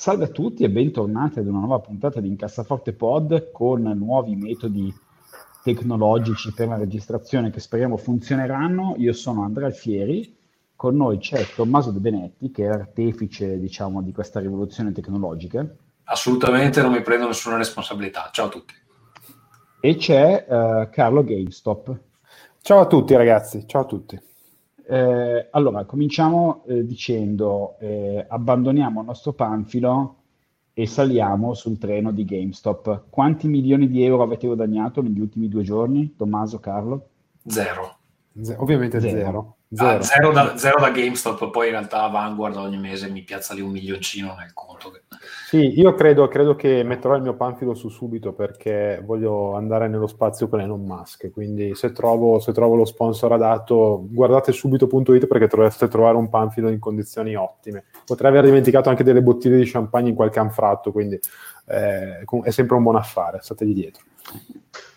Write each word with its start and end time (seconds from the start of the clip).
Salve 0.00 0.24
a 0.24 0.28
tutti 0.28 0.64
e 0.64 0.70
bentornati 0.70 1.40
ad 1.40 1.46
una 1.46 1.58
nuova 1.58 1.78
puntata 1.78 2.20
di 2.20 2.28
Incassaforte 2.28 2.94
Pod 2.94 3.50
con 3.52 3.82
nuovi 3.82 4.34
metodi 4.34 4.90
tecnologici 5.62 6.54
per 6.54 6.68
la 6.68 6.78
registrazione 6.78 7.50
che 7.50 7.60
speriamo 7.60 7.98
funzioneranno. 7.98 8.94
Io 8.96 9.12
sono 9.12 9.42
Andrea 9.42 9.66
Alfieri, 9.66 10.34
con 10.74 10.96
noi 10.96 11.18
c'è 11.18 11.44
Tommaso 11.54 11.90
De 11.90 11.98
Benetti 11.98 12.50
che 12.50 12.64
è 12.64 12.68
artefice 12.68 13.60
diciamo, 13.60 14.00
di 14.00 14.10
questa 14.10 14.40
rivoluzione 14.40 14.92
tecnologica. 14.92 15.68
Assolutamente 16.04 16.80
non 16.80 16.92
mi 16.92 17.02
prendo 17.02 17.26
nessuna 17.26 17.58
responsabilità. 17.58 18.30
Ciao 18.32 18.46
a 18.46 18.48
tutti. 18.48 18.72
E 19.82 19.96
c'è 19.96 20.46
uh, 20.48 20.88
Carlo 20.88 21.22
GameStop. 21.22 22.00
Ciao 22.62 22.80
a 22.80 22.86
tutti 22.86 23.14
ragazzi, 23.14 23.64
ciao 23.66 23.82
a 23.82 23.84
tutti. 23.84 24.18
Eh, 24.90 25.46
allora, 25.52 25.84
cominciamo 25.84 26.64
eh, 26.66 26.84
dicendo 26.84 27.76
eh, 27.78 28.26
abbandoniamo 28.28 28.98
il 28.98 29.06
nostro 29.06 29.32
panfilo 29.32 30.16
e 30.72 30.84
saliamo 30.88 31.54
sul 31.54 31.78
treno 31.78 32.10
di 32.10 32.24
GameStop. 32.24 33.04
Quanti 33.08 33.46
milioni 33.46 33.86
di 33.86 34.02
euro 34.02 34.24
avete 34.24 34.48
guadagnato 34.48 35.00
negli 35.00 35.20
ultimi 35.20 35.48
due 35.48 35.62
giorni, 35.62 36.16
Tommaso, 36.16 36.58
Carlo? 36.58 37.08
Zero. 37.46 37.98
Z- 38.40 38.56
ovviamente 38.58 38.98
zero. 38.98 39.16
Zero. 39.16 39.56
Zero. 39.72 39.98
Ah, 39.98 40.02
zero, 40.02 40.32
da, 40.32 40.56
zero, 40.56 40.80
da, 40.80 40.90
GameStop, 40.90 41.48
poi 41.50 41.66
in 41.66 41.72
realtà 41.74 42.08
Vanguard 42.08 42.56
ogni 42.56 42.76
mese 42.76 43.08
mi 43.08 43.22
piazza 43.22 43.54
lì 43.54 43.60
un 43.60 43.70
milioncino 43.70 44.34
nel 44.36 44.52
conto. 44.52 44.90
Sì, 45.46 45.78
io 45.78 45.94
credo, 45.94 46.26
credo, 46.26 46.56
che 46.56 46.82
metterò 46.82 47.14
il 47.14 47.22
mio 47.22 47.36
panfilo 47.36 47.74
su 47.74 47.88
subito 47.88 48.32
perché 48.32 49.00
voglio 49.04 49.54
andare 49.54 49.86
nello 49.86 50.08
spazio 50.08 50.48
con 50.48 50.60
Elon 50.60 50.84
Musk, 50.84 51.30
quindi 51.30 51.76
se 51.76 51.92
trovo, 51.92 52.40
se 52.40 52.50
trovo 52.50 52.74
lo 52.74 52.84
sponsor 52.84 53.30
adatto 53.30 54.06
guardate 54.10 54.50
subito.it 54.50 55.28
perché 55.28 55.46
dovreste 55.46 55.86
trovare 55.86 56.16
un 56.16 56.28
panfilo 56.28 56.68
in 56.68 56.80
condizioni 56.80 57.36
ottime. 57.36 57.84
Potrei 58.04 58.30
aver 58.32 58.46
dimenticato 58.46 58.88
anche 58.88 59.04
delle 59.04 59.22
bottiglie 59.22 59.56
di 59.56 59.70
champagne 59.70 60.08
in 60.08 60.16
qualche 60.16 60.40
anfratto, 60.40 60.90
quindi 60.90 61.16
eh, 61.66 62.24
è 62.42 62.50
sempre 62.50 62.74
un 62.74 62.82
buon 62.82 62.96
affare, 62.96 63.38
stategli 63.40 63.74
dietro. 63.74 64.02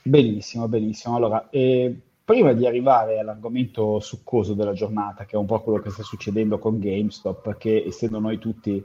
Benissimo, 0.02 0.68
benissimo. 0.68 1.16
Allora, 1.16 1.48
eh 1.52 1.96
prima 2.26 2.54
di 2.54 2.66
arrivare 2.66 3.20
all'argomento 3.20 4.00
succoso 4.00 4.54
della 4.54 4.74
giornata, 4.74 5.26
che 5.26 5.36
è 5.36 5.40
un 5.40 5.46
po' 5.46 5.62
quello 5.62 5.80
che 5.80 5.90
sta 5.90 6.04
succedendo 6.04 6.58
con 6.58 6.80
GameStop, 6.80 7.58
che 7.58 7.84
essendo 7.86 8.20
noi 8.20 8.38
tutti 8.38 8.84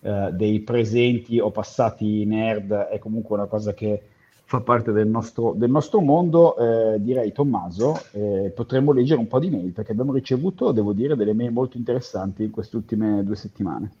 eh, 0.00 0.28
dei 0.32 0.60
presenti 0.60 1.38
o 1.38 1.50
passati 1.50 2.24
nerd, 2.24 2.72
è 2.72 2.98
comunque 2.98 3.36
una 3.36 3.46
cosa 3.46 3.74
che 3.74 4.02
fa 4.44 4.60
parte 4.60 4.92
del 4.92 5.06
nostro, 5.06 5.52
del 5.54 5.70
nostro 5.70 6.00
mondo, 6.00 6.56
eh, 6.56 7.02
direi 7.02 7.32
Tommaso, 7.32 8.00
eh, 8.12 8.50
potremmo 8.54 8.92
leggere 8.92 9.20
un 9.20 9.26
po' 9.26 9.38
di 9.38 9.50
mail, 9.50 9.72
perché 9.72 9.92
abbiamo 9.92 10.14
ricevuto, 10.14 10.72
devo 10.72 10.94
dire, 10.94 11.16
delle 11.16 11.34
mail 11.34 11.52
molto 11.52 11.76
interessanti 11.76 12.44
in 12.44 12.50
queste 12.50 12.76
ultime 12.76 13.22
due 13.22 13.36
settimane. 13.36 13.92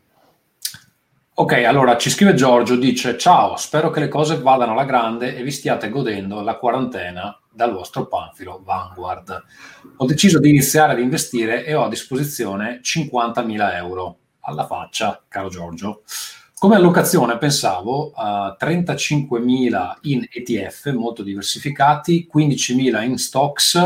Ok, 1.34 1.52
allora 1.52 1.98
ci 1.98 2.08
scrive 2.08 2.32
Giorgio, 2.32 2.76
dice 2.76 3.18
ciao, 3.18 3.56
spero 3.56 3.90
che 3.90 4.00
le 4.00 4.08
cose 4.08 4.40
vadano 4.40 4.72
alla 4.72 4.86
grande 4.86 5.36
e 5.36 5.42
vi 5.42 5.52
stiate 5.52 5.90
godendo 5.90 6.40
la 6.40 6.56
quarantena 6.56 7.38
dal 7.58 7.72
vostro 7.72 8.06
panfilo 8.06 8.62
Vanguard. 8.64 9.44
Ho 9.96 10.06
deciso 10.06 10.38
di 10.38 10.48
iniziare 10.48 10.92
ad 10.92 11.00
investire 11.00 11.64
e 11.64 11.74
ho 11.74 11.82
a 11.82 11.88
disposizione 11.88 12.78
50.000 12.80 13.74
euro. 13.74 14.18
Alla 14.42 14.64
faccia, 14.64 15.20
caro 15.26 15.48
Giorgio. 15.48 16.02
Come 16.56 16.76
allocazione 16.76 17.36
pensavo 17.36 18.12
a 18.14 18.56
35.000 18.58 19.96
in 20.02 20.24
ETF 20.30 20.92
molto 20.92 21.24
diversificati, 21.24 22.30
15.000 22.32 23.02
in 23.02 23.18
stocks, 23.18 23.76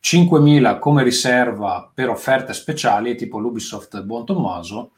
5.000 0.00 0.78
come 0.78 1.02
riserva 1.02 1.90
per 1.92 2.08
offerte 2.08 2.52
speciali 2.52 3.16
tipo 3.16 3.40
l'Ubisoft 3.40 4.00
Buon 4.02 4.24
Tommaso 4.24 4.92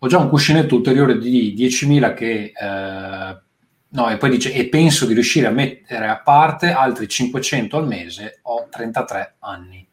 ho 0.00 0.06
già 0.06 0.18
un 0.18 0.28
cuscinetto 0.28 0.76
ulteriore 0.76 1.18
di 1.18 1.54
10.000 1.56 2.14
che 2.14 2.52
eh, 2.54 3.40
no, 3.90 4.10
e 4.10 4.16
poi 4.16 4.30
dice 4.30 4.52
e 4.52 4.68
penso 4.68 5.06
di 5.06 5.14
riuscire 5.14 5.46
a 5.46 5.50
mettere 5.50 6.08
a 6.08 6.20
parte 6.20 6.70
altri 6.70 7.08
500 7.08 7.76
al 7.76 7.86
mese, 7.86 8.40
ho 8.42 8.66
33 8.70 9.36
anni. 9.40 9.86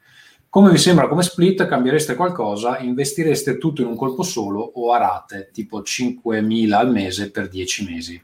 Come 0.49 0.71
vi 0.71 0.77
sembra 0.77 1.07
come 1.07 1.21
split? 1.21 1.67
Cambiereste 1.67 2.15
qualcosa? 2.15 2.79
Investireste 2.79 3.57
tutto 3.57 3.81
in 3.81 3.87
un 3.87 3.97
colpo 3.97 4.23
solo 4.23 4.61
o 4.61 4.93
a 4.93 4.97
rate, 4.97 5.49
tipo 5.51 5.81
5.000 5.81 6.71
al 6.71 6.91
mese 6.91 7.29
per 7.29 7.49
10 7.49 7.85
mesi? 7.85 8.21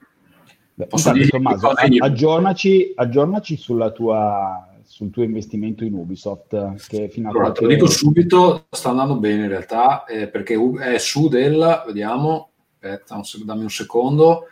Posso 0.87 1.11
dire 1.11 1.27
Tommaso, 1.27 1.69
aggiornaci, 1.69 2.93
aggiornaci 2.95 3.57
sulla 3.57 3.91
tua 3.91 4.65
sul 4.91 5.09
tuo 5.09 5.23
investimento 5.23 5.83
in 5.83 5.93
Ubisoft? 5.93 6.87
Che 6.87 7.09
fino 7.09 7.29
a 7.29 7.31
allora, 7.31 7.51
te 7.51 7.61
lo 7.61 7.67
dico 7.67 7.87
subito, 7.87 8.65
sta 8.69 8.89
andando 8.89 9.15
bene 9.17 9.43
in 9.43 9.49
realtà, 9.49 10.03
eh, 10.03 10.27
perché 10.27 10.59
è 10.79 10.97
su 10.97 11.27
del, 11.29 11.83
vediamo, 11.85 12.51
aspetta, 12.79 13.15
un, 13.15 13.23
dammi 13.45 13.63
un 13.63 13.69
secondo. 13.69 14.47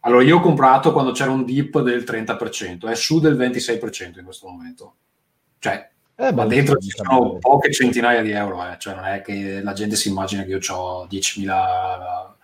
Allora, 0.00 0.22
io 0.22 0.36
ho 0.36 0.40
comprato 0.40 0.92
quando 0.92 1.12
c'era 1.12 1.30
un 1.30 1.44
dip 1.44 1.80
del 1.80 2.04
30%, 2.04 2.88
è 2.88 2.94
su 2.94 3.20
del 3.20 3.36
26% 3.36 4.18
in 4.18 4.24
questo 4.24 4.48
momento. 4.48 4.94
Cioè, 5.58 5.90
eh, 6.14 6.32
ma 6.32 6.46
dentro 6.46 6.76
ci 6.78 6.90
sono 6.90 7.38
poche 7.38 7.72
centinaia 7.72 8.22
di 8.22 8.30
euro, 8.30 8.62
eh. 8.64 8.76
cioè 8.78 8.94
non 8.94 9.04
è 9.04 9.22
che 9.22 9.60
la 9.62 9.72
gente 9.72 9.96
si 9.96 10.08
immagina 10.08 10.42
che 10.42 10.50
io 10.50 10.58
ho 10.72 11.06
10.000 11.06 12.36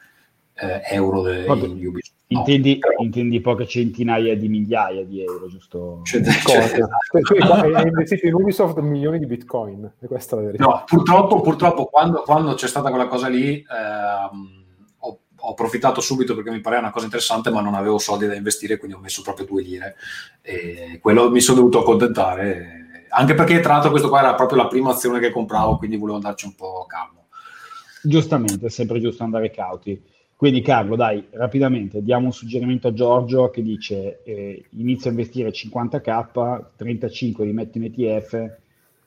eh, 0.55 0.81
euro 0.91 1.23
de, 1.23 1.45
in 1.45 1.87
Ubisoft. 1.87 2.13
Intendi, 2.27 2.79
però... 2.79 3.03
intendi, 3.03 3.41
poche 3.41 3.67
centinaia 3.67 4.37
di 4.37 4.49
migliaia 4.49 5.05
di 5.05 5.23
euro, 5.23 5.49
giusto? 5.49 6.01
Cioè, 6.05 6.23
cioè, 6.23 6.69
cioè, 6.71 7.41
hai 7.75 7.87
investito 7.87 8.27
in 8.27 8.35
Ubisoft 8.35 8.79
milioni 8.79 9.19
di 9.19 9.27
bitcoin, 9.27 9.93
e 10.01 10.07
questa 10.07 10.37
è 10.37 10.39
la 10.39 10.45
verità. 10.47 10.65
No, 10.65 10.85
purtroppo, 10.87 11.41
purtroppo 11.41 11.87
quando, 11.87 12.23
quando, 12.23 12.55
c'è 12.55 12.67
stata 12.67 12.91
quella 12.91 13.07
cosa 13.07 13.29
lì 13.29 13.57
ehm, 13.57 14.64
ho, 15.47 15.51
approfittato 15.51 16.01
subito 16.01 16.35
perché 16.35 16.51
mi 16.51 16.61
pareva 16.61 16.83
una 16.83 16.91
cosa 16.91 17.05
interessante, 17.05 17.51
ma 17.51 17.61
non 17.61 17.75
avevo 17.75 17.99
soldi 17.99 18.27
da 18.27 18.35
investire, 18.35 18.77
quindi 18.77 18.97
ho 18.97 19.01
messo 19.01 19.23
proprio 19.23 19.47
due 19.47 19.63
lire. 19.63 19.97
E 20.43 20.99
quello 21.01 21.31
mi 21.31 21.41
sono 21.41 21.59
dovuto 21.59 21.81
accontentare, 21.81 23.07
anche 23.11 23.35
perché 23.35 23.61
tra 23.61 23.75
l'altro 23.75 23.91
questo 23.91 24.09
qua 24.09 24.21
era 24.21 24.35
proprio 24.35 24.59
la 24.59 24.69
prima 24.69 24.91
azione 24.91 25.21
che 25.21 25.31
compravo, 25.31 25.77
quindi 25.79 25.97
volevo 25.97 26.17
andarci 26.17 26.47
un 26.47 26.55
po' 26.55 26.85
calmo. 26.87 27.27
Giustamente, 28.03 28.67
è 28.67 28.71
sempre 28.71 29.01
giusto 29.01 29.23
andare 29.23 29.51
cauti. 29.51 30.13
Quindi 30.37 30.63
Carlo, 30.63 30.97
dai, 30.97 31.27
rapidamente 31.31 32.03
diamo 32.03 32.27
un 32.27 32.33
suggerimento 32.33 32.89
a 32.89 32.93
Giorgio 32.93 33.51
che 33.51 33.63
dice 33.63 34.23
eh, 34.25 34.65
inizia 34.71 35.09
a 35.09 35.15
investire 35.15 35.51
50k, 35.51 36.65
35 36.77 37.47
li 37.47 37.53
metti 37.53 37.79
in 37.79 37.85
ETF, 37.85 38.57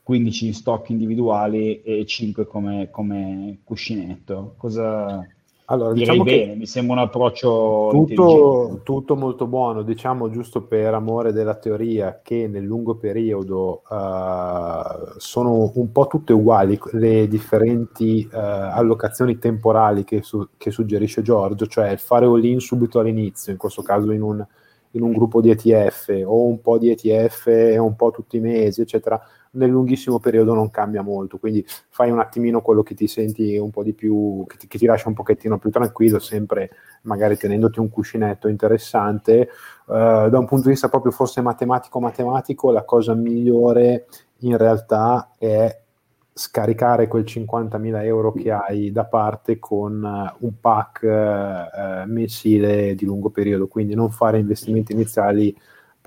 15 0.02 0.48
in 0.48 0.54
stock 0.54 0.90
individuali 0.90 1.81
e 1.84 2.06
5 2.06 2.48
come, 2.48 2.90
come 2.90 3.59
cuscinetto. 3.64 4.56
Cosa, 4.58 5.28
allora, 5.69 5.91
Direi 5.91 6.17
diciamo 6.17 6.23
bene, 6.23 6.55
mi 6.55 6.66
sembra 6.66 6.94
un 6.94 7.01
approccio 7.01 7.89
tutto, 7.91 8.79
tutto, 8.83 9.16
molto 9.17 9.47
buono, 9.47 9.81
diciamo 9.81 10.29
giusto 10.29 10.61
per 10.61 10.94
amore 10.94 11.33
della 11.33 11.55
teoria 11.55 12.22
che 12.23 12.47
nel 12.47 12.63
lungo 12.63 12.95
periodo 12.95 13.81
uh, 13.89 15.17
sono 15.17 15.69
un 15.75 15.91
po' 15.91 16.07
tutte 16.07 16.31
uguali 16.31 16.79
le 16.91 17.27
differenti 17.27 18.25
uh, 18.31 18.38
allocazioni 18.38 19.39
temporali 19.39 20.06
che, 20.06 20.21
su- 20.21 20.47
che, 20.56 20.71
suggerisce 20.71 21.21
Giorgio, 21.21 21.68
cioè 21.68 21.89
il 21.89 22.00
fare 22.00 22.25
all-in 22.25 22.62
subito 22.62 23.00
all'inizio, 23.00 23.51
in 23.51 23.57
questo 23.57 23.81
caso 23.81 24.12
in 24.12 24.21
un, 24.21 24.45
in 24.92 25.01
un 25.01 25.12
gruppo 25.12 25.42
di 25.42 25.50
ETF 25.50 26.24
o 26.25 26.45
un 26.45 26.62
po' 26.62 26.77
di 26.77 26.92
ETF 26.92 27.47
e 27.47 27.77
un 27.77 27.97
po' 27.97 28.12
tutti 28.12 28.38
i 28.38 28.42
mesi, 28.42 28.80
eccetera, 28.80 29.21
nel 29.51 29.69
lunghissimo 29.69 30.19
periodo 30.19 30.53
non 30.53 30.69
cambia 30.69 31.01
molto, 31.01 31.38
quindi 31.38 31.65
fai 31.89 32.11
un 32.11 32.19
attimino 32.19 32.61
quello 32.61 32.83
che 32.83 32.95
ti 32.95 33.07
senti 33.07 33.57
un 33.57 33.69
po' 33.69 33.83
di 33.83 33.94
più, 33.94 34.45
che 34.47 34.57
ti, 34.57 34.67
che 34.67 34.77
ti 34.77 34.85
lascia 34.85 35.07
un 35.09 35.13
pochettino 35.15 35.57
più 35.57 35.69
tranquillo, 35.69 36.19
sempre 36.19 36.71
magari 37.03 37.38
tenendoti 37.38 37.79
un 37.79 37.89
cuscinetto 37.89 38.47
interessante. 38.47 39.49
Uh, 39.85 40.29
da 40.29 40.38
un 40.38 40.45
punto 40.45 40.65
di 40.65 40.71
vista 40.71 40.89
proprio 40.89 41.11
forse 41.11 41.41
matematico-matematico, 41.41 42.71
la 42.71 42.83
cosa 42.83 43.13
migliore 43.13 44.07
in 44.39 44.57
realtà 44.57 45.31
è 45.38 45.81
scaricare 46.38 47.07
quel 47.07 47.23
50.000 47.23 48.03
euro 48.03 48.31
che 48.31 48.51
hai 48.51 48.91
da 48.91 49.05
parte 49.05 49.57
con 49.57 50.03
uh, 50.03 50.45
un 50.45 50.59
pack 50.59 51.01
uh, 51.01 52.09
mensile 52.09 52.94
di 52.94 53.05
lungo 53.05 53.29
periodo, 53.29 53.67
quindi 53.67 53.95
non 53.95 54.11
fare 54.11 54.38
investimenti 54.38 54.94
iniziali 54.94 55.55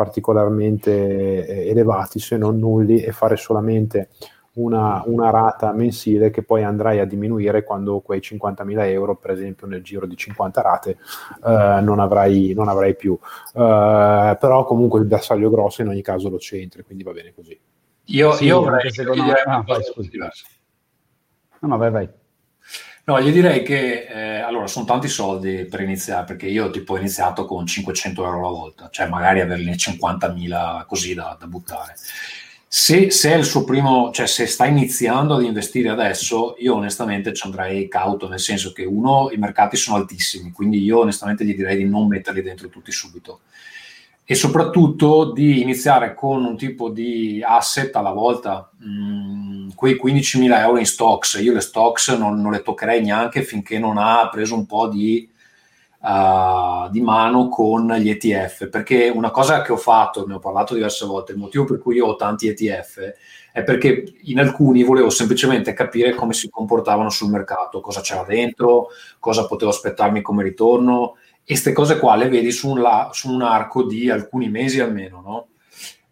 particolarmente 0.00 1.46
eh, 1.46 1.68
elevati 1.68 2.18
se 2.18 2.38
non 2.38 2.58
nulli 2.58 3.02
e 3.02 3.12
fare 3.12 3.36
solamente 3.36 4.08
una, 4.54 5.02
una, 5.04 5.28
rata 5.28 5.72
mensile 5.72 6.30
che 6.30 6.42
poi 6.42 6.64
andrai 6.64 7.00
a 7.00 7.04
diminuire 7.04 7.64
quando 7.64 8.00
quei 8.00 8.20
50.000 8.20 8.86
euro, 8.86 9.16
per 9.16 9.32
esempio 9.32 9.66
nel 9.66 9.82
giro 9.82 10.06
di 10.06 10.16
50 10.16 10.62
rate, 10.62 10.90
eh, 10.90 11.80
non, 11.82 12.00
avrai, 12.00 12.54
non, 12.54 12.68
avrai, 12.68 12.96
più. 12.96 13.12
Eh, 13.54 14.36
però 14.40 14.64
comunque 14.64 15.00
il 15.00 15.06
bersaglio 15.06 15.50
grosso 15.50 15.82
in 15.82 15.88
ogni 15.88 16.02
caso 16.02 16.30
lo 16.30 16.38
c'entri, 16.38 16.82
quindi 16.82 17.04
va 17.04 17.12
bene 17.12 17.34
così. 17.34 17.60
Io, 18.06 18.32
sì, 18.32 18.46
io 18.46 18.64
secondo 18.88 19.22
me... 19.22 19.32
Ah, 19.44 19.62
vai, 19.66 19.82
No, 21.60 21.68
no, 21.68 21.76
vai, 21.76 21.90
vai. 21.90 22.08
No, 23.04 23.20
gli 23.20 23.32
direi 23.32 23.62
che 23.62 24.06
eh, 24.06 24.40
allora 24.40 24.66
sono 24.66 24.84
tanti 24.84 25.08
soldi 25.08 25.64
per 25.64 25.80
iniziare, 25.80 26.24
perché 26.26 26.46
io 26.46 26.70
tipo 26.70 26.92
ho 26.92 26.98
iniziato 26.98 27.44
con 27.44 27.66
500 27.66 28.24
euro 28.24 28.38
alla 28.38 28.48
volta, 28.48 28.88
cioè 28.90 29.08
magari 29.08 29.40
averne 29.40 29.74
50.000 29.74 30.86
così 30.86 31.14
da, 31.14 31.36
da 31.38 31.46
buttare. 31.46 31.94
Se, 32.72 33.10
se, 33.10 33.32
è 33.32 33.36
il 33.36 33.44
suo 33.44 33.64
primo, 33.64 34.12
cioè 34.12 34.26
se 34.28 34.46
sta 34.46 34.64
iniziando 34.64 35.34
ad 35.34 35.42
investire 35.42 35.88
adesso, 35.88 36.54
io 36.58 36.74
onestamente 36.76 37.32
ci 37.32 37.44
andrei 37.44 37.88
cauto, 37.88 38.28
nel 38.28 38.38
senso 38.38 38.72
che 38.72 38.84
uno, 38.84 39.30
i 39.32 39.38
mercati 39.38 39.76
sono 39.76 39.96
altissimi, 39.96 40.52
quindi 40.52 40.80
io 40.80 41.00
onestamente 41.00 41.44
gli 41.44 41.56
direi 41.56 41.78
di 41.78 41.84
non 41.84 42.06
metterli 42.06 42.42
dentro 42.42 42.68
tutti 42.68 42.92
subito 42.92 43.40
e 44.30 44.36
soprattutto 44.36 45.32
di 45.32 45.60
iniziare 45.60 46.14
con 46.14 46.44
un 46.44 46.56
tipo 46.56 46.88
di 46.88 47.42
asset 47.44 47.96
alla 47.96 48.12
volta, 48.12 48.70
mh, 48.78 48.86
mm, 48.86 49.68
quei 49.74 49.98
15.000 50.00 50.56
euro 50.60 50.78
in 50.78 50.86
stocks. 50.86 51.40
Io 51.42 51.52
le 51.52 51.60
stocks 51.60 52.10
non, 52.10 52.40
non, 52.40 52.52
le 52.52 52.62
toccherei 52.62 53.02
neanche 53.02 53.42
finché 53.42 53.80
non 53.80 53.98
ha 53.98 54.28
preso 54.30 54.54
un 54.54 54.66
po' 54.66 54.86
di, 54.86 55.28
uh, 56.02 56.88
di, 56.90 57.00
mano 57.00 57.48
con 57.48 57.92
gli 57.94 58.08
ETF, 58.08 58.68
perché 58.68 59.08
una 59.12 59.32
cosa 59.32 59.62
che 59.62 59.72
ho 59.72 59.76
fatto, 59.76 60.24
ne 60.24 60.34
ho 60.34 60.38
parlato 60.38 60.74
diverse 60.74 61.06
volte, 61.06 61.32
il 61.32 61.38
motivo 61.38 61.64
per 61.64 61.80
cui 61.80 61.96
io 61.96 62.06
ho 62.06 62.14
tanti 62.14 62.46
ETF 62.46 63.14
è 63.52 63.64
perché 63.64 64.14
in 64.26 64.38
alcuni 64.38 64.84
volevo 64.84 65.10
semplicemente 65.10 65.72
capire 65.72 66.14
come 66.14 66.34
si 66.34 66.48
comportavano 66.48 67.10
sul 67.10 67.30
mercato, 67.30 67.80
cosa 67.80 68.00
c'era 68.00 68.22
dentro, 68.22 68.90
cosa 69.18 69.48
potevo 69.48 69.72
aspettarmi 69.72 70.22
come 70.22 70.44
ritorno 70.44 71.16
e 71.50 71.54
queste 71.54 71.72
cose 71.72 71.98
qua 71.98 72.14
le 72.14 72.28
vedi 72.28 72.52
su 72.52 72.70
un, 72.70 72.80
la, 72.80 73.08
su 73.12 73.28
un, 73.28 73.42
arco 73.42 73.82
di 73.82 74.08
alcuni 74.08 74.48
mesi 74.48 74.78
almeno, 74.78 75.20
no? 75.20 75.46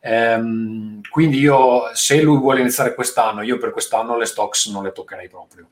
Ehm, 0.00 1.00
quindi 1.08 1.38
io, 1.38 1.90
se 1.92 2.20
lui 2.20 2.38
vuole 2.38 2.58
iniziare 2.58 2.92
quest'anno, 2.92 3.42
io 3.42 3.56
per 3.56 3.70
quest'anno 3.70 4.16
le 4.16 4.24
stocks 4.24 4.66
non 4.66 4.82
le 4.82 4.90
toccherei 4.90 5.28
proprio 5.28 5.68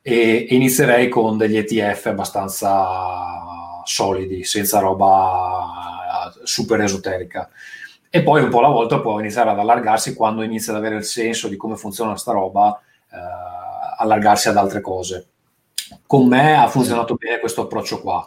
e, 0.00 0.46
e 0.48 0.54
inizierei 0.54 1.10
con 1.10 1.36
degli 1.36 1.58
ETF 1.58 2.06
abbastanza 2.06 3.82
solidi, 3.84 4.44
senza 4.44 4.78
roba 4.78 6.32
super 6.44 6.80
esoterica. 6.80 7.50
E 8.08 8.22
poi 8.22 8.42
un 8.42 8.48
po' 8.48 8.60
alla 8.60 8.68
volta 8.68 8.98
può 8.98 9.20
iniziare 9.20 9.50
ad 9.50 9.58
allargarsi 9.58 10.14
quando 10.14 10.42
inizia 10.42 10.72
ad 10.72 10.78
avere 10.78 10.96
il 10.96 11.04
senso 11.04 11.48
di 11.48 11.58
come 11.58 11.76
funziona 11.76 12.16
sta 12.16 12.32
roba, 12.32 12.80
eh, 13.10 13.16
allargarsi 13.98 14.48
ad 14.48 14.56
altre 14.56 14.80
cose. 14.80 15.26
Con 16.06 16.28
me 16.28 16.56
ha 16.56 16.66
funzionato 16.68 17.14
bene 17.16 17.40
questo 17.40 17.64
approccio 17.64 18.00
qua. 18.00 18.26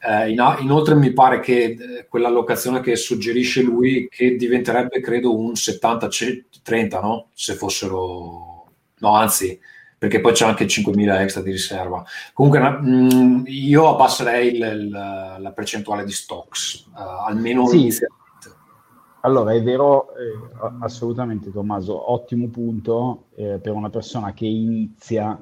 Eh, 0.00 0.30
in, 0.30 0.56
inoltre 0.60 0.94
mi 0.94 1.12
pare 1.12 1.40
che 1.40 1.64
eh, 1.64 2.06
quell'allocazione 2.08 2.80
che 2.80 2.94
suggerisce 2.94 3.62
lui 3.62 4.06
che 4.08 4.36
diventerebbe 4.36 5.00
credo 5.00 5.36
un 5.36 5.52
70-30 5.52 7.00
no? 7.00 7.28
se 7.34 7.54
fossero 7.54 8.66
no 8.98 9.14
anzi 9.14 9.58
perché 9.98 10.20
poi 10.20 10.32
c'è 10.32 10.46
anche 10.46 10.66
5.000 10.66 11.20
extra 11.20 11.42
di 11.42 11.50
riserva 11.50 12.04
comunque 12.32 12.60
mh, 12.60 12.86
mm, 12.86 13.42
io 13.46 13.88
abbasserei 13.88 14.54
il, 14.54 14.62
il, 14.62 14.88
la 14.90 15.52
percentuale 15.52 16.04
di 16.04 16.12
stocks 16.12 16.86
uh, 16.94 17.26
almeno 17.26 17.66
sì. 17.66 17.80
inizialmente 17.80 18.16
allora 19.22 19.52
è 19.52 19.60
vero 19.62 20.14
eh, 20.14 20.76
assolutamente 20.80 21.50
Tommaso 21.50 22.12
ottimo 22.12 22.46
punto 22.48 23.24
eh, 23.34 23.58
per 23.60 23.72
una 23.72 23.90
persona 23.90 24.32
che 24.32 24.46
inizia 24.46 25.36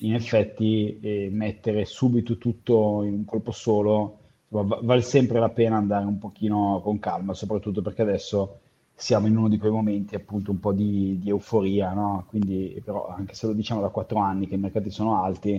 in 0.00 0.14
effetti 0.14 0.98
eh, 1.00 1.28
mettere 1.32 1.84
subito 1.84 2.36
tutto 2.38 3.02
in 3.04 3.14
un 3.14 3.24
colpo 3.24 3.50
solo 3.52 4.18
va- 4.48 4.78
vale 4.82 5.00
sempre 5.02 5.38
la 5.40 5.48
pena 5.48 5.76
andare 5.76 6.04
un 6.04 6.18
pochino 6.18 6.80
con 6.82 6.98
calma, 6.98 7.34
soprattutto 7.34 7.82
perché 7.82 8.02
adesso 8.02 8.60
siamo 8.94 9.26
in 9.26 9.36
uno 9.36 9.48
di 9.48 9.58
quei 9.58 9.70
momenti 9.70 10.14
appunto 10.14 10.50
un 10.50 10.60
po' 10.60 10.72
di, 10.72 11.18
di 11.18 11.28
euforia, 11.30 11.92
no? 11.92 12.24
Quindi 12.28 12.80
però 12.84 13.08
anche 13.08 13.34
se 13.34 13.46
lo 13.46 13.52
diciamo 13.52 13.80
da 13.80 13.88
quattro 13.88 14.18
anni 14.18 14.46
che 14.46 14.54
i 14.54 14.58
mercati 14.58 14.90
sono 14.90 15.22
alti, 15.22 15.54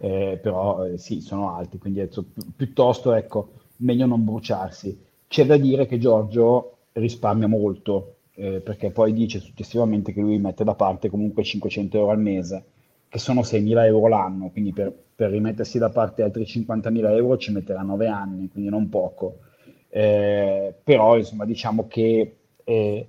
eh, 0.00 0.38
però 0.40 0.84
eh, 0.86 0.98
sì, 0.98 1.20
sono 1.20 1.54
alti, 1.54 1.78
quindi 1.78 2.06
pi- 2.06 2.52
piuttosto 2.56 3.12
ecco, 3.14 3.52
meglio 3.78 4.06
non 4.06 4.24
bruciarsi. 4.24 5.06
C'è 5.26 5.44
da 5.44 5.56
dire 5.56 5.86
che 5.86 5.98
Giorgio 5.98 6.76
risparmia 6.92 7.48
molto, 7.48 8.16
eh, 8.34 8.60
perché 8.60 8.90
poi 8.90 9.12
dice 9.12 9.40
successivamente 9.40 10.12
che 10.12 10.20
lui 10.20 10.38
mette 10.38 10.64
da 10.64 10.74
parte 10.74 11.10
comunque 11.10 11.42
500 11.44 11.98
euro 11.98 12.10
al 12.12 12.20
mese 12.20 12.64
che 13.08 13.18
sono 13.18 13.40
6.000 13.40 13.84
euro 13.84 14.08
l'anno, 14.08 14.50
quindi 14.50 14.72
per, 14.72 14.92
per, 15.14 15.30
rimettersi 15.30 15.78
da 15.78 15.90
parte 15.90 16.22
altri 16.22 16.44
50.000 16.44 17.16
euro 17.16 17.36
ci 17.38 17.52
metterà 17.52 17.82
9 17.82 18.06
anni, 18.06 18.48
quindi 18.48 18.70
non 18.70 18.88
poco. 18.88 19.40
Eh, 19.88 20.74
però 20.84 21.16
insomma 21.16 21.46
diciamo 21.46 21.86
che 21.88 22.36
è, 22.62 23.06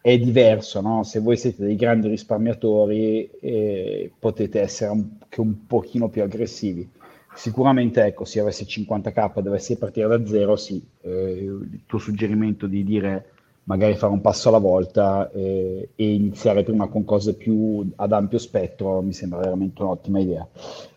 è 0.00 0.18
diverso, 0.18 0.80
no? 0.80 1.02
se 1.02 1.20
voi 1.20 1.36
siete 1.36 1.64
dei 1.64 1.76
grandi 1.76 2.08
risparmiatori 2.08 3.28
eh, 3.40 4.10
potete 4.18 4.60
essere 4.60 4.90
anche 4.90 5.40
un 5.40 5.66
pochino 5.66 6.08
più 6.08 6.22
aggressivi. 6.22 6.88
Sicuramente 7.34 8.02
ecco, 8.02 8.24
se 8.24 8.40
avessi 8.40 8.64
50k 8.64 9.40
dovessi 9.40 9.76
partire 9.76 10.08
da 10.08 10.26
zero, 10.26 10.56
sì, 10.56 10.82
eh, 11.02 11.10
il 11.10 11.82
tuo 11.84 11.98
suggerimento 11.98 12.66
di 12.66 12.82
dire 12.82 13.32
magari 13.66 13.96
fare 13.96 14.12
un 14.12 14.20
passo 14.20 14.48
alla 14.48 14.58
volta 14.58 15.30
eh, 15.32 15.90
e 15.94 16.14
iniziare 16.14 16.62
prima 16.62 16.86
con 16.88 17.04
cose 17.04 17.34
più 17.34 17.88
ad 17.96 18.12
ampio 18.12 18.38
spettro 18.38 19.00
mi 19.00 19.12
sembra 19.12 19.40
veramente 19.40 19.82
un'ottima 19.82 20.18
idea. 20.20 20.46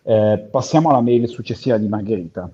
Eh, 0.02 0.48
passiamo 0.50 0.90
alla 0.90 1.00
mail 1.00 1.28
successiva 1.28 1.76
di 1.78 1.88
Margherita. 1.88 2.48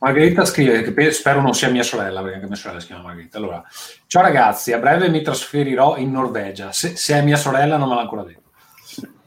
Margherita 0.00 0.44
scrive, 0.44 0.82
che 0.82 1.10
spero 1.10 1.40
non 1.40 1.54
sia 1.54 1.70
mia 1.70 1.82
sorella, 1.82 2.20
perché 2.20 2.36
anche 2.36 2.46
mia 2.46 2.56
sorella 2.56 2.80
si 2.80 2.86
chiama 2.86 3.02
Margherita. 3.02 3.38
Allora, 3.38 3.64
ciao 4.06 4.22
ragazzi, 4.22 4.72
a 4.72 4.78
breve 4.78 5.08
mi 5.08 5.22
trasferirò 5.22 5.96
in 5.96 6.10
Norvegia. 6.10 6.72
Se, 6.72 6.96
se 6.96 7.14
è 7.14 7.22
mia 7.22 7.36
sorella 7.36 7.76
non 7.76 7.88
me 7.88 7.96
l'ha 7.96 8.02
ancora 8.02 8.22
detto. 8.22 8.42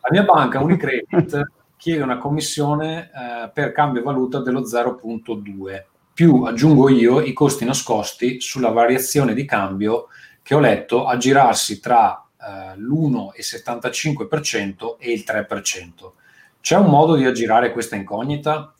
La 0.01 0.09
mia 0.09 0.23
banca 0.23 0.61
Unicredit 0.61 1.51
chiede 1.77 2.01
una 2.01 2.17
commissione 2.17 3.11
eh, 3.13 3.49
per 3.53 3.71
cambio 3.71 4.01
valuta 4.01 4.39
dello 4.39 4.61
0.2 4.61 5.83
più 6.13 6.43
aggiungo 6.43 6.89
io 6.89 7.21
i 7.21 7.33
costi 7.33 7.65
nascosti 7.65 8.39
sulla 8.41 8.69
variazione 8.69 9.33
di 9.33 9.45
cambio 9.45 10.07
che 10.41 10.55
ho 10.55 10.59
letto 10.59 11.05
aggirarsi 11.05 11.79
tra 11.79 12.25
eh, 12.41 12.75
l'1,75% 12.77 14.95
e 14.97 15.11
il 15.11 15.23
3%. 15.25 16.11
C'è 16.59 16.77
un 16.77 16.87
modo 16.87 17.15
di 17.15 17.25
aggirare 17.25 17.71
questa 17.71 17.95
incognita? 17.95 18.73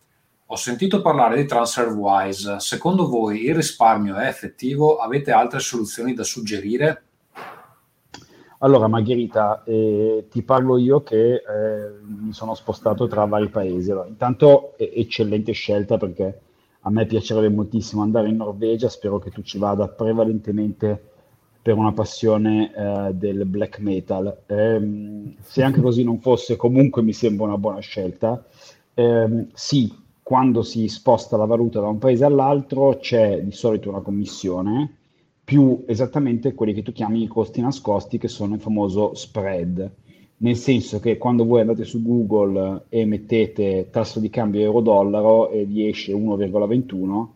Ho 0.48 0.56
sentito 0.56 1.02
parlare 1.02 1.38
di 1.38 1.46
TransferWise. 1.46 2.60
Secondo 2.60 3.08
voi 3.08 3.46
il 3.46 3.56
risparmio 3.56 4.18
è 4.18 4.28
effettivo? 4.28 4.98
Avete 4.98 5.32
altre 5.32 5.60
soluzioni 5.60 6.14
da 6.14 6.24
suggerire? 6.24 7.04
Allora, 8.60 8.88
Margherita, 8.88 9.64
eh, 9.64 10.28
ti 10.30 10.44
parlo 10.44 10.78
io 10.78 11.02
che 11.02 11.36
eh, 11.36 11.42
mi 12.04 12.34
sono 12.34 12.54
spostato 12.54 13.08
tra 13.08 13.26
vari 13.26 13.50
paesi. 13.50 13.90
Allora, 13.90 14.08
intanto, 14.08 14.78
eccellente 14.78 15.54
scelta 15.54 15.98
perché 15.98 16.40
a 16.82 16.90
me 16.90 17.06
piacerebbe 17.06 17.54
moltissimo 17.54 18.02
andare 18.02 18.30
in 18.30 18.38
Norvegia, 18.38 18.90
spero 18.90 19.20
che 19.20 19.30
tu 19.30 19.42
ci 19.42 19.58
vada 19.58 19.88
prevalentemente 19.88 21.10
per 21.62 21.76
una 21.76 21.92
passione 21.92 22.74
eh, 22.74 23.14
del 23.14 23.46
black 23.46 23.80
metal. 23.80 24.44
Eh, 24.48 25.36
se 25.42 25.64
anche 25.64 25.82
così 25.82 26.04
non 26.04 26.20
fosse, 26.20 26.56
comunque 26.56 27.04
mi 27.04 27.14
sembra 27.14 27.46
una 27.46 27.58
buona 27.58 27.80
scelta. 27.80 28.44
Eh, 28.94 29.48
sì, 29.54 29.94
quando 30.24 30.64
si 30.64 30.88
sposta 30.88 31.38
la 31.38 31.46
valuta 31.46 31.80
da 31.80 31.88
un 31.88 32.00
paese 32.00 32.26
all'altro 32.26 32.98
c'è 32.98 33.42
di 33.44 33.52
solito 33.52 33.90
una 33.90 34.02
commissione, 34.02 34.96
più 35.44 35.84
esattamente 35.86 36.54
quelli 36.54 36.74
che 36.74 36.82
tu 36.82 36.92
chiami 36.92 37.24
i 37.24 37.28
costi 37.28 37.62
nascosti, 37.62 38.18
che 38.18 38.28
sono 38.28 38.56
il 38.56 38.62
famoso 38.62 39.14
spread 39.14 39.92
nel 40.42 40.56
senso 40.56 41.00
che 41.00 41.18
quando 41.18 41.46
voi 41.46 41.62
andate 41.62 41.84
su 41.84 42.02
Google 42.02 42.86
e 42.90 43.06
mettete 43.06 43.88
tasso 43.92 44.20
di 44.20 44.30
cambio 44.30 44.62
euro-dollaro 44.62 45.50
e 45.50 45.66
vi 45.66 45.88
esce 45.88 46.14
1,21, 46.14 47.28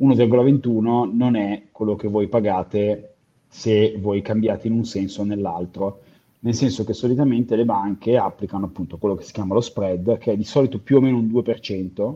1,21 0.00 1.10
non 1.12 1.34
è 1.36 1.62
quello 1.72 1.96
che 1.96 2.08
voi 2.08 2.28
pagate 2.28 3.14
se 3.48 3.96
voi 3.98 4.22
cambiate 4.22 4.68
in 4.68 4.74
un 4.74 4.84
senso 4.84 5.22
o 5.22 5.24
nell'altro, 5.24 6.00
nel 6.40 6.54
senso 6.54 6.84
che 6.84 6.92
solitamente 6.92 7.56
le 7.56 7.64
banche 7.64 8.16
applicano 8.16 8.66
appunto 8.66 8.98
quello 8.98 9.16
che 9.16 9.24
si 9.24 9.32
chiama 9.32 9.54
lo 9.54 9.60
spread, 9.60 10.18
che 10.18 10.32
è 10.32 10.36
di 10.36 10.44
solito 10.44 10.78
più 10.78 10.96
o 10.96 11.00
meno 11.00 11.16
un 11.16 11.26
2%, 11.26 12.14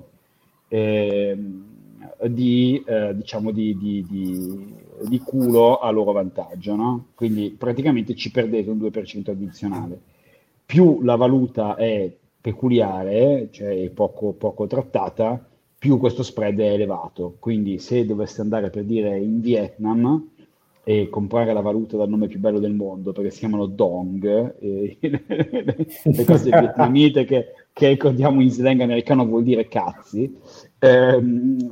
eh, 0.68 1.36
di, 2.28 2.82
eh, 2.86 3.16
diciamo 3.16 3.50
di, 3.50 3.76
di, 3.76 4.04
di, 4.08 4.74
di, 5.08 5.18
culo 5.18 5.78
a 5.78 5.90
loro 5.90 6.12
vantaggio, 6.12 6.76
no? 6.76 7.06
quindi 7.14 7.54
praticamente 7.56 8.14
ci 8.14 8.30
perdete 8.30 8.70
un 8.70 8.78
2% 8.78 9.30
addizionale 9.30 10.00
più 10.68 11.00
la 11.00 11.16
valuta 11.16 11.76
è 11.76 12.14
peculiare, 12.38 13.48
cioè 13.50 13.88
poco, 13.88 14.34
poco 14.34 14.66
trattata, 14.66 15.42
più 15.78 15.96
questo 15.96 16.22
spread 16.22 16.60
è 16.60 16.72
elevato. 16.72 17.36
Quindi 17.38 17.78
se 17.78 18.04
doveste 18.04 18.42
andare 18.42 18.68
per 18.68 18.84
dire 18.84 19.16
in 19.16 19.40
Vietnam, 19.40 20.28
e 20.84 21.08
comprare 21.08 21.54
la 21.54 21.62
valuta 21.62 21.96
dal 21.96 22.10
nome 22.10 22.26
più 22.26 22.38
bello 22.38 22.58
del 22.58 22.74
mondo 22.74 23.12
perché 23.12 23.30
si 23.30 23.38
chiamano 23.38 23.64
Dong, 23.64 24.56
e, 24.60 24.98
le 25.00 26.24
cose 26.26 26.50
vietnamite 26.50 27.24
che, 27.24 27.46
che 27.72 27.88
ricordiamo 27.88 28.42
in 28.42 28.50
slang 28.50 28.82
americano 28.82 29.24
vuol 29.24 29.44
dire 29.44 29.68
cazzi, 29.68 30.36
ehm, 30.80 31.66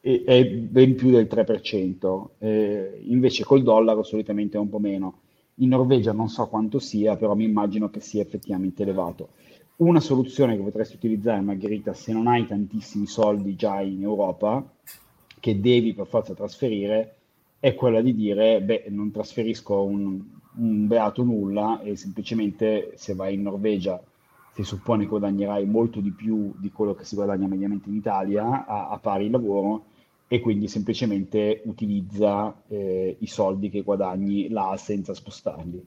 e, 0.00 0.22
è 0.24 0.46
ben 0.48 0.96
più 0.96 1.10
del 1.10 1.28
3%, 1.30 2.26
eh, 2.40 3.00
invece 3.04 3.44
col 3.44 3.62
dollaro 3.62 4.02
solitamente 4.02 4.56
è 4.56 4.60
un 4.60 4.68
po' 4.68 4.80
meno. 4.80 5.20
In 5.56 5.68
Norvegia 5.68 6.12
non 6.12 6.28
so 6.28 6.46
quanto 6.48 6.78
sia, 6.78 7.16
però 7.16 7.34
mi 7.34 7.44
immagino 7.44 7.88
che 7.88 8.00
sia 8.00 8.22
effettivamente 8.22 8.82
elevato. 8.82 9.30
Una 9.76 10.00
soluzione 10.00 10.56
che 10.56 10.62
potresti 10.62 10.96
utilizzare, 10.96 11.40
Margherita, 11.40 11.92
se 11.94 12.12
non 12.12 12.26
hai 12.26 12.46
tantissimi 12.46 13.06
soldi 13.06 13.54
già 13.56 13.80
in 13.80 14.02
Europa, 14.02 14.64
che 15.40 15.60
devi 15.60 15.94
per 15.94 16.06
forza 16.06 16.34
trasferire, 16.34 17.16
è 17.58 17.74
quella 17.74 18.00
di 18.00 18.14
dire, 18.14 18.60
beh, 18.60 18.86
non 18.88 19.10
trasferisco 19.10 19.82
un, 19.82 20.22
un 20.56 20.86
beato 20.86 21.22
nulla 21.22 21.80
e 21.80 21.96
semplicemente 21.96 22.92
se 22.96 23.14
vai 23.14 23.34
in 23.34 23.42
Norvegia 23.42 24.02
si 24.52 24.62
suppone 24.62 25.02
che 25.02 25.10
guadagnerai 25.10 25.66
molto 25.66 26.00
di 26.00 26.12
più 26.12 26.54
di 26.56 26.70
quello 26.70 26.94
che 26.94 27.04
si 27.04 27.14
guadagna 27.14 27.46
mediamente 27.46 27.88
in 27.88 27.96
Italia 27.96 28.66
a, 28.66 28.88
a 28.88 28.98
pari 28.98 29.28
lavoro 29.28 29.84
e 30.28 30.40
quindi 30.40 30.68
semplicemente 30.68 31.62
utilizza 31.64 32.62
eh, 32.68 33.16
i 33.18 33.26
soldi 33.26 33.70
che 33.70 33.82
guadagni 33.82 34.48
là 34.48 34.74
senza 34.76 35.14
spostarli. 35.14 35.84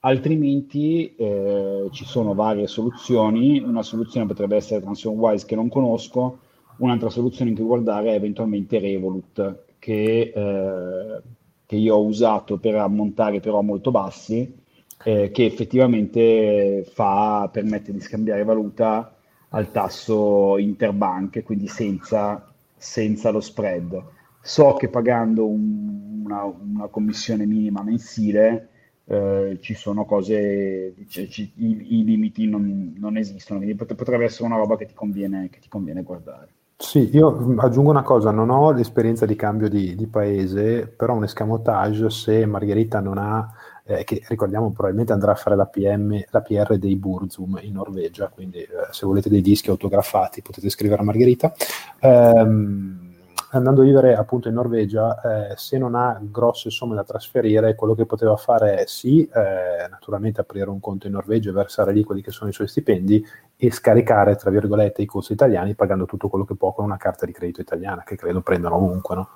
Altrimenti 0.00 1.14
eh, 1.14 1.88
ci 1.90 2.04
sono 2.04 2.34
varie 2.34 2.66
soluzioni, 2.66 3.58
una 3.58 3.82
soluzione 3.82 4.26
potrebbe 4.26 4.56
essere 4.56 4.80
TransferWise 4.80 5.44
che 5.44 5.56
non 5.56 5.68
conosco, 5.68 6.38
un'altra 6.78 7.10
soluzione 7.10 7.50
in 7.50 7.56
cui 7.56 7.66
guardare 7.66 8.12
è 8.12 8.14
eventualmente 8.14 8.78
Revolut 8.78 9.64
che, 9.78 10.32
eh, 10.34 11.22
che 11.66 11.76
io 11.76 11.94
ho 11.96 12.04
usato 12.04 12.58
per 12.58 12.76
ammontare 12.76 13.40
però 13.40 13.60
molto 13.60 13.90
bassi, 13.90 14.56
eh, 15.04 15.30
che 15.30 15.44
effettivamente 15.44 16.84
fa, 16.90 17.48
permette 17.52 17.92
di 17.92 18.00
scambiare 18.00 18.44
valuta 18.44 19.14
al 19.50 19.70
tasso 19.70 20.56
interbank, 20.58 21.42
quindi 21.42 21.66
senza, 21.66 22.49
senza 22.80 23.30
lo 23.30 23.40
spread. 23.40 24.02
So 24.40 24.74
che 24.74 24.88
pagando 24.88 25.46
un, 25.46 26.22
una, 26.24 26.44
una, 26.44 26.86
commissione 26.88 27.44
minima 27.44 27.82
mensile 27.82 28.68
eh, 29.04 29.58
ci 29.60 29.74
sono 29.74 30.06
cose, 30.06 30.94
cioè, 31.08 31.26
ci, 31.26 31.52
i, 31.56 31.98
i, 31.98 32.04
limiti 32.04 32.48
non, 32.48 32.94
non 32.96 33.18
esistono, 33.18 33.60
quindi 33.60 33.76
potrebbe 33.76 34.24
essere 34.24 34.44
una 34.44 34.56
roba 34.56 34.76
che 34.76 34.86
ti 34.86 34.94
conviene, 34.94 35.50
che 35.50 35.58
ti 35.58 35.68
conviene 35.68 36.02
guardare. 36.02 36.48
Sì, 36.78 37.10
io 37.14 37.54
aggiungo 37.58 37.90
una 37.90 38.02
cosa, 38.02 38.30
non 38.30 38.48
ho 38.48 38.72
l'esperienza 38.72 39.26
di 39.26 39.36
cambio 39.36 39.68
di, 39.68 39.94
di 39.94 40.06
paese, 40.06 40.86
però 40.86 41.14
un 41.14 41.24
escamotage 41.24 42.08
se 42.08 42.46
Margherita 42.46 43.00
non 43.00 43.18
ha, 43.18 43.52
eh, 43.90 44.04
che 44.04 44.22
ricordiamo 44.28 44.70
probabilmente 44.70 45.12
andrà 45.12 45.32
a 45.32 45.36
fare 45.36 45.56
la, 45.56 45.66
PM, 45.66 46.22
la 46.30 46.40
PR 46.42 46.78
dei 46.78 46.94
Burzum 46.96 47.58
in 47.62 47.72
Norvegia, 47.72 48.28
quindi 48.28 48.58
eh, 48.58 48.68
se 48.90 49.04
volete 49.04 49.28
dei 49.28 49.40
dischi 49.40 49.70
autografati 49.70 50.42
potete 50.42 50.70
scrivere 50.70 51.00
a 51.00 51.04
Margherita. 51.04 51.52
Um, 52.00 53.08
andando 53.50 53.80
a 53.80 53.84
vivere 53.84 54.14
appunto 54.14 54.46
in 54.46 54.54
Norvegia, 54.54 55.50
eh, 55.50 55.56
se 55.56 55.76
non 55.76 55.96
ha 55.96 56.20
grosse 56.22 56.70
somme 56.70 56.94
da 56.94 57.02
trasferire, 57.02 57.74
quello 57.74 57.94
che 57.94 58.06
poteva 58.06 58.36
fare 58.36 58.76
è 58.76 58.86
sì, 58.86 59.24
eh, 59.24 59.88
naturalmente 59.90 60.40
aprire 60.40 60.70
un 60.70 60.78
conto 60.78 61.08
in 61.08 61.14
Norvegia 61.14 61.50
e 61.50 61.54
versare 61.54 61.92
lì 61.92 62.04
quelli 62.04 62.22
che 62.22 62.30
sono 62.30 62.48
i 62.48 62.52
suoi 62.52 62.68
stipendi 62.68 63.24
e 63.56 63.72
scaricare, 63.72 64.36
tra 64.36 64.50
virgolette, 64.50 65.02
i 65.02 65.06
costi 65.06 65.32
italiani 65.32 65.74
pagando 65.74 66.06
tutto 66.06 66.28
quello 66.28 66.44
che 66.44 66.54
può 66.54 66.72
con 66.72 66.84
una 66.84 66.96
carta 66.96 67.26
di 67.26 67.32
credito 67.32 67.60
italiana, 67.60 68.04
che 68.04 68.14
credo 68.14 68.40
prendano 68.40 68.76
ovunque, 68.76 69.14
no? 69.16 69.28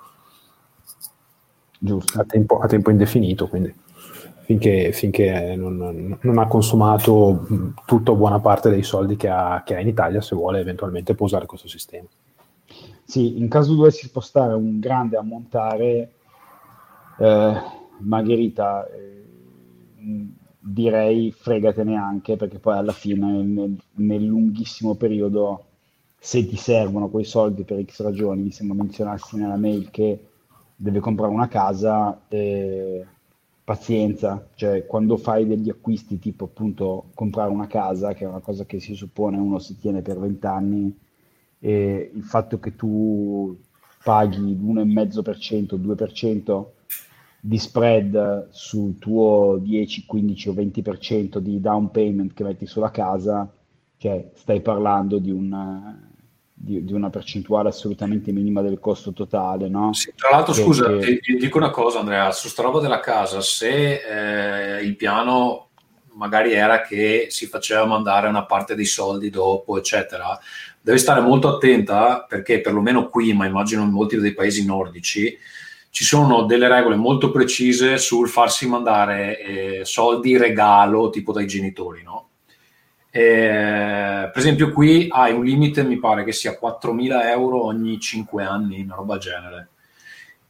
Giusto. 1.77 2.21
A 2.21 2.25
tempo, 2.25 2.61
a 2.61 2.67
tempo 2.69 2.91
indefinito, 2.91 3.49
quindi 3.49 3.83
finché, 4.45 4.93
finché 4.93 5.57
non, 5.57 6.19
non, 6.21 6.39
ha 6.39 6.47
consumato 6.47 7.47
tutta 7.87 8.13
o 8.13 8.17
buona 8.17 8.41
parte 8.41 8.69
dei 8.69 8.83
soldi 8.83 9.17
che 9.17 9.29
ha, 9.29 9.63
che 9.65 9.75
ha 9.75 9.81
in 9.81 9.89
Italia, 9.89 10.21
se 10.21 10.37
vuole 10.37 10.61
eventualmente 10.61 11.15
può 11.15 11.27
usare 11.27 11.47
questo 11.47 11.67
sistema. 11.67 12.07
Sì, 13.05 13.39
in 13.39 13.49
caso 13.49 13.75
dovessi 13.75 14.07
spostare 14.07 14.55
un 14.55 14.79
grande 14.81 15.17
ammontare, 15.17 16.13
eh, 17.19 17.55
Margherita, 17.99 18.87
eh, 18.87 19.25
direi 20.59 21.33
fregatene 21.33 21.97
anche 21.97 22.37
perché 22.37 22.59
poi 22.59 22.77
alla 22.77 22.93
fine 22.93 23.43
nel, 23.43 23.77
nel, 23.95 24.25
lunghissimo 24.25 24.95
periodo 24.95 25.65
se 26.19 26.47
ti 26.47 26.57
servono 26.57 27.09
quei 27.09 27.25
soldi 27.25 27.65
per 27.65 27.83
X 27.85 28.03
ragioni, 28.03 28.43
mi 28.43 28.51
sembra 28.51 28.77
menzionarsi 28.77 29.37
nella 29.37 29.57
mail 29.57 29.91
che 29.91 30.19
deve 30.77 31.01
comprare 31.01 31.33
una 31.33 31.49
casa, 31.49 32.23
eh, 32.29 33.07
pazienza, 33.65 34.47
cioè 34.55 34.85
quando 34.85 35.17
fai 35.17 35.47
degli 35.47 35.71
acquisti 35.71 36.19
tipo 36.19 36.45
appunto 36.45 37.07
comprare 37.15 37.51
una 37.51 37.67
casa, 37.67 38.13
che 38.13 38.25
è 38.25 38.29
una 38.29 38.41
cosa 38.41 38.67
che 38.67 38.79
si 38.79 38.95
suppone 38.95 39.39
uno 39.39 39.59
si 39.59 39.79
tiene 39.79 40.03
per 40.03 40.19
vent'anni, 40.19 40.95
e 41.59 42.11
il 42.15 42.23
fatto 42.23 42.59
che 42.61 42.77
tu 42.77 43.59
paghi 44.03 44.55
l'1,5%, 44.55 45.77
2% 45.77 46.67
di 47.41 47.59
spread 47.59 48.49
sul 48.51 48.99
tuo 48.99 49.59
10, 49.63 50.05
15 50.07 50.49
o 50.49 50.53
20% 50.53 51.39
di 51.39 51.61
down 51.61 51.91
payment 51.91 52.35
che 52.35 52.45
metti 52.45 52.67
sulla 52.67 52.91
casa, 52.91 53.51
cioè 53.97 54.31
stai 54.35 54.61
parlando 54.61 55.19
di 55.19 55.31
una, 55.31 56.11
di, 56.65 56.85
di 56.85 56.93
una 56.95 57.11
percentuale 57.11 57.69
assolutamente 57.69 58.33
minima 58.33 58.63
del 58.63 58.81
costo 58.81 59.13
totale, 59.13 59.69
no? 59.69 59.93
Sì, 59.93 60.13
tra 60.17 60.31
l'altro, 60.31 60.55
che, 60.55 60.63
scusa, 60.63 60.97
che... 60.97 61.19
ti, 61.19 61.37
dico 61.37 61.59
una 61.59 61.71
cosa, 61.71 62.01
Andrea, 62.01 62.33
su 62.33 62.49
sta 62.49 62.63
roba 62.63 62.81
della 62.81 63.01
casa, 63.01 63.41
se 63.43 64.79
eh, 64.79 64.83
il 64.83 64.97
piano 64.97 65.69
magari 66.15 66.53
era 66.53 66.81
che 66.81 67.27
si 67.29 67.47
faceva 67.47 67.85
mandare 67.85 68.29
una 68.29 68.47
parte 68.47 68.75
dei 68.75 68.85
soldi 68.87 69.31
dopo, 69.31 69.77
eccetera, 69.77 70.39
deve 70.81 70.99
stare 70.99 71.21
molto 71.21 71.49
attenta 71.49 72.25
perché 72.27 72.61
perlomeno 72.61 73.09
qui, 73.09 73.33
ma 73.35 73.47
immagino 73.47 73.83
in 73.83 73.91
molti 73.91 74.19
dei 74.19 74.33
paesi 74.33 74.65
nordici, 74.65 75.37
ci 75.91 76.05
sono 76.05 76.43
delle 76.43 76.69
regole 76.69 76.97
molto 76.97 77.31
precise 77.31 77.99
sul 77.99 78.29
farsi 78.29 78.67
mandare 78.67 79.39
eh, 79.39 79.85
soldi 79.85 80.37
regalo 80.37 81.11
tipo 81.11 81.33
dai 81.33 81.47
genitori, 81.47 82.03
no? 82.03 82.29
Eh, 83.17 84.29
per 84.33 84.39
esempio 84.39 84.73
qui 84.73 85.07
hai 85.09 85.33
un 85.33 85.45
limite, 85.45 85.85
mi 85.85 85.99
pare 85.99 86.25
che 86.25 86.33
sia 86.33 86.59
4.000 86.61 87.27
euro 87.27 87.65
ogni 87.65 88.01
5 88.01 88.43
anni, 88.43 88.83
una 88.83 88.97
roba 88.97 89.19
genere. 89.19 89.69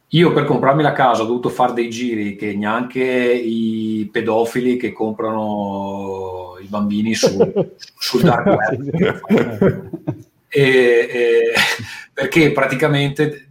Io 0.09 0.33
per 0.33 0.45
comprarmi 0.45 0.81
la 0.81 0.91
casa 0.91 1.21
ho 1.21 1.27
dovuto 1.27 1.49
fare 1.49 1.73
dei 1.73 1.91
giri 1.91 2.35
che 2.35 2.55
neanche 2.55 3.03
i 3.03 4.09
pedofili 4.11 4.77
che 4.77 4.93
comprano 4.93 6.57
i 6.59 6.65
bambini 6.65 7.13
sul, 7.13 7.75
sul 7.99 8.21
dark 8.21 8.47
web. 8.47 9.91
e, 10.49 10.61
e, 10.61 11.53
perché 12.13 12.51
praticamente 12.51 13.49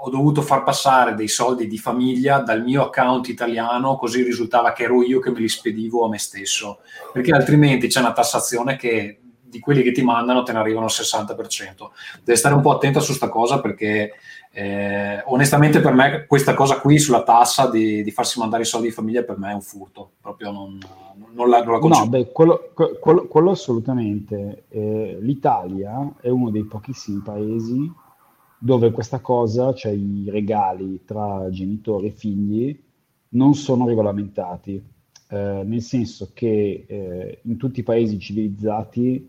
ho 0.00 0.10
dovuto 0.10 0.42
far 0.42 0.62
passare 0.62 1.14
dei 1.14 1.28
soldi 1.28 1.66
di 1.66 1.78
famiglia 1.78 2.38
dal 2.38 2.62
mio 2.62 2.84
account 2.84 3.28
italiano, 3.28 3.96
così 3.96 4.22
risultava 4.22 4.72
che 4.72 4.84
ero 4.84 5.02
io 5.02 5.18
che 5.18 5.30
me 5.30 5.40
li 5.40 5.48
spedivo 5.48 6.04
a 6.04 6.08
me 6.08 6.18
stesso, 6.18 6.78
perché 7.12 7.32
altrimenti 7.32 7.88
c'è 7.88 8.00
una 8.00 8.12
tassazione 8.12 8.76
che 8.76 9.20
di 9.48 9.60
quelli 9.60 9.82
che 9.82 9.92
ti 9.92 10.02
mandano 10.02 10.42
te 10.42 10.52
ne 10.52 10.58
arrivano 10.58 10.86
al 10.86 10.92
60%. 10.92 11.88
Devi 12.22 12.38
stare 12.38 12.54
un 12.54 12.60
po' 12.60 12.72
attento 12.72 13.00
su 13.00 13.06
questa 13.06 13.28
cosa 13.28 13.60
perché 13.60 14.12
eh, 14.52 15.22
onestamente 15.26 15.80
per 15.80 15.94
me 15.94 16.26
questa 16.26 16.54
cosa 16.54 16.78
qui 16.80 16.98
sulla 16.98 17.22
tassa 17.22 17.68
di, 17.68 18.02
di, 18.02 18.10
farsi 18.10 18.38
mandare 18.38 18.62
i 18.62 18.66
soldi 18.66 18.88
di 18.88 18.92
famiglia 18.92 19.22
per 19.22 19.38
me 19.38 19.50
è 19.50 19.54
un 19.54 19.62
furto, 19.62 20.10
proprio 20.20 20.50
non, 20.50 20.78
non 21.32 21.48
la, 21.48 21.62
non 21.62 21.80
la 21.80 21.88
No, 21.88 22.08
beh, 22.08 22.30
quello, 22.30 22.70
quello, 23.00 23.26
quello 23.26 23.50
assolutamente. 23.50 24.64
Eh, 24.68 25.16
L'Italia 25.20 26.12
è 26.20 26.28
uno 26.28 26.50
dei 26.50 26.64
pochissimi 26.64 27.22
paesi 27.24 27.90
dove 28.58 28.90
questa 28.90 29.20
cosa, 29.20 29.72
cioè 29.72 29.92
i 29.92 30.26
regali 30.28 31.04
tra 31.04 31.48
genitori 31.50 32.08
e 32.08 32.10
figli, 32.10 32.78
non 33.30 33.54
sono 33.54 33.86
regolamentati, 33.86 34.82
eh, 35.30 35.62
nel 35.64 35.82
senso 35.82 36.30
che 36.32 36.84
eh, 36.86 37.40
in 37.42 37.56
tutti 37.56 37.80
i 37.80 37.84
paesi 37.84 38.18
civilizzati 38.18 39.28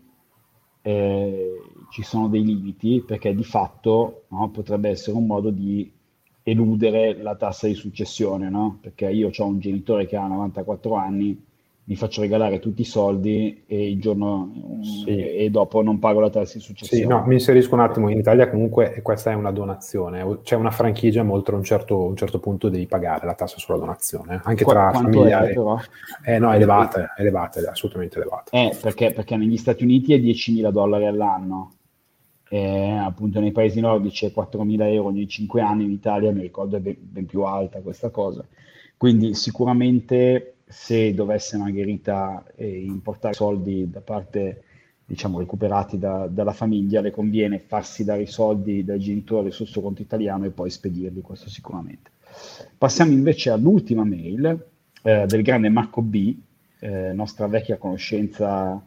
eh, 0.82 1.60
ci 1.90 2.02
sono 2.02 2.28
dei 2.28 2.44
limiti 2.44 3.02
perché 3.06 3.34
di 3.34 3.44
fatto 3.44 4.24
no, 4.28 4.48
potrebbe 4.50 4.88
essere 4.88 5.16
un 5.16 5.26
modo 5.26 5.50
di 5.50 5.90
eludere 6.42 7.20
la 7.20 7.36
tassa 7.36 7.66
di 7.66 7.74
successione, 7.74 8.48
no? 8.48 8.78
perché 8.80 9.10
io 9.10 9.30
ho 9.36 9.46
un 9.46 9.60
genitore 9.60 10.06
che 10.06 10.16
ha 10.16 10.26
94 10.26 10.94
anni 10.94 11.48
mi 11.90 11.96
faccio 11.96 12.20
regalare 12.20 12.60
tutti 12.60 12.82
i 12.82 12.84
soldi 12.84 13.64
e 13.66 13.90
il 13.90 14.00
giorno 14.00 14.78
sì. 14.80 15.10
e 15.10 15.50
dopo 15.50 15.82
non 15.82 15.98
pago 15.98 16.20
la 16.20 16.30
tassa 16.30 16.56
di 16.56 16.62
successione. 16.62 17.02
Sì, 17.02 17.08
no, 17.08 17.24
mi 17.26 17.34
inserisco 17.34 17.74
un 17.74 17.80
attimo, 17.80 18.08
in 18.08 18.16
Italia 18.16 18.48
comunque 18.48 19.00
questa 19.02 19.32
è 19.32 19.34
una 19.34 19.50
donazione, 19.50 20.38
c'è 20.44 20.54
una 20.54 20.70
franchigia, 20.70 21.24
ma 21.24 21.32
oltre 21.32 21.56
un 21.56 21.64
certo, 21.64 22.04
un 22.04 22.14
certo 22.14 22.38
punto 22.38 22.68
devi 22.68 22.86
pagare 22.86 23.26
la 23.26 23.34
tassa 23.34 23.58
sulla 23.58 23.76
donazione, 23.76 24.40
anche 24.44 24.62
Qu- 24.62 24.72
tra 24.72 24.92
familiari. 24.92 25.52
È, 26.22 26.34
eh, 26.34 26.38
no, 26.38 26.52
è 26.52 26.54
elevata, 26.54 27.12
è 27.12 27.22
elevata, 27.22 27.58
è 27.58 27.64
assolutamente 27.64 28.18
elevata. 28.18 28.56
Eh, 28.56 28.72
perché, 28.80 29.12
perché 29.12 29.36
negli 29.36 29.56
Stati 29.56 29.82
Uniti 29.82 30.14
è 30.14 30.18
10.000 30.18 30.70
dollari 30.70 31.06
all'anno, 31.06 31.72
eh, 32.50 32.98
appunto 33.02 33.40
nei 33.40 33.50
paesi 33.50 33.80
nordici 33.80 34.26
è 34.26 34.32
4.000 34.32 34.92
euro 34.92 35.08
ogni 35.08 35.26
5 35.26 35.60
anni, 35.60 35.86
in 35.86 35.90
Italia 35.90 36.30
mi 36.30 36.42
ricordo 36.42 36.76
è 36.76 36.80
ben, 36.80 36.94
ben 37.00 37.26
più 37.26 37.42
alta 37.42 37.80
questa 37.80 38.10
cosa. 38.10 38.46
Quindi 38.96 39.34
sicuramente 39.34 40.58
se 40.70 41.12
dovesse 41.14 41.56
Margherita 41.56 42.44
eh, 42.54 42.82
importare 42.82 43.34
soldi 43.34 43.90
da 43.90 44.00
parte, 44.00 44.62
diciamo, 45.04 45.40
recuperati 45.40 45.98
da, 45.98 46.28
dalla 46.28 46.52
famiglia, 46.52 47.00
le 47.00 47.10
conviene 47.10 47.58
farsi 47.58 48.04
dare 48.04 48.22
i 48.22 48.26
soldi 48.26 48.84
dai 48.84 49.00
genitori 49.00 49.50
sul 49.50 49.66
suo 49.66 49.82
conto 49.82 50.00
italiano 50.02 50.44
e 50.44 50.50
poi 50.50 50.70
spedirli, 50.70 51.20
questo 51.20 51.48
sicuramente. 51.48 52.10
Passiamo 52.78 53.10
invece 53.10 53.50
all'ultima 53.50 54.04
mail 54.04 54.66
eh, 55.02 55.26
del 55.26 55.42
grande 55.42 55.68
Marco 55.68 56.02
B, 56.02 56.36
eh, 56.78 57.12
nostra 57.12 57.48
vecchia 57.48 57.76
conoscenza 57.76 58.82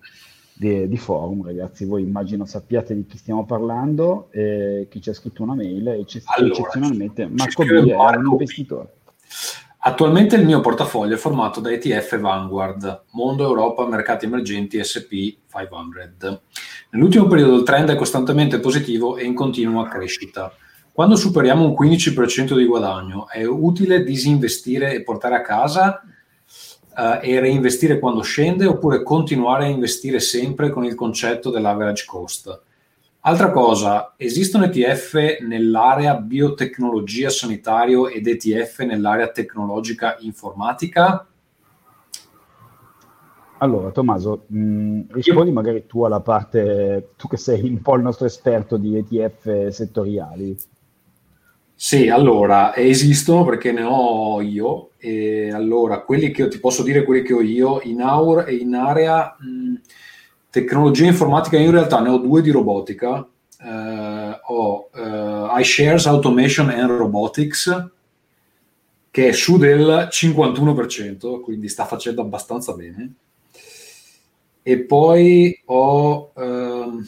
di, 0.54 0.88
di, 0.88 0.98
forum, 0.98 1.44
ragazzi. 1.44 1.84
Voi 1.86 2.02
immagino 2.02 2.46
sappiate 2.46 2.96
di 2.96 3.06
chi 3.06 3.18
stiamo 3.18 3.46
parlando, 3.46 4.30
eh, 4.32 4.88
chi 4.90 5.02
ci 5.02 5.10
ha 5.10 5.14
scritto 5.14 5.44
una 5.44 5.56
mail, 5.56 5.88
e 5.88 6.06
allora, 6.36 6.54
eccezionalmente 6.54 7.28
Marco 7.28 7.64
B 7.66 7.70
è 7.70 7.94
un 7.96 8.32
investitore. 8.32 8.94
Attualmente 9.86 10.38
il 10.38 10.46
mio 10.46 10.62
portafoglio 10.62 11.16
è 11.16 11.18
formato 11.18 11.60
da 11.60 11.70
ETF 11.70 12.18
Vanguard, 12.18 13.04
Mondo, 13.12 13.44
Europa, 13.44 13.86
Mercati 13.86 14.24
Emergenti, 14.24 14.80
SP 14.80 15.44
500. 15.52 16.44
Nell'ultimo 16.92 17.28
periodo 17.28 17.58
il 17.58 17.64
trend 17.64 17.90
è 17.90 17.96
costantemente 17.96 18.62
positivo 18.62 19.18
e 19.18 19.26
in 19.26 19.34
continua 19.34 19.90
crescita. 19.90 20.54
Quando 20.94 21.18
superiamo 21.18 21.66
un 21.66 21.76
15% 21.78 22.56
di 22.56 22.64
guadagno, 22.64 23.28
è 23.28 23.44
utile 23.44 24.06
disinvestire 24.06 24.94
e 24.94 25.04
portare 25.04 25.36
a 25.36 25.42
casa 25.42 26.02
uh, 26.96 27.20
e 27.22 27.42
reinvestire 27.42 28.00
quando 28.00 28.22
scende 28.22 28.66
oppure 28.66 29.04
continuare 29.04 29.66
a 29.66 29.68
investire 29.68 30.22
sempre 30.22 30.70
con 30.70 30.86
il 30.86 30.96
concetto 30.96 31.50
dell'average 31.50 32.06
cost? 32.08 32.62
Altra 33.26 33.52
cosa, 33.52 34.16
esistono 34.18 34.66
ETF 34.66 35.40
nell'area 35.48 36.16
biotecnologia 36.16 37.30
sanitario 37.30 38.10
ed 38.10 38.28
ETF 38.28 38.80
nell'area 38.80 39.30
tecnologica 39.30 40.18
informatica? 40.20 41.26
Allora, 43.60 43.92
Tommaso, 43.92 44.44
mh, 44.48 45.04
rispondi 45.12 45.48
Io... 45.48 45.54
magari 45.54 45.86
tu 45.86 46.04
alla 46.04 46.20
parte, 46.20 47.12
tu 47.16 47.30
che 47.30 47.38
sei 47.38 47.62
un 47.62 47.82
po' 47.82 47.96
il 47.96 48.02
nostro 48.02 48.26
esperto 48.26 48.76
di 48.76 48.98
ETF 48.98 49.70
settoriali. 49.70 50.58
Sì, 51.74 52.10
allora, 52.10 52.76
esistono 52.76 53.46
perché 53.46 53.72
ne 53.72 53.84
ho 53.84 54.42
io, 54.42 54.90
e 54.98 55.50
allora, 55.50 56.02
quelli 56.02 56.30
che 56.32 56.50
ti 56.50 56.60
posso 56.60 56.84
dire 56.84 57.06
quelli 57.06 57.22
che 57.22 57.34
ho 57.34 57.42
io, 57.42 57.80
in, 57.84 58.02
aur, 58.02 58.50
in 58.50 58.76
area... 58.76 59.34
Mh, 59.40 59.76
Tecnologia 60.54 61.06
informatica, 61.06 61.58
in 61.58 61.72
realtà 61.72 62.00
ne 62.00 62.10
ho 62.10 62.20
due 62.20 62.44
di 62.44 62.52
robotica. 62.52 63.28
Eh, 63.60 64.40
ho 64.44 64.90
eh, 64.94 65.62
iShares 65.62 66.06
Automation 66.06 66.70
and 66.70 66.92
Robotics, 66.92 67.90
che 69.10 69.30
è 69.30 69.32
su 69.32 69.58
del 69.58 70.10
51%, 70.12 71.42
quindi 71.42 71.68
sta 71.70 71.86
facendo 71.86 72.22
abbastanza 72.22 72.74
bene. 72.74 73.16
E 74.62 74.78
poi 74.82 75.60
ho 75.66 76.34
ehm, 76.36 77.04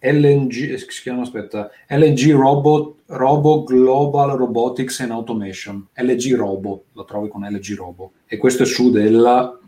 LNG, 0.00 0.74
si 0.74 1.00
chiama, 1.00 1.22
aspetta, 1.22 1.70
LNG 1.90 2.32
Robot, 2.32 3.02
Robo 3.06 3.62
Global 3.62 4.36
Robotics 4.36 4.98
and 4.98 5.12
Automation, 5.12 5.86
LG 5.94 6.34
Robo, 6.34 6.86
lo 6.94 7.04
trovi 7.04 7.28
con 7.28 7.44
LG 7.44 7.76
Robo, 7.76 8.14
e 8.26 8.36
questo 8.36 8.64
è 8.64 8.66
su 8.66 8.90
del 8.90 9.60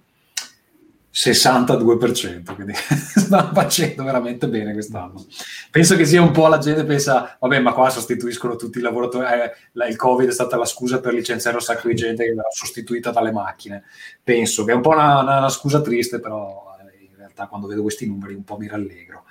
62%, 1.14 2.54
quindi 2.56 2.72
stanno 2.74 3.52
facendo 3.52 4.02
veramente 4.02 4.48
bene 4.48 4.72
quest'anno. 4.72 5.24
Penso 5.70 5.94
che 5.94 6.04
sia 6.04 6.20
un 6.20 6.32
po' 6.32 6.48
la 6.48 6.58
gente 6.58 6.84
pensa, 6.84 7.36
vabbè, 7.38 7.60
ma 7.60 7.72
qua 7.72 7.88
sostituiscono 7.88 8.56
tutti 8.56 8.78
i 8.78 8.80
lavoratori, 8.80 9.24
eh, 9.26 9.88
il 9.88 9.94
Covid 9.94 10.28
è 10.28 10.32
stata 10.32 10.56
la 10.56 10.64
scusa 10.64 10.98
per 10.98 11.14
licenziare 11.14 11.56
un 11.56 11.62
sacco 11.62 11.86
di 11.86 11.94
gente 11.94 12.24
che 12.24 12.34
verrà 12.34 12.50
sostituita 12.50 13.12
dalle 13.12 13.30
macchine. 13.30 13.84
Penso 14.24 14.64
che 14.64 14.72
è 14.72 14.74
un 14.74 14.80
po' 14.80 14.90
una, 14.90 15.20
una, 15.20 15.38
una 15.38 15.48
scusa 15.48 15.80
triste, 15.80 16.18
però 16.18 16.74
eh, 16.80 17.04
in 17.04 17.16
realtà 17.16 17.46
quando 17.46 17.68
vedo 17.68 17.82
questi 17.82 18.08
numeri 18.08 18.34
un 18.34 18.42
po' 18.42 18.56
mi 18.56 18.66
rallegro. 18.66 19.22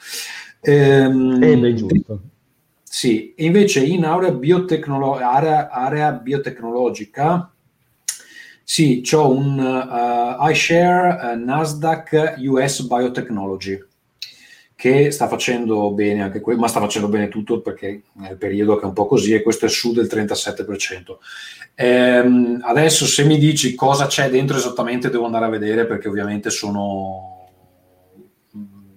Ehm, 0.62 1.44
eh, 1.44 1.58
beh, 1.58 1.74
giusto. 1.74 2.22
Sì, 2.82 3.34
invece 3.38 3.84
in 3.84 4.06
area, 4.06 4.32
biotecnolo- 4.32 5.18
area, 5.18 5.70
area 5.70 6.14
biotecnologica 6.14 7.53
sì, 8.74 9.04
ho 9.12 9.30
un 9.30 9.60
uh, 9.60 10.50
iShare 10.50 11.36
uh, 11.36 11.46
Nasdaq 11.46 12.38
US 12.40 12.82
Biotechnology 12.82 13.80
che 14.74 15.12
sta 15.12 15.28
facendo 15.28 15.92
bene 15.92 16.24
anche 16.24 16.42
quello, 16.42 16.62
ma 16.62 16.68
sta 16.68 16.80
facendo 16.80 17.08
bene 17.08 17.28
tutto 17.28 17.62
perché 17.62 18.02
è 18.24 18.32
il 18.32 18.38
periodo 18.38 18.76
che 18.78 18.82
è 18.82 18.88
un 18.88 18.94
po' 18.94 19.06
così 19.06 19.36
e 19.36 19.44
questo 19.44 19.68
è 19.68 19.70
su 19.70 19.94
del 19.94 20.08
37%. 20.08 21.18
Ehm, 21.76 22.62
adesso 22.64 23.06
se 23.06 23.24
mi 23.26 23.38
dici 23.38 23.76
cosa 23.76 24.08
c'è 24.08 24.32
dentro 24.32 24.58
esattamente 24.58 25.12
devo 25.12 25.26
andare 25.26 25.46
a 25.46 25.50
vedere 25.50 25.86
perché 25.86 26.08
ovviamente 26.08 26.50
sono 26.50 27.52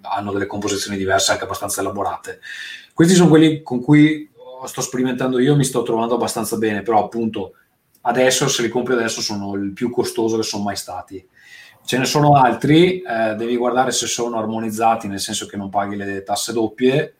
hanno 0.00 0.32
delle 0.32 0.46
composizioni 0.46 0.96
diverse 0.96 1.32
anche 1.32 1.44
abbastanza 1.44 1.82
elaborate. 1.82 2.40
Questi 2.94 3.12
sono 3.12 3.28
quelli 3.28 3.60
con 3.60 3.82
cui 3.82 4.26
sto 4.64 4.80
sperimentando 4.80 5.38
io, 5.38 5.54
mi 5.54 5.64
sto 5.64 5.82
trovando 5.82 6.14
abbastanza 6.14 6.56
bene, 6.56 6.80
però 6.80 7.04
appunto 7.04 7.52
adesso 8.06 8.48
se 8.48 8.62
li 8.62 8.68
compri 8.68 8.94
adesso 8.94 9.20
sono 9.20 9.54
il 9.54 9.72
più 9.72 9.90
costoso 9.90 10.36
che 10.36 10.42
sono 10.42 10.62
mai 10.62 10.76
stati. 10.76 11.24
Ce 11.84 11.98
ne 11.98 12.04
sono 12.04 12.34
altri, 12.34 13.00
eh, 13.00 13.34
devi 13.36 13.56
guardare 13.56 13.92
se 13.92 14.06
sono 14.06 14.38
armonizzati, 14.38 15.06
nel 15.06 15.20
senso 15.20 15.46
che 15.46 15.56
non 15.56 15.68
paghi 15.68 15.94
le 15.94 16.22
tasse 16.24 16.52
doppie 16.52 17.14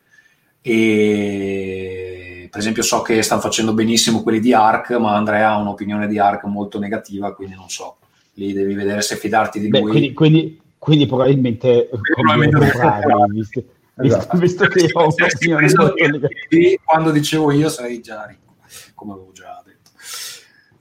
e 0.61 2.49
per 2.51 2.59
esempio 2.59 2.83
so 2.83 3.03
che 3.03 3.23
stanno 3.23 3.41
facendo 3.41 3.75
benissimo 3.75 4.23
quelli 4.23 4.41
di 4.41 4.53
ARC, 4.53 4.91
ma 4.93 5.15
Andrea 5.15 5.53
ha 5.53 5.59
un'opinione 5.59 6.09
di 6.09 6.19
ARC 6.19 6.45
molto 6.45 6.81
negativa, 6.81 7.33
quindi 7.35 7.55
non 7.55 7.69
so. 7.69 7.99
Lì 8.35 8.53
devi 8.53 8.75
vedere 8.75 9.03
se 9.03 9.17
fidarti 9.17 9.61
di 9.61 9.69
Beh, 9.69 9.81
lui. 9.81 9.91
Quindi, 9.91 10.13
quindi, 10.13 10.61
quindi 10.79 11.07
probabilmente, 11.07 11.89
probabilmente 12.15 12.59
comprare, 12.59 13.15
visto, 13.29 13.65
esatto. 13.97 14.37
visto, 14.39 14.67
che 14.67 14.91
ho 14.93 15.03
un'opinione 15.03 15.73
molto 15.77 15.95
negativa. 15.95 16.83
Quando 16.85 17.11
dicevo 17.13 17.53
io 17.53 17.69
sarei 17.69 18.01
già 18.01 18.27
ricco, 18.27 18.55
come 18.95 19.13
avevo 19.13 19.31
già 19.33 19.63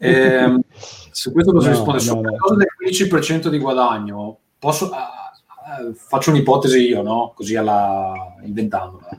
eh, 0.06 0.60
su 1.12 1.32
questo 1.32 1.52
posso 1.52 1.68
no, 1.68 1.74
rispondere. 1.74 2.06
No, 2.06 2.12
Su 2.12 2.22
no. 2.22 2.36
cosa 2.38 2.56
del 2.56 2.68
15% 2.86 3.48
di 3.48 3.58
guadagno, 3.58 4.38
posso, 4.60 4.86
uh, 4.86 5.88
uh, 5.88 5.94
faccio 5.94 6.30
un'ipotesi 6.32 6.80
io, 6.80 7.02
no? 7.02 7.34
così 7.36 7.56
alla, 7.56 8.36
inventandola. 8.44 9.10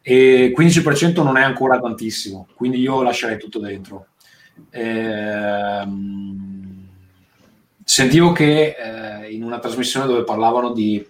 E 0.00 0.52
15% 0.56 1.22
non 1.22 1.36
è 1.36 1.42
ancora 1.42 1.78
tantissimo, 1.78 2.48
quindi 2.54 2.80
io 2.80 3.02
lascerei 3.02 3.38
tutto 3.38 3.60
dentro. 3.60 4.06
Eh, 4.70 5.86
sentivo 7.84 8.32
che 8.32 8.76
eh, 8.76 9.32
in 9.32 9.42
una 9.44 9.58
trasmissione 9.58 10.06
dove 10.06 10.24
parlavano 10.24 10.72
di 10.72 11.06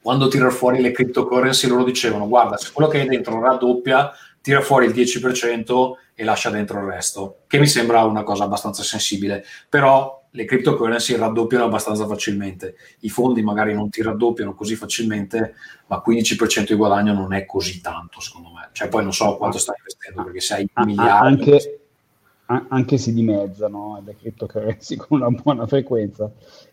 quando 0.00 0.28
tirare 0.28 0.50
fuori 0.50 0.80
le 0.80 0.90
cryptocurrency, 0.90 1.68
loro 1.68 1.84
dicevano: 1.84 2.28
Guarda, 2.28 2.56
se 2.56 2.70
quello 2.72 2.90
che 2.90 3.00
hai 3.00 3.08
dentro 3.08 3.40
raddoppia, 3.40 4.10
tira 4.44 4.60
fuori 4.60 4.84
il 4.84 4.92
10% 4.92 5.92
e 6.14 6.22
lascia 6.22 6.50
dentro 6.50 6.78
il 6.78 6.84
resto, 6.84 7.38
che 7.46 7.58
mi 7.58 7.66
sembra 7.66 8.04
una 8.04 8.22
cosa 8.24 8.44
abbastanza 8.44 8.82
sensibile, 8.82 9.42
però 9.70 10.22
le 10.32 10.44
cryptocurrency 10.44 11.16
raddoppiano 11.16 11.64
abbastanza 11.64 12.06
facilmente, 12.06 12.74
i 13.00 13.08
fondi 13.08 13.40
magari 13.40 13.72
non 13.72 13.88
ti 13.88 14.02
raddoppiano 14.02 14.54
così 14.54 14.76
facilmente, 14.76 15.54
ma 15.86 16.02
15% 16.06 16.66
di 16.66 16.74
guadagno 16.74 17.14
non 17.14 17.32
è 17.32 17.46
così 17.46 17.80
tanto 17.80 18.20
secondo 18.20 18.50
me, 18.50 18.68
cioè 18.72 18.88
poi 18.88 19.02
non 19.02 19.14
so 19.14 19.34
quanto 19.38 19.56
stai 19.56 19.76
investendo 19.78 20.24
perché 20.24 20.40
se 20.40 20.54
hai 20.54 20.68
miliardi... 20.84 21.26
Anche, 21.26 21.78
anche 22.68 22.98
si 22.98 23.14
dimezzano 23.14 24.02
le 24.04 24.14
cryptocurrency 24.14 24.96
con 25.00 25.22
una 25.22 25.30
buona 25.30 25.66
frequenza. 25.66 26.30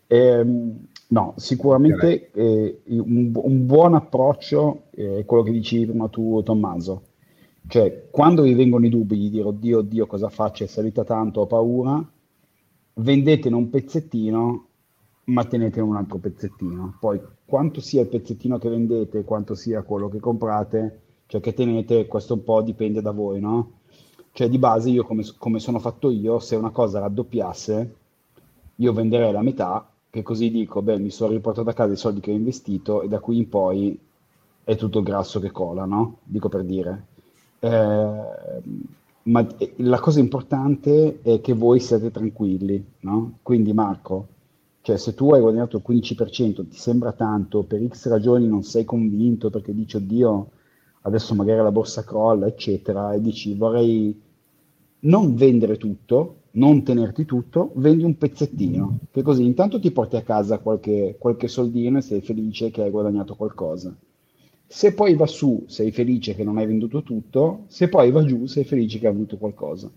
Ehm, 0.08 0.88
no, 1.08 1.32
sicuramente 1.38 2.30
eh, 2.34 2.82
un, 2.88 3.32
un, 3.34 3.64
buon 3.64 3.94
approccio 3.94 4.88
è 4.94 5.24
quello 5.24 5.42
che 5.42 5.52
dicevi 5.52 5.86
prima 5.86 6.08
tu 6.08 6.42
Tommaso, 6.42 7.04
cioè, 7.66 8.08
quando 8.10 8.42
vi 8.42 8.54
vengono 8.54 8.86
i 8.86 8.90
dubbi 8.90 9.18
di 9.18 9.30
dire, 9.30 9.44
oddio, 9.44 9.78
oddio, 9.78 10.06
cosa 10.06 10.28
faccio, 10.28 10.64
è 10.64 10.66
salita 10.66 11.04
tanto, 11.04 11.40
ho 11.40 11.46
paura, 11.46 12.04
vendetene 12.94 13.54
un 13.56 13.70
pezzettino, 13.70 14.66
ma 15.24 15.44
tenetene 15.44 15.86
un 15.86 15.96
altro 15.96 16.18
pezzettino. 16.18 16.96
Poi, 17.00 17.20
quanto 17.44 17.80
sia 17.80 18.02
il 18.02 18.08
pezzettino 18.08 18.58
che 18.58 18.68
vendete, 18.68 19.24
quanto 19.24 19.54
sia 19.54 19.82
quello 19.82 20.08
che 20.08 20.18
comprate, 20.18 21.00
cioè 21.26 21.40
che 21.40 21.54
tenete, 21.54 22.06
questo 22.06 22.34
un 22.34 22.44
po' 22.44 22.62
dipende 22.62 23.00
da 23.00 23.12
voi, 23.12 23.40
no? 23.40 23.80
Cioè, 24.32 24.48
di 24.48 24.58
base, 24.58 24.90
io 24.90 25.04
come, 25.04 25.24
come 25.38 25.58
sono 25.58 25.78
fatto 25.78 26.10
io, 26.10 26.38
se 26.40 26.56
una 26.56 26.70
cosa 26.70 27.00
raddoppiasse, 27.00 27.94
io 28.76 28.92
venderei 28.92 29.32
la 29.32 29.42
metà, 29.42 29.88
che 30.10 30.22
così 30.22 30.50
dico, 30.50 30.82
beh, 30.82 30.98
mi 30.98 31.10
sono 31.10 31.32
riportato 31.32 31.70
a 31.70 31.72
casa 31.72 31.92
i 31.92 31.96
soldi 31.96 32.20
che 32.20 32.32
ho 32.32 32.34
investito 32.34 33.02
e 33.02 33.08
da 33.08 33.18
qui 33.20 33.38
in 33.38 33.48
poi 33.48 33.98
è 34.64 34.76
tutto 34.76 34.98
il 34.98 35.04
grasso 35.04 35.40
che 35.40 35.50
cola, 35.50 35.84
no? 35.84 36.18
Dico 36.24 36.48
per 36.48 36.64
dire. 36.64 37.06
Eh, 37.64 38.60
ma 39.24 39.46
la 39.76 40.00
cosa 40.00 40.18
importante 40.18 41.20
è 41.22 41.40
che 41.40 41.52
voi 41.52 41.78
siate 41.78 42.10
tranquilli, 42.10 42.84
no? 43.00 43.38
Quindi 43.42 43.72
Marco, 43.72 44.26
cioè 44.80 44.96
se 44.96 45.14
tu 45.14 45.32
hai 45.32 45.40
guadagnato 45.40 45.76
il 45.76 45.82
15%, 45.86 46.66
ti 46.68 46.76
sembra 46.76 47.12
tanto, 47.12 47.62
per 47.62 47.86
X 47.86 48.08
ragioni 48.08 48.48
non 48.48 48.64
sei 48.64 48.84
convinto 48.84 49.48
perché 49.48 49.72
dici 49.72 49.96
oddio, 49.96 50.50
adesso 51.02 51.34
magari 51.34 51.62
la 51.62 51.70
borsa 51.70 52.02
crolla, 52.02 52.46
eccetera, 52.48 53.12
e 53.12 53.20
dici 53.20 53.54
vorrei 53.54 54.20
non 55.00 55.34
vendere 55.36 55.76
tutto, 55.76 56.36
non 56.52 56.82
tenerti 56.82 57.24
tutto, 57.24 57.70
vendi 57.76 58.02
un 58.02 58.18
pezzettino, 58.18 58.98
che 59.12 59.22
così 59.22 59.44
intanto 59.44 59.78
ti 59.78 59.92
porti 59.92 60.16
a 60.16 60.22
casa 60.22 60.58
qualche, 60.58 61.14
qualche 61.18 61.46
soldino 61.46 61.98
e 61.98 62.02
sei 62.02 62.20
felice 62.22 62.70
che 62.72 62.82
hai 62.82 62.90
guadagnato 62.90 63.36
qualcosa. 63.36 63.94
Se 64.74 64.94
poi 64.94 65.14
va 65.16 65.26
su, 65.26 65.64
sei 65.68 65.92
felice 65.92 66.34
che 66.34 66.44
non 66.44 66.56
hai 66.56 66.64
venduto 66.64 67.02
tutto, 67.02 67.64
se 67.66 67.90
poi 67.90 68.10
va 68.10 68.24
giù, 68.24 68.46
sei 68.46 68.64
felice 68.64 68.98
che 68.98 69.06
hai 69.06 69.12
avuto 69.12 69.36
qualcosa. 69.36 69.90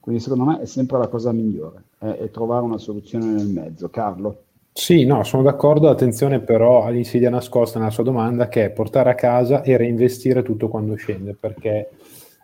Quindi 0.00 0.22
secondo 0.22 0.44
me 0.44 0.60
è 0.60 0.64
sempre 0.64 0.96
la 0.96 1.08
cosa 1.08 1.32
migliore, 1.32 1.82
è, 1.98 2.06
è 2.06 2.30
trovare 2.30 2.64
una 2.64 2.78
soluzione 2.78 3.26
nel 3.26 3.46
mezzo. 3.46 3.90
Carlo? 3.90 4.44
Sì, 4.72 5.04
no, 5.04 5.22
sono 5.22 5.42
d'accordo. 5.42 5.90
Attenzione 5.90 6.40
però 6.40 6.84
all'insidia 6.84 7.28
nascosta 7.28 7.78
nella 7.78 7.90
sua 7.90 8.04
domanda 8.04 8.48
che 8.48 8.64
è 8.64 8.70
portare 8.70 9.10
a 9.10 9.14
casa 9.14 9.60
e 9.62 9.76
reinvestire 9.76 10.42
tutto 10.42 10.68
quando 10.68 10.94
scende, 10.94 11.36
perché 11.38 11.90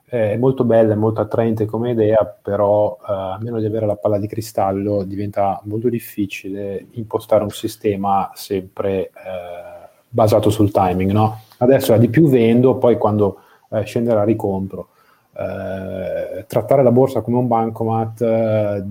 è 0.04 0.36
molto 0.36 0.64
bella, 0.64 0.92
è 0.92 0.96
molto 0.96 1.22
attraente 1.22 1.64
come 1.64 1.92
idea, 1.92 2.22
però 2.26 2.98
eh, 3.00 3.04
a 3.10 3.38
meno 3.40 3.58
di 3.58 3.64
avere 3.64 3.86
la 3.86 3.96
palla 3.96 4.18
di 4.18 4.26
cristallo 4.26 5.04
diventa 5.04 5.58
molto 5.64 5.88
difficile 5.88 6.84
impostare 6.90 7.44
un 7.44 7.50
sistema 7.50 8.30
sempre 8.34 9.06
eh, 9.06 9.88
basato 10.10 10.50
sul 10.50 10.70
timing. 10.70 11.12
No? 11.12 11.40
Adesso 11.62 11.96
di 11.96 12.08
più 12.08 12.28
vendo, 12.28 12.76
poi 12.76 12.98
quando 12.98 13.38
eh, 13.70 13.84
scenderà 13.84 14.24
ricompro. 14.24 14.88
Eh, 15.34 16.44
trattare 16.46 16.82
la 16.82 16.90
borsa 16.90 17.22
come 17.22 17.38
un 17.38 17.46
bancomat 17.46 18.20
eh, 18.20 18.84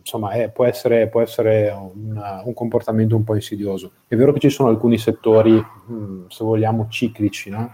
insomma 0.00 0.32
è, 0.32 0.50
può 0.50 0.66
essere, 0.66 1.08
può 1.08 1.22
essere 1.22 1.70
una, 1.70 2.42
un 2.44 2.52
comportamento 2.52 3.14
un 3.16 3.24
po' 3.24 3.34
insidioso. 3.34 3.92
È 4.06 4.16
vero 4.16 4.32
che 4.32 4.40
ci 4.40 4.50
sono 4.50 4.68
alcuni 4.68 4.98
settori, 4.98 5.52
mh, 5.52 5.94
mm, 5.94 6.24
se 6.28 6.44
vogliamo, 6.44 6.88
ciclici, 6.90 7.50
no? 7.50 7.72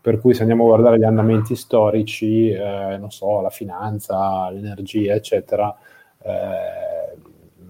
per 0.00 0.18
cui 0.18 0.34
se 0.34 0.40
andiamo 0.40 0.64
a 0.64 0.68
guardare 0.68 0.98
gli 0.98 1.04
andamenti 1.04 1.54
storici, 1.54 2.50
eh, 2.50 2.96
non 2.98 3.10
so, 3.10 3.40
la 3.40 3.50
finanza, 3.50 4.50
l'energia, 4.50 5.14
eccetera, 5.14 5.74
eh, 6.22 7.16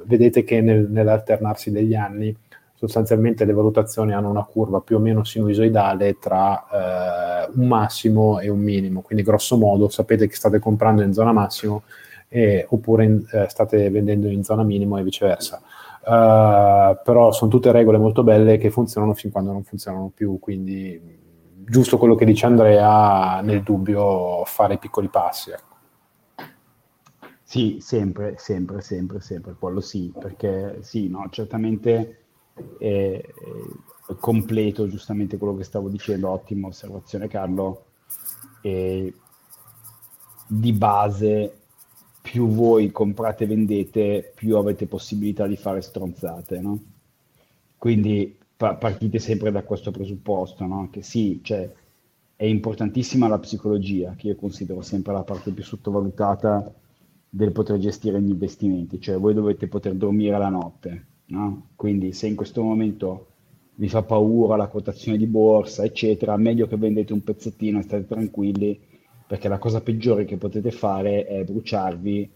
vedete 0.05 0.44
che 0.44 0.61
nel, 0.61 0.88
nell'alternarsi 0.88 1.70
degli 1.70 1.94
anni 1.94 2.35
sostanzialmente 2.81 3.45
le 3.45 3.53
valutazioni 3.53 4.14
hanno 4.14 4.31
una 4.31 4.43
curva 4.43 4.81
più 4.81 4.97
o 4.97 5.01
meno 5.01 5.23
sinusoidale 5.23 6.19
tra 6.19 7.45
eh, 7.47 7.51
un 7.55 7.66
massimo 7.66 8.40
e 8.40 8.49
un 8.49 8.59
minimo, 8.59 9.03
quindi 9.03 9.23
grosso 9.23 9.59
modo 9.59 9.90
sapete 9.90 10.27
che 10.27 10.35
state 10.35 10.59
comprando 10.61 11.03
in 11.03 11.12
zona 11.12 11.31
massimo 11.31 11.83
e, 12.27 12.64
oppure 12.71 13.05
in, 13.05 13.23
eh, 13.33 13.49
state 13.51 13.90
vendendo 13.90 14.29
in 14.29 14.43
zona 14.45 14.62
minimo 14.62 14.97
e 14.97 15.03
viceversa. 15.03 15.61
Uh, 16.03 16.97
però 17.05 17.31
sono 17.31 17.51
tutte 17.51 17.71
regole 17.71 17.99
molto 17.99 18.23
belle 18.23 18.57
che 18.57 18.71
funzionano 18.71 19.12
fin 19.12 19.31
quando 19.31 19.53
non 19.53 19.64
funzionano 19.64 20.11
più, 20.14 20.38
quindi 20.38 20.99
giusto 21.55 21.99
quello 21.99 22.14
che 22.14 22.25
dice 22.25 22.47
Andrea, 22.47 23.43
nel 23.43 23.62
dubbio 23.62 24.43
fare 24.47 24.79
piccoli 24.79 25.09
passi. 25.09 25.51
Ecco. 25.51 25.69
Sì, 27.43 27.77
sempre, 27.81 28.37
sempre, 28.38 28.81
sempre, 28.81 29.21
sempre, 29.21 29.55
quello 29.59 29.81
sì, 29.81 30.11
perché 30.19 30.79
sì, 30.81 31.11
no, 31.11 31.27
certamente 31.29 32.20
è 32.79 33.20
completo 34.18 34.88
giustamente 34.88 35.38
quello 35.38 35.57
che 35.57 35.64
stavo 35.64 35.88
dicendo, 35.88 36.31
ottima 36.31 36.68
osservazione 36.68 37.29
Carlo, 37.29 37.85
e 38.62 39.14
di 40.46 40.73
base 40.73 41.55
più 42.20 42.49
voi 42.49 42.90
comprate 42.90 43.44
e 43.44 43.46
vendete, 43.46 44.33
più 44.35 44.57
avete 44.57 44.87
possibilità 44.87 45.46
di 45.46 45.57
fare 45.57 45.81
stronzate, 45.81 46.61
no? 46.61 46.79
Quindi 47.79 48.37
partite 48.57 49.18
sempre 49.18 49.51
da 49.51 49.62
questo 49.62 49.90
presupposto, 49.90 50.66
no? 50.66 50.88
che 50.90 51.03
sì, 51.03 51.40
cioè, 51.42 51.73
è 52.37 52.44
importantissima 52.44 53.27
la 53.27 53.38
psicologia, 53.38 54.14
che 54.16 54.29
io 54.29 54.37
considero 54.37 54.83
sempre 54.83 55.14
la 55.14 55.23
parte 55.23 55.51
più 55.53 55.64
sottovalutata 55.64 56.73
del 57.29 57.53
poter 57.53 57.79
gestire 57.79 58.20
gli 58.20 58.29
investimenti, 58.29 59.01
cioè 59.01 59.18
voi 59.18 59.33
dovete 59.33 59.66
poter 59.66 59.94
dormire 59.94 60.37
la 60.37 60.49
notte, 60.51 61.07
no? 61.31 61.69
quindi 61.77 62.12
se 62.12 62.27
in 62.27 62.37
questo 62.37 62.62
momento 62.62 63.27
vi 63.75 63.88
fa 63.88 64.03
paura 64.03 64.57
la 64.57 64.69
quotazione 64.69 65.16
di 65.16 65.27
borsa, 65.27 65.85
eccetera, 65.85 66.37
meglio 66.37 66.66
che 66.66 66.77
vendete 66.77 67.12
un 67.12 67.25
pezzettino 67.25 67.79
e 67.79 67.83
state 67.83 68.07
tranquilli, 68.07 68.79
perché 69.27 69.49
la 69.49 69.59
cosa 69.59 69.81
peggiore 69.81 70.25
che 70.27 70.37
potete 70.37 70.71
fare 70.71 71.25
è 71.27 71.43
bruciarvi 71.45 72.31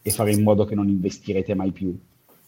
e 0.00 0.10
fare 0.10 0.32
in 0.32 0.42
modo 0.42 0.64
che 0.64 0.74
non 0.74 0.88
investirete 0.88 1.54
mai 1.54 1.72
più 1.72 1.94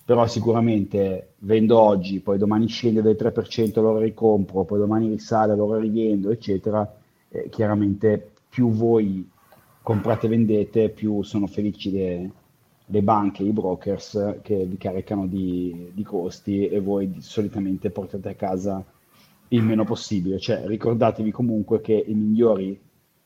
però 0.09 0.27
sicuramente 0.27 1.35
vendo 1.41 1.79
oggi, 1.79 2.21
poi 2.21 2.39
domani 2.39 2.67
scende 2.67 3.03
del 3.03 3.15
3%, 3.21 3.79
allora 3.79 3.99
ricompro, 4.03 4.65
poi 4.65 4.79
domani 4.79 5.11
risale, 5.11 5.53
allora 5.53 5.79
rivendo, 5.79 6.31
eccetera, 6.31 6.91
eh, 7.29 7.51
chiaramente 7.51 8.31
più 8.49 8.71
voi 8.71 9.29
comprate 9.83 10.25
e 10.25 10.29
vendete, 10.31 10.89
più 10.89 11.23
sono 11.23 11.47
felici 11.47 11.91
le, 11.91 12.31
le 12.91 13.03
banche, 13.03 13.43
i 13.43 13.53
brokers 13.53 14.39
che 14.43 14.65
vi 14.65 14.77
caricano 14.77 15.27
di, 15.27 15.91
di 15.93 16.03
costi 16.03 16.67
e 16.69 16.81
voi 16.81 17.17
solitamente 17.19 17.91
portate 17.91 18.31
a 18.31 18.35
casa 18.35 18.85
il 19.49 19.63
meno 19.63 19.85
possibile. 19.85 20.39
Cioè, 20.39 20.67
ricordatevi 20.67 21.31
comunque 21.31 21.81
che 21.81 21.93
i 21.95 22.15
migliori 22.15 22.79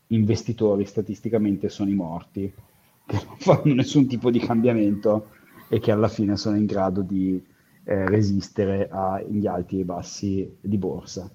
investitori 0.08 0.84
statisticamente 0.84 1.68
sono 1.68 1.90
i 1.90 1.94
morti, 1.94 2.52
che 3.06 3.20
non 3.26 3.36
fanno 3.38 3.74
nessun 3.74 4.06
tipo 4.06 4.30
di 4.30 4.38
cambiamento 4.38 5.28
e 5.68 5.78
che 5.78 5.90
alla 5.90 6.08
fine 6.08 6.36
sono 6.36 6.56
in 6.56 6.66
grado 6.66 7.02
di 7.02 7.42
eh, 7.84 8.06
resistere 8.08 8.88
agli 8.90 9.46
alti 9.46 9.80
e 9.80 9.84
bassi 9.84 10.56
di 10.60 10.76
borsa. 10.76 11.30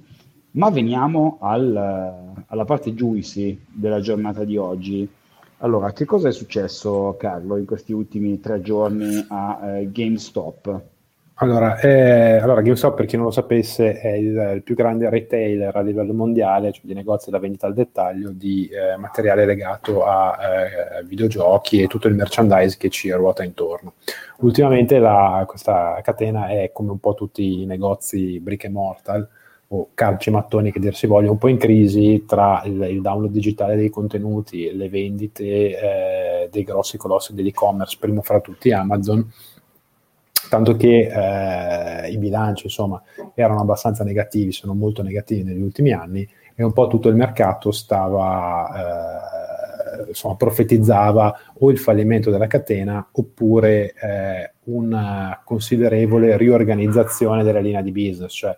Ma 0.51 0.69
veniamo 0.69 1.37
al, 1.41 1.75
alla 2.45 2.65
parte 2.65 2.93
juicy 2.93 3.59
della 3.67 3.99
giornata 3.99 4.43
di 4.43 4.57
oggi. 4.57 5.07
Allora, 5.59 5.91
che 5.91 6.05
cosa 6.05 6.27
è 6.27 6.31
successo, 6.31 7.15
Carlo, 7.17 7.57
in 7.57 7.65
questi 7.65 7.91
ultimi 7.91 8.39
tre 8.39 8.61
giorni 8.61 9.25
a 9.29 9.59
eh, 9.63 9.91
GameStop? 9.91 10.81
Allora, 11.39 11.79
eh, 11.79 12.37
allora, 12.37 12.61
GameStop, 12.61 12.95
per 12.95 13.05
chi 13.05 13.15
non 13.15 13.25
lo 13.25 13.31
sapesse, 13.31 13.99
è 13.99 14.09
il, 14.09 14.53
il, 14.55 14.61
più 14.63 14.75
grande 14.75 15.09
retailer 15.09 15.75
a 15.75 15.81
livello 15.81 16.13
mondiale, 16.13 16.71
cioè 16.71 16.85
di 16.85 16.93
negozi 16.93 17.31
da 17.31 17.39
vendita 17.39 17.65
al 17.65 17.73
dettaglio 17.73 18.29
di 18.29 18.67
eh, 18.67 18.97
materiale 18.97 19.45
legato 19.45 20.03
a 20.03 20.37
eh, 20.39 21.03
videogiochi 21.03 21.81
e 21.81 21.87
tutto 21.87 22.07
il 22.07 22.15
merchandise 22.15 22.77
che 22.77 22.89
ci 22.89 23.11
ruota 23.11 23.43
intorno. 23.43 23.93
Ultimamente 24.37 24.99
la, 24.99 25.43
questa 25.47 25.99
catena 26.03 26.49
è 26.49 26.71
come 26.71 26.91
un 26.91 26.99
po' 26.99 27.15
tutti 27.15 27.61
i 27.61 27.65
negozi 27.65 28.39
brick 28.39 28.65
and 28.65 28.73
mortar 28.73 29.27
o 29.69 29.89
calci 29.93 30.29
mattoni 30.29 30.71
che 30.71 30.79
dir 30.79 30.95
si 30.95 31.07
voglia, 31.07 31.29
un 31.29 31.37
po' 31.37 31.49
in 31.49 31.57
crisi 31.57 32.23
tra 32.25 32.61
il, 32.63 32.81
il 32.83 33.01
download 33.01 33.31
digitale 33.31 33.75
dei 33.75 33.89
contenuti, 33.89 34.71
le 34.73 34.87
vendite 34.87 35.43
eh, 35.43 36.49
dei 36.49 36.63
grossi 36.63 36.97
colossi 36.97 37.33
dell'e-commerce, 37.33 37.97
primo 37.99 38.21
fra 38.21 38.39
tutti 38.39 38.71
Amazon. 38.71 39.29
Tanto 40.49 40.77
che 40.77 41.09
eh, 41.11 42.09
i 42.09 42.17
bilanci 42.17 42.67
insomma 42.67 43.01
erano 43.33 43.59
abbastanza 43.59 44.05
negativi, 44.05 44.53
sono 44.53 44.73
molto 44.73 45.03
negativi 45.03 45.43
negli 45.43 45.61
ultimi 45.61 45.91
anni 45.91 46.25
e 46.55 46.63
un 46.63 46.71
po' 46.71 46.87
tutto 46.87 47.09
il 47.09 47.15
mercato 47.15 47.71
stava, 47.71 48.69
eh, 49.99 50.07
insomma, 50.07 50.35
profetizzava 50.35 51.37
o 51.59 51.69
il 51.69 51.77
fallimento 51.77 52.31
della 52.31 52.47
catena 52.47 53.05
oppure 53.11 53.93
eh, 53.93 54.53
una 54.65 55.41
considerevole 55.43 56.37
riorganizzazione 56.37 57.43
della 57.43 57.59
linea 57.59 57.81
di 57.81 57.91
business, 57.91 58.33
cioè 58.33 58.57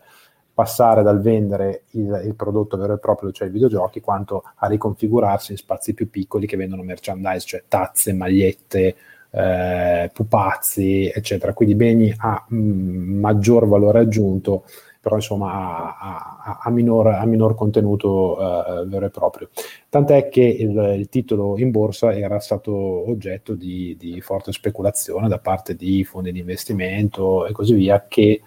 passare 0.59 1.03
dal 1.03 1.21
vendere 1.21 1.83
il, 1.91 2.23
il, 2.25 2.35
prodotto 2.35 2.75
vero 2.75 2.95
e 2.95 2.99
proprio, 2.99 3.31
cioè 3.31 3.47
i 3.47 3.51
videogiochi, 3.51 4.01
quanto 4.01 4.43
a 4.55 4.67
riconfigurarsi 4.67 5.53
in 5.53 5.57
spazi 5.57 5.93
più 5.93 6.09
piccoli 6.09 6.45
che 6.45 6.57
vendono 6.57 6.83
merchandise, 6.83 7.45
cioè 7.45 7.63
tazze, 7.69 8.11
magliette, 8.11 8.95
eh, 9.29 10.11
pupazzi, 10.13 11.09
eccetera, 11.15 11.53
quindi 11.53 11.75
beni 11.75 12.13
a 12.17 12.43
mh, 12.45 12.57
mm, 12.57 13.19
maggior 13.21 13.69
valore 13.69 13.99
aggiunto, 13.99 14.65
però 14.99 15.15
insomma 15.15 15.95
a, 15.97 16.41
a, 16.43 16.59
a, 16.61 16.69
minor, 16.71 17.07
a 17.07 17.23
minor, 17.23 17.55
contenuto 17.55 18.81
eh, 18.81 18.85
vero 18.85 19.05
e 19.05 19.09
proprio. 19.11 19.47
Tant'è 19.87 20.27
che 20.27 20.41
il, 20.41 20.77
il, 20.97 21.07
titolo 21.07 21.57
in 21.57 21.71
borsa 21.71 22.13
era 22.13 22.41
stato 22.41 22.73
oggetto 23.09 23.53
di, 23.53 23.95
di, 23.97 24.19
forte 24.19 24.51
speculazione 24.51 25.29
da 25.29 25.39
parte 25.39 25.73
di 25.73 26.03
fondi 26.03 26.33
di 26.33 26.39
investimento 26.39 27.45
e 27.45 27.53
così 27.53 27.75
via 27.75 28.07
che 28.09 28.41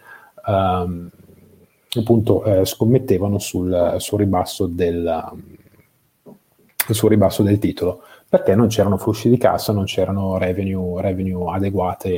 ehm, 0.46 1.10
appunto 1.96 2.44
eh, 2.44 2.64
scommettevano 2.64 3.38
sul, 3.38 3.96
sul, 3.98 4.18
ribasso 4.18 4.66
del, 4.66 5.30
sul 6.74 7.10
ribasso 7.10 7.42
del 7.42 7.58
titolo 7.58 8.02
perché 8.32 8.54
non 8.54 8.68
c'erano 8.68 8.96
flussi 8.96 9.28
di 9.28 9.36
cassa, 9.36 9.74
non 9.74 9.84
c'erano 9.84 10.38
revenue, 10.38 11.02
revenue 11.02 11.54
adeguate 11.54 12.16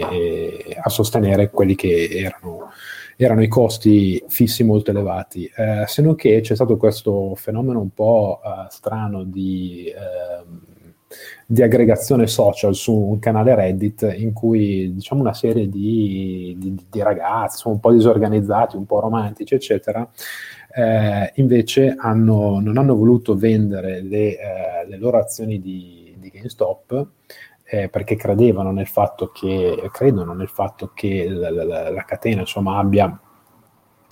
a 0.81 0.89
sostenere 0.89 1.51
quelli 1.51 1.75
che 1.75 2.09
erano, 2.09 2.71
erano, 3.17 3.43
i 3.43 3.49
costi 3.49 4.23
fissi 4.29 4.63
molto 4.63 4.93
elevati. 4.93 5.51
Eh, 5.53 5.83
se 5.89 6.03
non 6.03 6.15
che 6.15 6.41
c'è 6.41 6.55
stato 6.55 6.77
questo 6.77 7.35
fenomeno 7.35 7.81
un 7.81 7.91
po' 7.91 8.39
uh, 8.45 8.69
strano 8.69 9.25
di, 9.25 9.93
uh, 9.93 10.74
di, 11.47 11.63
aggregazione 11.63 12.27
social 12.27 12.75
su 12.75 12.93
un 12.95 13.19
canale 13.19 13.55
Reddit 13.55 14.15
in 14.17 14.33
cui 14.33 14.93
diciamo 14.95 15.21
una 15.21 15.35
serie 15.35 15.69
di, 15.69 16.55
di, 16.59 16.77
di 16.91 17.03
ragazzi 17.03 17.69
un 17.69 17.81
po' 17.81 17.93
disorganizzati, 17.93 18.77
un 18.77 18.87
po' 18.87 19.01
romantici, 19.01 19.55
eccetera, 19.55 20.09
eh, 20.75 21.33
invece 21.37 21.95
hanno, 21.97 22.61
non 22.61 22.79
hanno 22.79 22.97
voluto 22.97 23.37
vendere 23.37 24.01
le, 24.03 24.39
eh, 24.39 24.87
le 24.89 24.97
loro 24.97 25.19
azioni 25.19 25.61
di, 25.61 26.15
di 26.19 26.31
GameStop 26.31 27.07
eh, 27.65 27.89
perché 27.89 28.17
credevano 28.17 28.71
nel 28.73 28.87
fatto 28.87 29.31
che, 29.31 29.89
credono 29.93 30.35
nel 30.35 30.49
fatto 30.49 30.91
che 30.95 31.29
la, 31.29 31.51
la, 31.51 31.91
la 31.91 32.05
catena 32.05 32.41
insomma, 32.41 32.79
abbia 32.79 33.19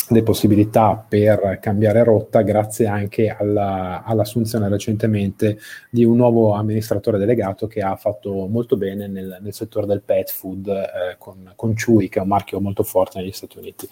le 0.09 0.23
possibilità 0.23 1.05
per 1.07 1.59
cambiare 1.61 2.03
rotta 2.03 2.43
grazie 2.43 2.87
anche 2.87 3.29
alla, 3.29 4.03
all'assunzione 4.05 4.69
recentemente 4.69 5.59
di 5.91 6.05
un 6.05 6.17
nuovo 6.17 6.53
amministratore 6.55 7.19
delegato 7.19 7.67
che 7.67 7.81
ha 7.81 7.97
fatto 7.97 8.47
molto 8.47 8.77
bene 8.77 9.07
nel, 9.07 9.39
nel 9.41 9.53
settore 9.53 9.87
del 9.87 10.03
pet 10.03 10.31
food 10.31 10.67
eh, 10.69 11.17
con, 11.19 11.53
con 11.55 11.75
Chewy 11.75 12.09
che 12.09 12.19
è 12.19 12.23
un 12.23 12.29
marchio 12.29 12.61
molto 12.61 12.83
forte 12.83 13.21
negli 13.21 13.33
Stati 13.33 13.59
Uniti. 13.59 13.89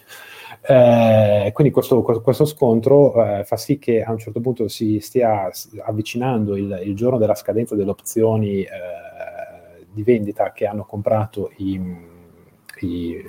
Eh, 0.63 1.51
quindi 1.53 1.73
questo, 1.73 2.03
questo 2.03 2.45
scontro 2.45 3.25
eh, 3.25 3.45
fa 3.45 3.57
sì 3.57 3.79
che 3.79 4.03
a 4.03 4.11
un 4.11 4.19
certo 4.19 4.41
punto 4.41 4.69
si 4.69 4.99
stia 5.01 5.51
avvicinando 5.85 6.57
il, 6.57 6.81
il 6.85 6.95
giorno 6.97 7.19
della 7.19 7.35
scadenza 7.35 7.75
delle 7.75 7.91
opzioni 7.91 8.63
eh, 8.63 8.69
di 9.93 10.03
vendita 10.03 10.53
che 10.53 10.67
hanno 10.67 10.85
comprato 10.85 11.53
i, 11.59 12.09
i 12.87 13.23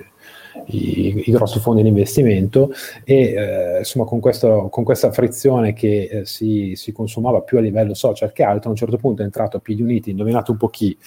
i, 0.66 1.24
i 1.28 1.32
grossi 1.32 1.60
fondi 1.60 1.82
di 1.82 1.88
investimento 1.88 2.72
e 3.04 3.34
eh, 3.34 3.78
insomma 3.80 4.06
con, 4.06 4.20
questo, 4.20 4.68
con, 4.70 4.84
questa 4.84 5.12
frizione 5.12 5.74
che 5.74 6.04
eh, 6.12 6.26
si, 6.26 6.74
si, 6.76 6.92
consumava 6.92 7.42
più 7.42 7.58
a 7.58 7.62
livello 7.62 7.94
social 7.94 8.32
che 8.32 8.44
altro, 8.44 8.68
a 8.68 8.72
un 8.72 8.78
certo 8.78 8.98
punto 8.98 9.22
è 9.22 9.26
entrato 9.26 9.58
a 9.58 9.60
piedi 9.60 9.82
uniti, 9.82 10.12
indovinate 10.12 10.52
un 10.52 10.58
po' 10.58 10.68
chi, 10.68 10.98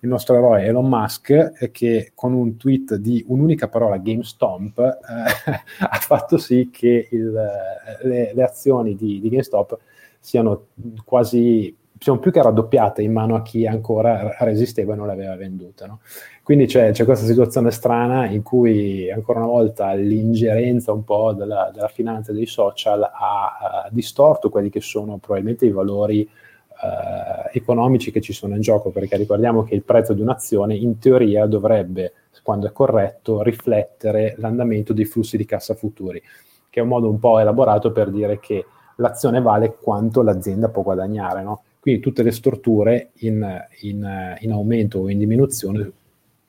il 0.00 0.08
nostro 0.08 0.36
eroe 0.36 0.64
Elon 0.64 0.88
Musk, 0.88 1.70
che 1.70 2.12
con 2.14 2.32
un 2.32 2.56
tweet 2.56 2.96
di 2.96 3.24
un'unica 3.26 3.68
parola, 3.68 3.96
GameStomp, 3.96 4.78
eh, 4.78 5.50
ha 5.80 5.98
fatto 5.98 6.38
sì 6.38 6.70
che 6.72 7.08
il, 7.10 7.36
eh, 7.36 8.06
le, 8.06 8.32
le, 8.34 8.42
azioni 8.42 8.94
di, 8.94 9.20
di 9.20 9.28
GameStop 9.28 9.78
siano 10.20 10.66
quasi 11.04 11.76
siamo 12.02 12.18
più 12.18 12.32
che 12.32 12.42
raddoppiate 12.42 13.00
in 13.00 13.12
mano 13.12 13.36
a 13.36 13.42
chi 13.42 13.64
ancora 13.64 14.34
resisteva 14.40 14.94
e 14.94 14.96
non 14.96 15.06
le 15.06 15.12
aveva 15.12 15.36
vendute. 15.36 15.86
No? 15.86 16.00
Quindi 16.42 16.66
c'è, 16.66 16.90
c'è, 16.90 17.04
questa 17.04 17.24
situazione 17.24 17.70
strana 17.70 18.26
in 18.26 18.42
cui 18.42 19.08
ancora 19.08 19.38
una 19.38 19.48
volta 19.48 19.92
l'ingerenza 19.92 20.90
un 20.90 21.04
po' 21.04 21.32
della, 21.32 21.70
della 21.72 21.86
finanza 21.86 22.32
dei 22.32 22.46
social 22.46 23.02
ha, 23.04 23.12
ha, 23.14 23.88
distorto 23.92 24.50
quelli 24.50 24.68
che 24.68 24.80
sono 24.80 25.18
probabilmente 25.18 25.64
i 25.64 25.70
valori 25.70 26.22
eh, 26.22 27.50
economici 27.52 28.10
che 28.10 28.20
ci 28.20 28.32
sono 28.32 28.56
in 28.56 28.62
gioco, 28.62 28.90
perché 28.90 29.16
ricordiamo 29.16 29.62
che 29.62 29.76
il 29.76 29.84
prezzo 29.84 30.12
di 30.12 30.22
un'azione 30.22 30.74
in 30.74 30.98
teoria 30.98 31.46
dovrebbe, 31.46 32.14
quando 32.42 32.66
è 32.66 32.72
corretto, 32.72 33.42
riflettere 33.42 34.34
l'andamento 34.38 34.92
dei 34.92 35.04
flussi 35.04 35.36
di 35.36 35.44
cassa 35.44 35.74
futuri, 35.74 36.20
che 36.68 36.80
è 36.80 36.82
un 36.82 36.88
modo 36.88 37.08
un 37.08 37.20
po' 37.20 37.38
elaborato 37.38 37.92
per 37.92 38.10
dire 38.10 38.40
che 38.40 38.66
l'azione 38.96 39.40
vale 39.40 39.76
quanto 39.80 40.22
l'azienda 40.22 40.68
può 40.68 40.82
guadagnare, 40.82 41.44
no? 41.44 41.62
Quindi 41.82 42.00
tutte 42.00 42.22
le 42.22 42.30
storture 42.30 43.10
in, 43.14 43.66
in, 43.80 44.36
in 44.38 44.52
aumento 44.52 45.00
o 45.00 45.10
in 45.10 45.18
diminuzione 45.18 45.90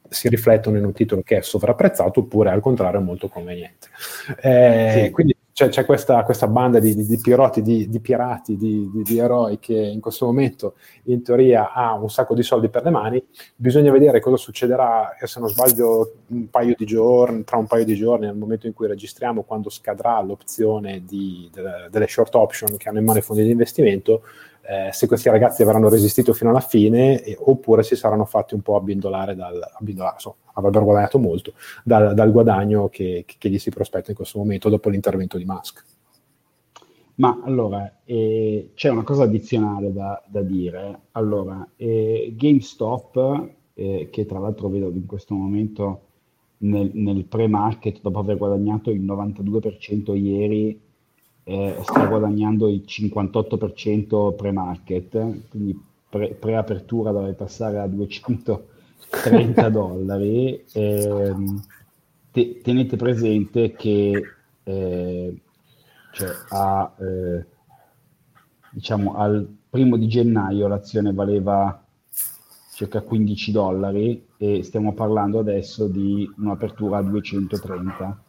si 0.08 0.30
riflettono 0.30 0.78
in 0.78 0.86
un 0.86 0.94
titolo 0.94 1.24
che 1.24 1.38
è 1.38 1.42
sovrapprezzato 1.42 2.20
oppure 2.20 2.52
al 2.52 2.62
contrario 2.62 3.02
molto 3.02 3.30
conveniente. 3.30 3.88
Eh, 4.40 5.06
sì. 5.06 5.10
Quindi 5.10 5.36
c'è, 5.52 5.70
c'è 5.70 5.86
questa, 5.86 6.24
questa, 6.24 6.48
banda 6.48 6.80
di, 6.80 6.96
di, 6.96 7.08
di 7.08 7.20
piroti, 7.20 7.64
di, 7.64 7.90
di 7.90 8.00
pirati, 8.00 8.56
di, 8.56 9.18
eroi 9.18 9.58
che 9.58 9.74
in 9.74 10.02
questo 10.02 10.26
momento 10.26 10.76
in 11.06 11.24
teoria 11.24 11.72
ha 11.72 11.94
un 11.94 12.12
sacco 12.12 12.36
di 12.36 12.44
soldi 12.44 12.70
per 12.70 12.84
le 12.84 12.92
mani. 12.92 13.24
Bisogna 13.56 13.92
vedere 13.92 14.20
cosa 14.20 14.38
succederà, 14.38 15.16
se 15.20 15.40
non 15.40 15.50
sbaglio, 15.50 16.14
un 16.28 16.48
paio 16.52 16.76
di 16.78 16.86
giorni, 16.86 17.44
tra 17.44 17.58
un 17.58 17.66
paio 17.66 17.86
di 17.86 17.96
giorni, 17.96 18.28
nel 18.28 18.36
momento 18.36 18.68
in 18.68 18.74
cui 18.74 18.88
registriamo, 18.88 19.42
quando 19.44 19.70
scadrà 19.70 20.22
l'opzione 20.22 21.04
delle, 21.08 21.88
delle 21.90 22.08
short 22.08 22.36
option 22.36 22.78
che 22.78 22.90
hanno 22.90 23.00
in 23.00 23.06
mano 23.06 23.18
i 23.18 23.24
fondi 23.24 23.44
di 23.44 23.52
investimento 23.52 24.22
eh, 24.66 24.92
se 24.94 25.08
questi 25.08 25.30
ragazzi 25.30 25.62
avranno 25.62 25.90
resistito 25.90 26.34
fino 26.34 26.50
alla 26.50 26.62
fine 26.62 27.22
eh, 27.22 27.38
oppure 27.38 27.84
si 27.84 27.96
saranno 27.96 28.26
fatti 28.26 28.54
un 28.54 28.62
po' 28.62 28.78
abbindolare 28.78 29.36
dal, 29.36 29.60
abbindolare, 29.74 30.20
so, 30.20 30.38
avrebbero 30.54 30.86
guadagnato 30.86 31.20
molto 31.20 31.54
dal, 31.84 32.14
dal 32.14 32.32
guadagno 32.32 32.88
che, 32.88 33.26
che, 33.26 33.50
gli 33.50 33.60
si 33.60 33.70
prospetta 33.70 34.12
in 34.12 34.16
questo 34.16 34.40
momento 34.40 34.70
dopo 34.70 34.90
l'intervento 34.90 35.38
di 35.38 35.46
Musk. 35.46 35.84
Ma 37.16 37.42
allora, 37.44 38.00
eh, 38.06 38.72
c'è 38.74 38.90
una 38.90 39.04
cosa 39.04 39.24
addizionale 39.24 39.94
da, 39.94 40.24
da 40.26 40.42
dire. 40.42 41.02
Allora, 41.12 41.68
eh, 41.76 42.34
GameStop, 42.36 43.50
eh, 43.74 44.08
che 44.12 44.26
tra 44.26 44.40
l'altro 44.40 44.70
vedo 44.70 44.90
in 44.90 45.06
questo 45.06 45.36
momento 45.36 46.02
nel, 46.60 46.90
nel 46.94 47.26
pre-market, 47.26 48.02
dopo 48.02 48.20
aver 48.20 48.38
guadagnato 48.38 48.90
il 48.90 49.04
92% 49.04 50.16
ieri, 50.16 50.80
eh, 51.44 51.78
sta 51.84 52.06
guadagnando 52.06 52.70
il 52.70 52.84
58% 52.88 54.36
pre-market, 54.36 55.50
quindi 55.50 55.80
pre- 56.10 56.34
pre-apertura 56.34 57.12
dovrebbe 57.12 57.36
passare 57.36 57.80
a 57.80 57.88
230 57.88 59.70
dollari. 59.70 60.64
Eh, 60.72 61.36
te- 62.32 62.62
tenete 62.62 62.96
presente 62.96 63.74
che 63.74 64.24
eh, 64.64 65.38
cioè 66.14 66.30
a, 66.50 66.94
eh, 67.00 67.46
diciamo 68.70 69.16
al 69.16 69.48
primo 69.70 69.98
di 69.98 70.08
gennaio 70.08 70.68
l'azione 70.68 71.12
valeva 71.14 71.84
circa 72.74 73.02
15 73.02 73.52
dollari 73.52 74.28
e 74.38 74.64
stiamo 74.64 74.94
parlando 74.94 75.40
adesso 75.40 75.88
di 75.88 76.32
un'apertura 76.38 76.98
a 76.98 77.04
230 77.04 78.24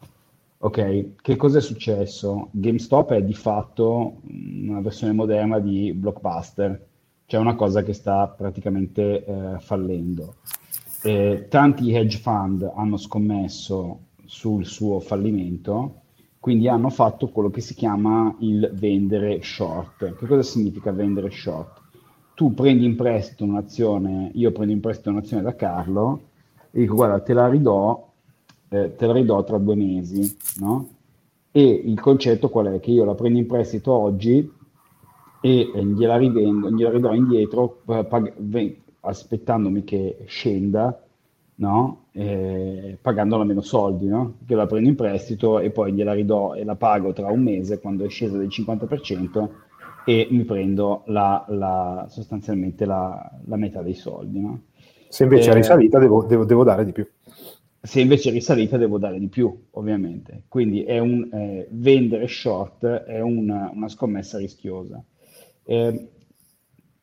Ok, 0.65 1.21
che 1.21 1.35
cosa 1.35 1.59
è 1.59 1.61
successo? 1.61 2.47
GameStop 2.49 3.11
è 3.11 3.21
di 3.21 3.35
fatto 3.35 4.15
una 4.23 4.81
versione 4.81 5.13
moderna 5.13 5.59
di 5.59 5.93
Blockbuster, 5.93 6.87
cioè 7.27 7.39
una 7.39 7.53
cosa 7.53 7.83
che 7.83 7.93
sta 7.93 8.27
praticamente 8.27 9.23
eh, 9.23 9.59
fallendo. 9.59 10.37
Eh, 11.03 11.45
tanti 11.51 11.93
hedge 11.93 12.17
fund 12.17 12.67
hanno 12.75 12.97
scommesso 12.97 13.99
sul 14.25 14.65
suo 14.65 14.99
fallimento, 14.99 16.01
quindi 16.39 16.67
hanno 16.67 16.89
fatto 16.89 17.29
quello 17.29 17.51
che 17.51 17.61
si 17.61 17.75
chiama 17.75 18.35
il 18.39 18.71
vendere 18.73 19.43
short. 19.43 20.15
Che 20.15 20.25
cosa 20.25 20.41
significa 20.41 20.91
vendere 20.91 21.29
short? 21.29 21.79
Tu 22.33 22.55
prendi 22.55 22.85
in 22.85 22.95
prestito 22.95 23.43
un'azione, 23.43 24.31
io 24.33 24.51
prendo 24.51 24.73
in 24.73 24.79
prestito 24.79 25.11
un'azione 25.11 25.43
da 25.43 25.55
Carlo 25.55 26.21
e 26.71 26.79
dico 26.79 26.95
guarda 26.95 27.19
te 27.19 27.33
la 27.33 27.47
ridò 27.47 28.13
eh, 28.69 28.95
te 28.95 29.05
la 29.05 29.13
ridò 29.13 29.43
tra 29.43 29.57
due 29.57 29.75
mesi, 29.75 30.37
no? 30.59 30.89
E 31.51 31.63
il 31.63 31.99
concetto 31.99 32.49
qual 32.49 32.67
è? 32.67 32.79
Che 32.79 32.91
io 32.91 33.05
la 33.05 33.15
prendo 33.15 33.39
in 33.39 33.47
prestito 33.47 33.93
oggi 33.93 34.51
e 35.41 35.71
gliela 35.73 36.17
rivendo, 36.17 36.71
gliela 36.71 36.89
ridò 36.89 37.13
indietro 37.13 37.81
eh, 37.87 38.03
pag- 38.03 38.33
aspettandomi 39.01 39.83
che 39.83 40.23
scenda, 40.25 41.01
no? 41.55 42.05
Eh, 42.11 42.97
pagandola 42.99 43.43
meno 43.43 43.61
soldi, 43.61 44.07
no? 44.07 44.37
Che 44.45 44.55
la 44.55 44.65
prendo 44.65 44.89
in 44.89 44.95
prestito 44.95 45.59
e 45.59 45.69
poi 45.69 45.93
gliela 45.93 46.13
ridò 46.13 46.55
e 46.55 46.63
la 46.63 46.75
pago 46.75 47.13
tra 47.13 47.27
un 47.27 47.41
mese 47.41 47.79
quando 47.79 48.03
è 48.03 48.09
scesa 48.09 48.37
del 48.37 48.47
50% 48.47 49.49
e 50.05 50.27
mi 50.29 50.43
prendo 50.43 51.03
la, 51.05 51.45
la, 51.49 52.05
sostanzialmente 52.09 52.85
la, 52.85 53.31
la, 53.45 53.55
metà 53.55 53.81
dei 53.81 53.95
soldi, 53.95 54.39
no? 54.39 54.61
Se 55.07 55.23
invece 55.23 55.49
eh, 55.49 55.53
è 55.53 55.55
risalita 55.55 55.99
devo, 55.99 56.23
devo, 56.23 56.43
devo 56.43 56.63
dare 56.63 56.83
di 56.83 56.91
più 56.91 57.07
se 57.85 58.01
invece 58.01 58.31
risalita 58.31 58.77
devo 58.77 58.97
dare 58.97 59.19
di 59.19 59.27
più, 59.27 59.65
ovviamente. 59.71 60.43
Quindi 60.47 60.85
un, 60.87 61.29
eh, 61.31 61.67
vendere 61.71 62.27
short 62.27 62.85
è 62.85 63.21
una, 63.21 63.71
una 63.73 63.87
scommessa 63.87 64.37
rischiosa. 64.37 65.03
Eh, 65.63 66.09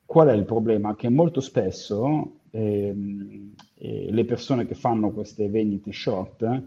qual 0.05 0.29
è 0.29 0.33
il 0.33 0.45
problema? 0.45 0.95
Che 0.95 1.09
molto 1.09 1.41
spesso 1.41 2.41
ehm, 2.51 3.55
eh, 3.79 4.09
le 4.11 4.25
persone 4.25 4.67
che 4.67 4.75
fanno 4.75 5.13
queste 5.13 5.49
vendite 5.49 5.93
short 5.93 6.63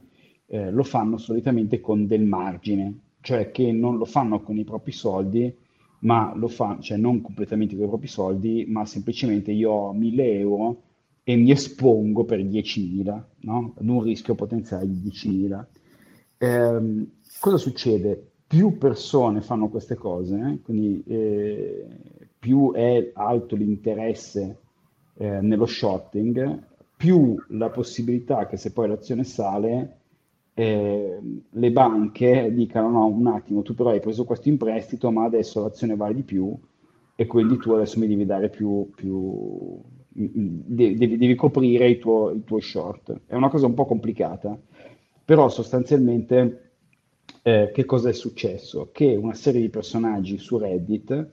eh, 0.47 0.71
lo 0.71 0.83
fanno 0.83 1.17
solitamente 1.17 1.79
con 1.79 2.07
del 2.07 2.23
margine, 2.23 2.99
cioè 3.21 3.51
che 3.51 3.71
non 3.71 3.97
lo 3.97 4.05
fanno 4.05 4.41
con 4.41 4.57
i 4.57 4.63
propri 4.63 4.91
soldi, 4.91 5.53
ma 5.99 6.33
lo 6.35 6.47
fanno, 6.47 6.81
cioè 6.81 6.97
non 6.97 7.21
completamente 7.21 7.75
con 7.75 7.85
i 7.85 7.87
propri 7.89 8.07
soldi, 8.07 8.65
ma 8.67 8.85
semplicemente 8.85 9.51
io 9.51 9.71
ho 9.71 9.93
1000 9.93 10.39
euro 10.39 10.81
e 11.27 11.35
mi 11.35 11.49
espongo 11.49 12.23
per 12.23 12.39
10.000, 12.39 13.23
no? 13.39 13.73
ad 13.75 13.89
un 13.89 14.03
rischio 14.03 14.35
potenziale 14.35 14.85
di 14.87 15.09
10.000. 15.09 15.65
Eh, 16.37 17.07
cosa 17.39 17.57
succede? 17.57 18.31
Più 18.45 18.77
persone 18.77 19.41
fanno 19.41 19.69
queste 19.69 19.95
cose, 19.95 20.37
eh? 20.37 20.61
quindi 20.61 21.03
eh, 21.07 21.87
più 22.37 22.73
è 22.73 23.09
alto 23.15 23.55
l'interesse 23.55 24.59
eh, 25.17 25.41
nello 25.41 25.65
shorting, 25.65 26.61
più 26.95 27.35
la 27.49 27.71
possibilità 27.71 28.45
che 28.45 28.57
se 28.57 28.71
poi 28.71 28.87
l'azione 28.87 29.23
sale, 29.23 29.97
eh, 30.53 31.19
le 31.49 31.71
banche 31.71 32.53
dicano 32.53 32.89
no, 32.91 33.07
un 33.07 33.25
attimo, 33.25 33.63
tu 33.63 33.73
però 33.73 33.89
hai 33.89 33.99
preso 33.99 34.25
questo 34.25 34.47
in 34.47 34.57
prestito, 34.57 35.09
ma 35.09 35.25
adesso 35.25 35.63
l'azione 35.63 35.95
vale 35.95 36.13
di 36.13 36.23
più 36.23 36.55
e 37.15 37.25
quindi 37.25 37.57
tu 37.57 37.71
adesso 37.71 37.97
mi 37.97 38.07
devi 38.07 38.25
dare 38.25 38.49
più, 38.49 38.91
più 38.93 39.81
devi, 40.17 41.17
devi 41.17 41.35
coprire 41.35 41.89
i, 41.89 41.97
tuoi, 41.97 42.37
i 42.37 42.43
tuoi 42.43 42.61
short. 42.61 43.21
È 43.25 43.35
una 43.35 43.49
cosa 43.49 43.65
un 43.65 43.73
po' 43.73 43.85
complicata, 43.85 44.57
però 45.23 45.49
sostanzialmente 45.49 46.71
eh, 47.41 47.71
che 47.73 47.85
cosa 47.85 48.09
è 48.09 48.13
successo? 48.13 48.89
Che 48.91 49.15
una 49.15 49.33
serie 49.33 49.61
di 49.61 49.69
personaggi 49.69 50.37
su 50.37 50.57
Reddit 50.57 51.29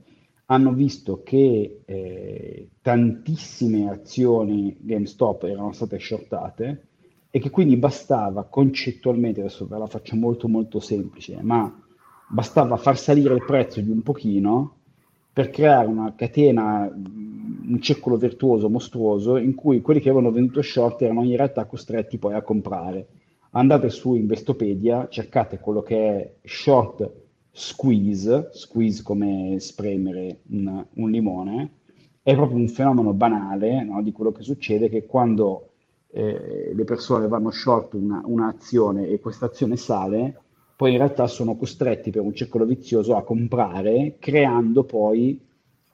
hanno 0.46 0.72
visto 0.72 1.22
che 1.22 1.82
eh, 1.84 2.68
tantissime 2.82 3.88
azioni 3.88 4.76
GameStop 4.80 5.44
erano 5.44 5.72
state 5.72 5.98
shortate 5.98 6.86
e 7.30 7.38
che 7.38 7.50
quindi 7.50 7.76
bastava 7.76 8.44
concettualmente, 8.44 9.40
adesso 9.40 9.66
ve 9.66 9.78
la 9.78 9.86
faccio 9.86 10.16
molto 10.16 10.48
molto 10.48 10.80
semplice, 10.80 11.40
ma 11.40 11.72
bastava 12.28 12.76
far 12.76 12.98
salire 12.98 13.34
il 13.34 13.44
prezzo 13.44 13.80
di 13.80 13.90
un 13.90 14.02
pochino 14.02 14.80
per 15.32 15.50
creare 15.50 15.88
una 15.88 16.14
catena, 16.14 16.90
un 16.92 17.78
circolo 17.80 18.16
virtuoso 18.16 18.68
mostruoso 18.68 19.36
in 19.36 19.54
cui 19.54 19.80
quelli 19.80 20.00
che 20.00 20.10
avevano 20.10 20.30
venduto 20.32 20.60
short 20.60 21.00
erano 21.02 21.24
in 21.24 21.36
realtà 21.36 21.64
costretti 21.64 22.18
poi 22.18 22.34
a 22.34 22.42
comprare. 22.42 23.06
Andate 23.52 23.88
su 23.88 24.14
Investopedia, 24.14 25.08
cercate 25.08 25.58
quello 25.58 25.82
che 25.82 25.96
è 25.96 26.32
short 26.44 27.10
squeeze, 27.50 28.48
squeeze 28.52 29.02
come 29.02 29.56
spremere 29.58 30.40
un, 30.50 30.84
un 30.94 31.10
limone, 31.10 31.70
è 32.22 32.34
proprio 32.34 32.58
un 32.58 32.68
fenomeno 32.68 33.12
banale 33.12 33.84
no, 33.84 34.02
di 34.02 34.12
quello 34.12 34.32
che 34.32 34.42
succede 34.42 34.88
che 34.88 35.06
quando 35.06 35.70
eh, 36.10 36.72
le 36.74 36.84
persone 36.84 37.26
vanno 37.26 37.50
short 37.50 37.94
una, 37.94 38.22
un'azione 38.24 39.08
e 39.08 39.18
questa 39.18 39.46
azione 39.46 39.76
sale, 39.76 40.40
poi 40.82 40.90
in 40.90 40.96
realtà 40.96 41.28
sono 41.28 41.54
costretti 41.54 42.10
per 42.10 42.22
un 42.22 42.34
circolo 42.34 42.64
vizioso 42.64 43.14
a 43.14 43.22
comprare, 43.22 44.16
creando 44.18 44.82
poi 44.82 45.40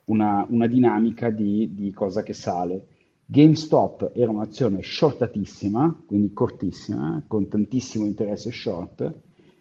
una, 0.07 0.47
una 0.49 0.67
dinamica 0.67 1.29
di, 1.29 1.75
di, 1.75 1.93
cosa 1.93 2.23
che 2.23 2.33
sale. 2.33 2.87
GameStop 3.27 4.13
era 4.15 4.31
un'azione 4.31 4.79
shortatissima, 4.83 6.05
quindi 6.07 6.33
cortissima, 6.33 7.23
con 7.27 7.49
tantissimo 7.49 8.07
interesse 8.07 8.51
short, 8.51 9.13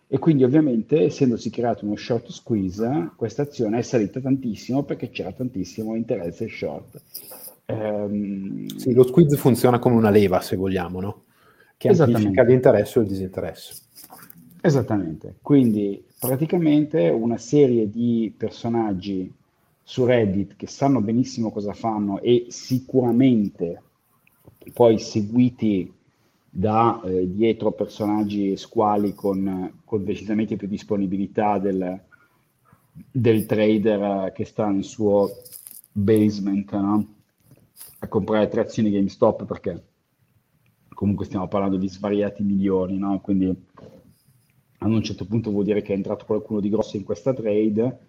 e 0.07 0.17
quindi 0.17 0.45
ovviamente 0.45 1.03
essendosi 1.03 1.49
creato 1.49 1.85
uno 1.85 1.97
short 1.97 2.29
squeeze, 2.29 3.11
questa 3.17 3.41
azione 3.41 3.79
è 3.79 3.81
salita 3.81 4.21
tantissimo 4.21 4.83
perché 4.83 5.09
c'era 5.09 5.33
tantissimo 5.33 5.93
interesse 5.95 6.47
short. 6.47 7.01
Um, 7.65 8.65
sì, 8.77 8.93
lo 8.93 9.03
squeeze 9.03 9.35
funziona 9.35 9.77
come 9.77 9.95
una 9.95 10.09
leva, 10.09 10.39
se 10.39 10.55
vogliamo, 10.55 11.01
no? 11.01 11.23
Che 11.75 11.89
amplifica 11.89 12.43
l'interesse 12.43 12.99
o 12.99 13.01
il 13.01 13.09
disinteresse. 13.09 13.86
Esattamente, 14.67 15.35
quindi 15.41 16.03
praticamente 16.19 17.07
una 17.07 17.37
serie 17.37 17.89
di 17.89 18.33
personaggi 18.35 19.33
su 19.81 20.03
Reddit 20.03 20.57
che 20.57 20.67
sanno 20.67 20.99
benissimo 20.99 21.51
cosa 21.51 21.71
fanno 21.71 22.19
e 22.19 22.47
sicuramente 22.49 23.81
poi 24.73 24.99
seguiti 24.99 25.89
da 26.49 27.01
eh, 27.05 27.31
dietro 27.31 27.71
personaggi 27.71 28.57
squali 28.57 29.13
con, 29.13 29.79
con, 29.85 30.03
decisamente 30.03 30.57
più 30.57 30.67
disponibilità 30.67 31.59
del, 31.59 32.01
del 33.09 33.45
trader 33.45 34.33
che 34.33 34.43
sta 34.43 34.67
nel 34.67 34.83
suo 34.83 35.31
basement 35.93 36.73
no? 36.73 37.07
a 37.99 38.07
comprare 38.09 38.49
tre 38.49 38.59
azioni 38.59 38.91
GameStop 38.91 39.45
perché 39.45 39.81
comunque 40.89 41.23
stiamo 41.23 41.47
parlando 41.47 41.77
di 41.77 41.87
svariati 41.87 42.43
milioni, 42.43 42.97
no? 42.97 43.21
quindi 43.21 43.55
ad 44.79 44.91
un 44.91 45.03
certo 45.03 45.25
punto 45.25 45.51
vuol 45.51 45.63
dire 45.63 45.81
che 45.81 45.93
è 45.93 45.95
entrato 45.95 46.25
qualcuno 46.25 46.59
di 46.59 46.69
grosso 46.69 46.97
in 46.97 47.03
questa 47.03 47.33
trade, 47.33 47.99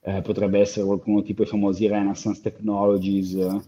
eh, 0.00 0.20
potrebbe 0.22 0.60
essere 0.60 0.86
qualcuno 0.86 1.22
tipo 1.22 1.42
i 1.42 1.46
famosi 1.46 1.86
Renaissance 1.86 2.40
Technologies, 2.40 3.62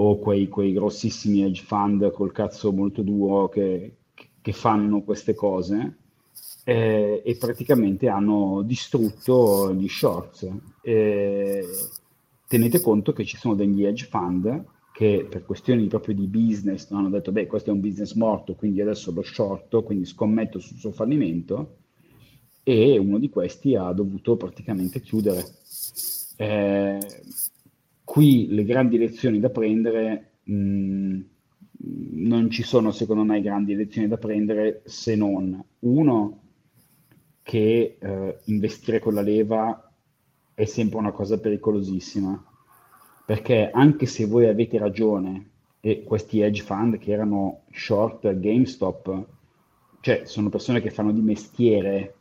o 0.00 0.18
quei, 0.18 0.48
quei 0.48 0.72
grossissimi 0.72 1.42
hedge 1.42 1.62
fund 1.62 2.10
col 2.12 2.32
cazzo 2.32 2.72
molto 2.72 3.02
duro 3.02 3.48
che, 3.48 3.96
che 4.40 4.52
fanno 4.52 5.02
queste 5.02 5.34
cose 5.34 5.96
eh, 6.64 7.22
e 7.24 7.36
praticamente 7.36 8.08
hanno 8.08 8.62
distrutto 8.62 9.74
gli 9.74 9.88
shorts. 9.88 10.48
Eh, 10.82 11.64
tenete 12.46 12.80
conto 12.80 13.12
che 13.12 13.24
ci 13.24 13.36
sono 13.36 13.54
degli 13.54 13.84
hedge 13.84 14.06
fund 14.06 14.64
che 14.98 15.28
per 15.30 15.44
questioni 15.44 15.86
proprio 15.86 16.12
di 16.12 16.26
business 16.26 16.90
hanno 16.90 17.08
detto 17.08 17.30
beh 17.30 17.46
questo 17.46 17.70
è 17.70 17.72
un 17.72 17.78
business 17.78 18.14
morto 18.14 18.56
quindi 18.56 18.80
adesso 18.80 19.12
lo 19.12 19.22
shorto 19.22 19.84
quindi 19.84 20.04
scommetto 20.04 20.58
sul 20.58 20.76
suo 20.76 20.90
fallimento. 20.90 21.76
E 22.64 22.98
uno 22.98 23.18
di 23.18 23.28
questi 23.28 23.76
ha 23.76 23.92
dovuto 23.92 24.36
praticamente 24.36 25.00
chiudere. 25.00 25.44
Eh, 26.36 26.98
qui 28.02 28.48
le 28.48 28.64
grandi 28.64 28.98
lezioni 28.98 29.38
da 29.38 29.50
prendere 29.50 30.32
mh, 30.42 30.52
mm, 30.52 31.20
non 32.14 32.50
ci 32.50 32.64
sono 32.64 32.90
secondo 32.90 33.22
me 33.22 33.40
grandi 33.40 33.76
lezioni 33.76 34.08
da 34.08 34.18
prendere 34.18 34.82
se 34.84 35.14
non 35.14 35.62
uno 35.78 36.40
che 37.42 37.98
eh, 38.00 38.38
investire 38.46 38.98
con 38.98 39.14
la 39.14 39.22
leva 39.22 39.92
è 40.54 40.64
sempre 40.64 40.98
una 40.98 41.12
cosa 41.12 41.38
pericolosissima 41.38 42.48
perché 43.28 43.70
anche 43.70 44.06
se 44.06 44.24
voi 44.24 44.46
avete 44.48 44.78
ragione 44.78 45.50
e 45.80 46.02
questi 46.02 46.40
hedge 46.40 46.62
fund 46.62 46.96
che 46.96 47.12
erano 47.12 47.64
short 47.72 48.38
GameStop 48.38 49.26
cioè 50.00 50.22
sono 50.24 50.48
persone 50.48 50.80
che 50.80 50.88
fanno 50.88 51.12
di 51.12 51.20
mestiere 51.20 52.14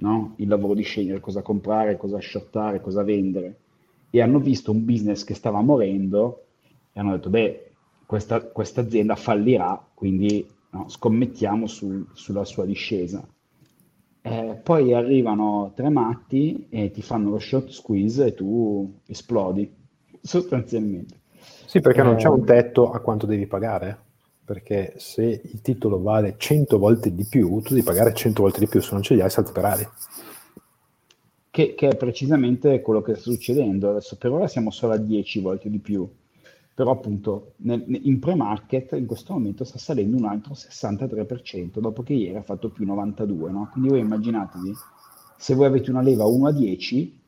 no? 0.00 0.34
il 0.36 0.48
lavoro 0.48 0.74
di 0.74 0.82
scegliere 0.82 1.18
cosa 1.18 1.40
comprare, 1.40 1.96
cosa 1.96 2.20
shortare, 2.20 2.82
cosa 2.82 3.02
vendere 3.02 3.56
e 4.10 4.20
hanno 4.20 4.38
visto 4.38 4.70
un 4.70 4.84
business 4.84 5.24
che 5.24 5.32
stava 5.32 5.62
morendo 5.62 6.44
e 6.92 7.00
hanno 7.00 7.12
detto, 7.12 7.30
beh, 7.30 7.70
questa, 8.04 8.50
azienda 8.82 9.14
fallirà, 9.14 9.82
quindi 9.94 10.46
no, 10.72 10.90
scommettiamo 10.90 11.66
sul, 11.66 12.06
sulla 12.12 12.44
sua 12.44 12.66
discesa. 12.66 13.26
Eh, 14.20 14.60
poi 14.62 14.92
arrivano 14.92 15.72
tre 15.74 15.88
matti 15.88 16.66
e 16.68 16.90
ti 16.90 17.00
fanno 17.00 17.30
lo 17.30 17.38
short 17.38 17.70
squeeze 17.70 18.26
e 18.26 18.34
tu 18.34 19.00
esplodi, 19.06 19.78
sostanzialmente. 20.20 21.18
Sì, 21.66 21.80
perché 21.80 22.00
eh, 22.00 22.04
non 22.04 22.16
c'è 22.16 22.28
un 22.28 22.44
tetto 22.44 22.90
a 22.90 23.00
quanto 23.00 23.26
devi 23.26 23.46
pagare. 23.46 24.08
Perché 24.44 24.94
se 24.96 25.22
il 25.22 25.60
titolo 25.60 26.02
vale 26.02 26.34
100 26.36 26.76
volte 26.76 27.14
di 27.14 27.24
più, 27.24 27.60
tu 27.60 27.74
devi 27.74 27.84
pagare 27.84 28.12
100 28.12 28.42
volte 28.42 28.58
di 28.58 28.66
più, 28.66 28.80
se 28.80 28.90
non 28.92 29.02
ce 29.02 29.14
li 29.14 29.20
hai 29.20 29.30
salti 29.30 29.52
per 29.52 29.64
aria 29.64 29.92
che, 31.50 31.74
che, 31.74 31.88
è 31.88 31.96
precisamente 31.96 32.80
quello 32.80 33.02
che 33.02 33.14
sta 33.14 33.30
succedendo. 33.30 33.90
Adesso 33.90 34.16
per 34.16 34.30
ora 34.32 34.46
siamo 34.46 34.70
solo 34.70 34.94
a 34.94 34.96
10 34.96 35.40
volte 35.40 35.68
di 35.68 35.78
più, 35.78 36.08
però 36.74 36.92
appunto 36.92 37.54
nel, 37.56 37.84
in 37.88 38.18
pre-market 38.20 38.92
in 38.92 39.06
questo 39.06 39.32
momento 39.32 39.64
sta 39.64 39.78
salendo 39.78 40.16
un 40.16 40.24
altro 40.24 40.54
63%, 40.54 41.78
dopo 41.80 42.02
che 42.02 42.14
ieri 42.14 42.36
ha 42.36 42.42
fatto 42.42 42.70
più 42.70 42.86
92%. 42.86 43.50
No? 43.50 43.68
Quindi 43.72 43.90
voi 43.90 44.00
immaginatevi, 44.00 44.72
se 45.36 45.54
voi 45.54 45.66
avete 45.66 45.90
una 45.90 46.02
leva 46.02 46.24
1 46.24 46.46
a 46.46 46.52
10, 46.52 47.20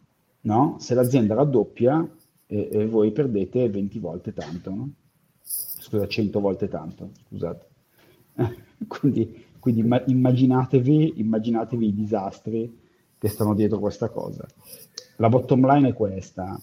no? 0.42 0.76
se 0.78 0.94
l'azienda 0.94 1.35
raddoppia 1.35 2.09
e, 2.53 2.69
e 2.71 2.87
voi 2.87 3.12
perdete 3.12 3.71
20 3.71 3.99
volte 3.99 4.35
tanto, 4.35 4.71
no? 4.71 4.93
scusa, 5.41 6.07
100 6.07 6.38
volte 6.38 6.69
tanto, 6.69 7.12
scusate. 7.29 7.67
quindi, 8.87 9.45
quindi 9.59 9.81
immaginatevi, 10.07 11.15
immaginatevi 11.17 11.87
i 11.87 11.95
disastri 11.95 12.79
che 13.17 13.29
stanno 13.29 13.55
dietro 13.55 13.79
questa 13.79 14.11
cosa. 14.11 14.47
La 15.17 15.31
bottom 15.31 15.67
line 15.67 15.88
è 15.88 15.95
questa. 15.95 16.61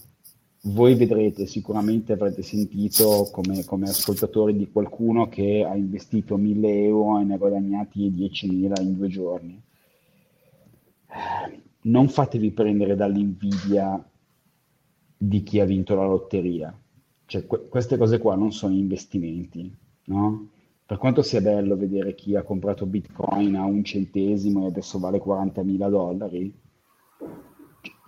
Voi 0.63 0.93
vedrete, 0.93 1.47
sicuramente 1.47 2.13
avrete 2.13 2.43
sentito 2.43 3.30
come, 3.32 3.63
come 3.63 3.89
ascoltatori 3.89 4.56
di 4.56 4.69
qualcuno 4.69 5.28
che 5.28 5.65
ha 5.67 5.75
investito 5.75 6.38
1000 6.38 6.84
euro 6.84 7.19
e 7.19 7.23
ne 7.23 7.34
ha 7.34 7.38
guadagnati 7.38 8.12
10.000 8.12 8.82
in 8.82 8.93
due 8.93 9.08
giorni. 9.08 9.60
Non 11.82 12.10
fatevi 12.10 12.52
prendere 12.52 12.95
dall'invidia 12.95 14.04
di 15.21 15.43
chi 15.43 15.60
ha 15.60 15.65
vinto 15.65 15.95
la 15.95 16.05
lotteria. 16.05 16.73
Cioè, 17.25 17.45
que- 17.45 17.67
queste 17.67 17.97
cose 17.97 18.19
qua 18.19 18.36
non 18.36 18.53
sono 18.53 18.73
investimenti, 18.73 19.75
no? 20.05 20.47
per 20.86 20.97
quanto 20.97 21.21
sia 21.21 21.41
bello 21.41 21.75
vedere 21.75 22.15
chi 22.15 22.36
ha 22.36 22.41
comprato 22.41 22.88
Bitcoin 22.88 23.55
a 23.55 23.63
un 23.63 23.84
centesimo 23.84 24.63
e 24.63 24.67
adesso 24.69 24.97
vale 24.97 25.21
40.000 25.21 25.89
dollari, 25.89 26.51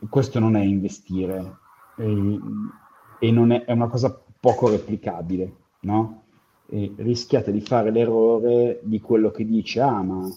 questo 0.10 0.40
non 0.40 0.56
è 0.56 0.64
investire 0.64 1.58
e, 1.98 2.40
e 3.20 3.32
non 3.32 3.52
è, 3.52 3.66
è, 3.66 3.72
una 3.74 3.88
cosa 3.88 4.20
poco 4.40 4.68
replicabile, 4.68 5.56
no? 5.82 6.24
E 6.66 6.92
rischiate 6.96 7.52
di 7.52 7.62
fare 7.62 7.92
l'errore 7.92 8.80
di 8.82 9.00
quello 9.00 9.30
che 9.30 9.46
dice, 9.46 9.82
ah 9.82 10.02
ma 10.02 10.28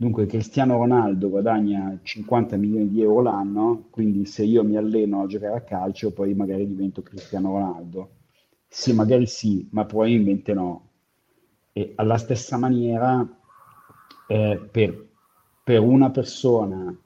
dunque 0.00 0.24
Cristiano 0.24 0.78
Ronaldo 0.78 1.28
guadagna 1.28 1.98
50 2.02 2.56
milioni 2.56 2.88
di 2.88 3.02
euro 3.02 3.20
l'anno, 3.20 3.88
quindi 3.90 4.24
se 4.24 4.44
io 4.44 4.64
mi 4.64 4.78
alleno 4.78 5.22
a 5.22 5.26
giocare 5.26 5.56
a 5.58 5.60
calcio 5.60 6.10
poi 6.10 6.32
magari 6.32 6.66
divento 6.66 7.02
Cristiano 7.02 7.50
Ronaldo. 7.50 8.12
Sì, 8.66 8.94
magari 8.94 9.26
sì, 9.26 9.68
ma 9.72 9.84
probabilmente 9.84 10.54
no 10.54 10.88
e 11.72 11.92
alla 11.96 12.16
stessa 12.16 12.56
maniera, 12.56 13.28
eh, 14.26 14.68
per, 14.70 15.06
per 15.62 15.80
una 15.80 16.10
persona 16.10 16.96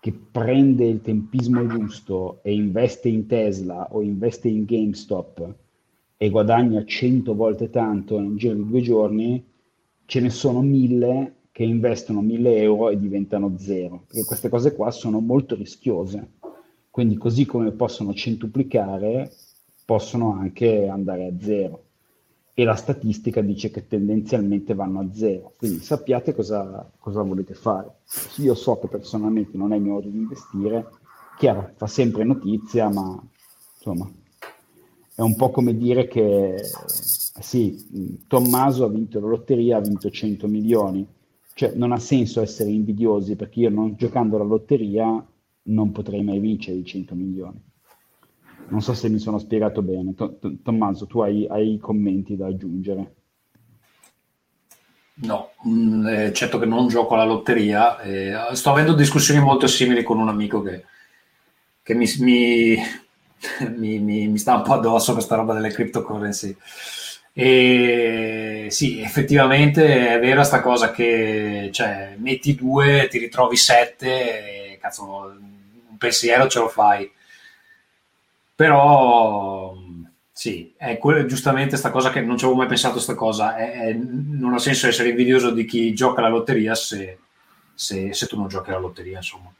che 0.00 0.12
prende 0.12 0.86
il 0.86 1.00
tempismo 1.00 1.68
giusto 1.68 2.40
e 2.42 2.52
investe 2.52 3.08
in 3.08 3.26
Tesla 3.26 3.86
o 3.92 4.02
investe 4.02 4.48
in 4.48 4.64
GameStop 4.64 5.54
e 6.16 6.30
guadagna 6.30 6.84
100 6.84 7.32
volte 7.36 7.70
tanto 7.70 8.18
nel 8.18 8.36
giro 8.36 8.54
di 8.54 8.66
due 8.66 8.80
giorni, 8.80 9.44
ce 10.04 10.20
ne 10.20 10.30
sono 10.30 10.62
mille 10.62 11.34
che 11.58 11.64
investono 11.64 12.22
1000 12.22 12.56
euro 12.58 12.88
e 12.88 13.00
diventano 13.00 13.56
zero, 13.58 14.04
perché 14.06 14.24
queste 14.24 14.48
cose 14.48 14.76
qua 14.76 14.92
sono 14.92 15.18
molto 15.18 15.56
rischiose. 15.56 16.34
Quindi 16.88 17.16
così 17.16 17.46
come 17.46 17.72
possono 17.72 18.14
centuplicare, 18.14 19.32
possono 19.84 20.34
anche 20.34 20.86
andare 20.86 21.26
a 21.26 21.32
zero. 21.36 21.82
E 22.54 22.62
la 22.62 22.76
statistica 22.76 23.40
dice 23.40 23.72
che 23.72 23.88
tendenzialmente 23.88 24.72
vanno 24.72 25.00
a 25.00 25.08
zero. 25.12 25.54
Quindi 25.58 25.80
sappiate 25.80 26.32
cosa, 26.32 26.88
cosa 26.96 27.22
volete 27.22 27.54
fare. 27.54 27.90
Io 28.36 28.54
so 28.54 28.78
che 28.78 28.86
personalmente 28.86 29.56
non 29.56 29.72
è 29.72 29.76
il 29.78 29.82
mio 29.82 29.94
modo 29.94 30.08
di 30.08 30.16
investire, 30.16 30.86
chiaro, 31.38 31.72
fa 31.74 31.88
sempre 31.88 32.22
notizia, 32.22 32.88
ma 32.88 33.20
insomma, 33.74 34.08
è 35.12 35.22
un 35.22 35.34
po' 35.34 35.50
come 35.50 35.76
dire 35.76 36.06
che 36.06 36.54
sì, 36.86 38.22
Tommaso 38.28 38.84
ha 38.84 38.88
vinto 38.88 39.18
la 39.18 39.26
lotteria, 39.26 39.78
ha 39.78 39.80
vinto 39.80 40.08
100 40.08 40.46
milioni. 40.46 41.16
Cioè, 41.58 41.72
non 41.74 41.90
ha 41.90 41.98
senso 41.98 42.40
essere 42.40 42.70
invidiosi 42.70 43.34
perché 43.34 43.58
io 43.58 43.68
non 43.68 43.96
giocando 43.96 44.38
la 44.38 44.44
lotteria 44.44 45.26
non 45.62 45.90
potrei 45.90 46.22
mai 46.22 46.38
vincere 46.38 46.76
i 46.76 46.84
100 46.84 47.16
milioni. 47.16 47.60
Non 48.68 48.80
so 48.80 48.94
se 48.94 49.08
mi 49.08 49.18
sono 49.18 49.38
spiegato 49.38 49.82
bene. 49.82 50.14
Tommaso, 50.62 51.08
tu 51.08 51.18
hai, 51.18 51.48
hai 51.48 51.78
commenti 51.80 52.36
da 52.36 52.46
aggiungere? 52.46 53.14
No, 55.14 55.50
mh, 55.64 56.06
eh, 56.06 56.32
certo 56.32 56.60
che 56.60 56.66
non 56.66 56.86
gioco 56.86 57.14
alla 57.14 57.24
lotteria. 57.24 58.00
Eh, 58.02 58.54
sto 58.54 58.70
avendo 58.70 58.94
discussioni 58.94 59.40
molto 59.40 59.66
simili 59.66 60.04
con 60.04 60.20
un 60.20 60.28
amico 60.28 60.62
che, 60.62 60.84
che 61.82 61.94
mi, 61.94 62.06
mi, 62.20 62.78
mi, 63.98 64.28
mi, 64.28 64.38
sta 64.38 64.54
un 64.54 64.62
po' 64.62 64.74
addosso 64.74 65.12
questa 65.12 65.34
roba 65.34 65.54
delle 65.54 65.72
cryptocurrency. 65.72 66.56
E 67.40 68.66
sì, 68.68 69.00
effettivamente 69.00 70.08
è 70.08 70.18
vera 70.18 70.42
sta 70.42 70.60
cosa 70.60 70.90
che 70.90 71.70
cioè, 71.72 72.16
metti 72.18 72.56
due, 72.56 73.06
ti 73.08 73.18
ritrovi 73.18 73.54
sette, 73.54 74.72
e, 74.72 74.78
cazzo, 74.80 75.04
un 75.04 75.96
pensiero 75.98 76.48
ce 76.48 76.58
lo 76.58 76.68
fai. 76.68 77.08
Però 78.56 79.72
sì, 80.32 80.74
è 80.76 80.98
que- 80.98 81.26
giustamente 81.26 81.70
questa 81.70 81.92
cosa 81.92 82.10
che 82.10 82.20
non 82.22 82.36
ci 82.36 82.44
avevo 82.44 82.58
mai 82.58 82.66
pensato, 82.66 82.94
questa 82.94 83.14
cosa, 83.14 83.54
è, 83.56 83.70
è, 83.70 83.92
non 83.92 84.54
ha 84.54 84.58
senso 84.58 84.88
essere 84.88 85.10
invidioso 85.10 85.52
di 85.52 85.64
chi 85.64 85.94
gioca 85.94 86.20
la 86.20 86.28
lotteria 86.28 86.74
se, 86.74 87.18
se, 87.72 88.12
se 88.14 88.26
tu 88.26 88.36
non 88.36 88.48
giochi 88.48 88.72
la 88.72 88.78
lotteria, 88.78 89.18
insomma. 89.18 89.52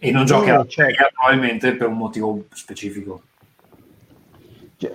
E 0.00 0.10
non 0.10 0.26
giochi 0.26 0.48
alla 0.48 0.58
lotteria 0.58 1.08
probabilmente 1.14 1.76
per 1.76 1.86
un 1.86 1.96
motivo 1.96 2.46
specifico. 2.50 3.22
Cioè, 4.78 4.90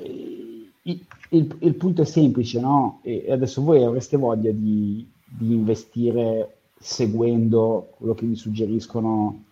il, 1.30 1.58
il, 1.60 1.76
punto 1.76 2.02
è 2.02 2.06
semplice, 2.06 2.60
no? 2.60 3.00
E 3.04 3.32
adesso 3.32 3.62
voi 3.62 3.84
avreste 3.84 4.18
voglia 4.18 4.52
di, 4.52 5.08
di 5.26 5.54
investire 5.54 6.58
seguendo 6.80 7.90
quello 7.98 8.16
che 8.16 8.26
vi 8.26 8.36
suggeriscono 8.36 9.44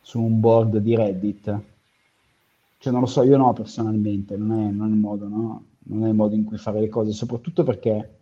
su 0.00 0.20
un 0.20 0.38
board 0.38 0.78
di 0.78 0.94
Reddit? 0.94 1.60
Cioè, 2.78 2.92
non 2.92 3.00
lo 3.00 3.06
so, 3.06 3.22
io 3.22 3.36
no 3.36 3.52
personalmente, 3.52 4.36
non 4.36 4.52
è, 4.52 4.70
non 4.70 4.88
è, 4.88 4.90
il 4.90 4.98
modo, 4.98 5.28
no? 5.28 5.64
Non 5.88 6.04
è 6.04 6.08
il 6.08 6.14
modo 6.14 6.34
in 6.34 6.44
cui 6.44 6.58
fare 6.58 6.80
le 6.80 6.88
cose, 6.88 7.12
soprattutto 7.12 7.64
perché 7.64 8.18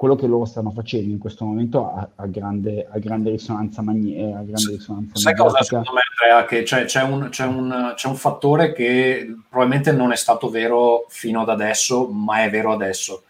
quello 0.00 0.16
che 0.16 0.26
loro 0.26 0.46
stanno 0.46 0.70
facendo 0.70 1.12
in 1.12 1.18
questo 1.18 1.44
momento 1.44 1.92
ha, 1.92 2.08
ha, 2.16 2.26
grande, 2.26 2.88
ha 2.90 2.98
grande, 2.98 3.32
risonanza 3.32 3.82
magnetica. 3.82 4.40
Grande 4.40 4.70
risonanza 4.70 5.18
Sai 5.18 5.36
cosa 5.36 5.62
secondo 5.62 5.92
me 5.92 6.00
Andrea? 6.24 6.46
Che 6.46 6.62
c'è, 6.62 6.86
c'è, 6.86 7.02
un, 7.02 7.28
c'è, 7.28 7.44
un, 7.44 7.92
c'è, 7.94 8.08
un, 8.08 8.16
fattore 8.16 8.72
che 8.72 9.30
probabilmente 9.46 9.92
non 9.92 10.10
è 10.10 10.16
stato 10.16 10.48
vero 10.48 11.04
fino 11.10 11.42
ad 11.42 11.50
adesso, 11.50 12.06
ma 12.06 12.44
è 12.44 12.48
vero 12.48 12.72
adesso. 12.72 13.24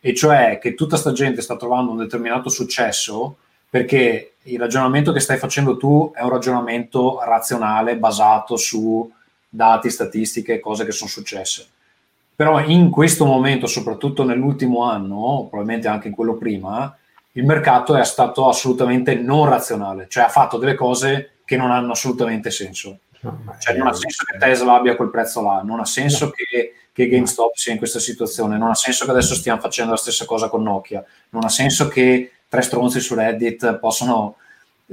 E 0.00 0.12
cioè 0.12 0.58
che 0.60 0.74
tutta 0.74 0.98
questa 0.98 1.12
gente 1.12 1.40
sta 1.40 1.56
trovando 1.56 1.92
un 1.92 1.98
determinato 1.98 2.48
successo 2.48 3.36
perché 3.70 4.32
il 4.42 4.58
ragionamento 4.58 5.12
che 5.12 5.20
stai 5.20 5.36
facendo 5.36 5.76
tu 5.76 6.10
è 6.12 6.22
un 6.22 6.30
ragionamento 6.30 7.20
razionale 7.22 7.96
basato 7.96 8.56
su 8.56 9.08
dati, 9.48 9.88
statistiche, 9.88 10.58
cose 10.58 10.84
che 10.84 10.90
sono 10.90 11.10
successe. 11.10 11.68
Però 12.38 12.60
in 12.60 12.88
questo 12.88 13.26
momento, 13.26 13.66
soprattutto 13.66 14.22
nell'ultimo 14.22 14.84
anno, 14.84 15.48
probabilmente 15.50 15.88
anche 15.88 16.06
in 16.06 16.14
quello 16.14 16.36
prima, 16.36 16.96
il 17.32 17.44
mercato 17.44 17.96
è 17.96 18.04
stato 18.04 18.48
assolutamente 18.48 19.16
non 19.16 19.48
razionale, 19.48 20.06
cioè 20.08 20.22
ha 20.22 20.28
fatto 20.28 20.56
delle 20.56 20.76
cose 20.76 21.38
che 21.44 21.56
non 21.56 21.72
hanno 21.72 21.90
assolutamente 21.90 22.52
senso. 22.52 23.00
Cioè, 23.58 23.76
non 23.76 23.88
ha 23.88 23.92
senso 23.92 24.22
che 24.22 24.38
Tesla 24.38 24.74
abbia 24.74 24.94
quel 24.94 25.10
prezzo 25.10 25.42
là, 25.42 25.62
non 25.64 25.80
ha 25.80 25.84
senso 25.84 26.26
no. 26.26 26.30
che, 26.30 26.74
che, 26.92 27.08
GameStop 27.08 27.56
sia 27.56 27.72
in 27.72 27.78
questa 27.78 27.98
situazione, 27.98 28.56
non 28.56 28.70
ha 28.70 28.76
senso 28.76 29.04
che 29.04 29.10
adesso 29.10 29.34
stiamo 29.34 29.60
facendo 29.60 29.90
la 29.90 29.96
stessa 29.96 30.24
cosa 30.24 30.48
con 30.48 30.62
Nokia, 30.62 31.04
non 31.30 31.42
ha 31.42 31.48
senso 31.48 31.88
che 31.88 32.30
tre 32.48 32.62
stronzi 32.62 33.00
su 33.00 33.16
Reddit 33.16 33.80
possano 33.80 34.36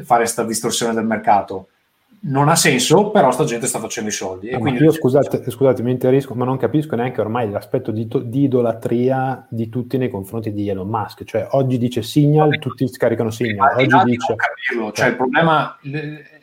fare 0.04 0.22
questa 0.22 0.44
distorsione 0.44 0.96
del 0.96 1.06
mercato 1.06 1.68
non 2.28 2.50
ha 2.50 2.56
senso, 2.56 3.12
però 3.12 3.32
sta 3.32 3.44
gente 3.44 3.68
sta 3.68 3.80
facendo 3.80 4.10
i 4.10 4.14
soldi. 4.14 4.50
No, 4.52 4.68
io 4.70 4.92
scusate, 4.92 5.50
scusate, 5.50 5.84
mi 5.84 5.92
interisco, 5.92 6.34
ma 6.34 6.46
non 6.46 6.58
capisco 6.58 6.96
neanche 6.96 7.22
ormai 7.22 7.50
l'aspetto 7.50 7.92
di, 7.92 8.08
di, 8.08 8.44
idolatria 8.44 9.46
di 9.50 9.70
tutti 9.70 9.98
nei 9.98 10.10
confronti 10.10 10.52
di 10.52 10.68
Elon 10.68 10.88
Musk. 10.88 11.24
Cioè, 11.24 11.50
oggi 11.52 11.78
dice 11.78 12.02
Signal, 12.02 12.50
Vabbè, 12.50 12.60
tutti 12.60 12.88
scaricano 12.88 13.30
Signal. 13.30 13.76
Oggi 13.76 14.04
dice... 14.06 14.26
Non 14.30 14.38
capirlo, 14.38 14.92
cioè 14.92 15.08
il 15.08 15.16
problema 15.16 15.78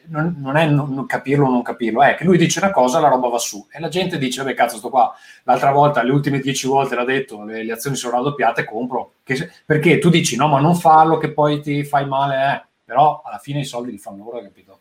non, 0.07 0.37
non 0.39 0.57
è 0.57 0.67
non 0.67 1.07
capirlo 1.07 1.47
o 1.47 1.51
non 1.51 1.63
capirlo, 1.63 2.03
è 2.03 2.15
che 2.15 2.25
lui 2.25 2.39
dice 2.39 2.61
una 2.61 2.71
cosa, 2.71 3.01
la 3.01 3.09
roba 3.09 3.29
va 3.29 3.39
su. 3.39 3.67
E 3.71 3.81
la 3.81 3.89
gente 3.89 4.19
dice, 4.19 4.43
vabbè 4.43 4.55
cazzo, 4.55 4.77
sto 4.77 4.89
qua. 4.89 5.13
L'altra 5.45 5.73
volta, 5.73 6.03
le 6.03 6.13
ultime 6.13 6.39
dieci 6.39 6.67
volte 6.67 6.95
l'ha 6.95 7.05
detto, 7.05 7.43
le, 7.45 7.65
le 7.65 7.73
azioni 7.73 7.97
sono 7.97 8.17
raddoppiate, 8.17 8.65
compro. 8.65 9.15
Che, 9.25 9.51
perché 9.65 9.99
tu 9.99 10.11
dici, 10.11 10.37
no, 10.37 10.47
ma 10.49 10.61
non 10.61 10.77
farlo 10.77 11.19
che 11.19 11.33
poi 11.33 11.61
ti 11.61 11.83
fai 11.85 12.07
male, 12.07 12.53
eh. 12.53 12.67
Però 12.85 13.23
alla 13.25 13.39
fine 13.39 13.61
i 13.61 13.65
soldi 13.65 13.91
li 13.91 13.99
fanno 13.99 14.25
loro, 14.25 14.43
capito? 14.43 14.72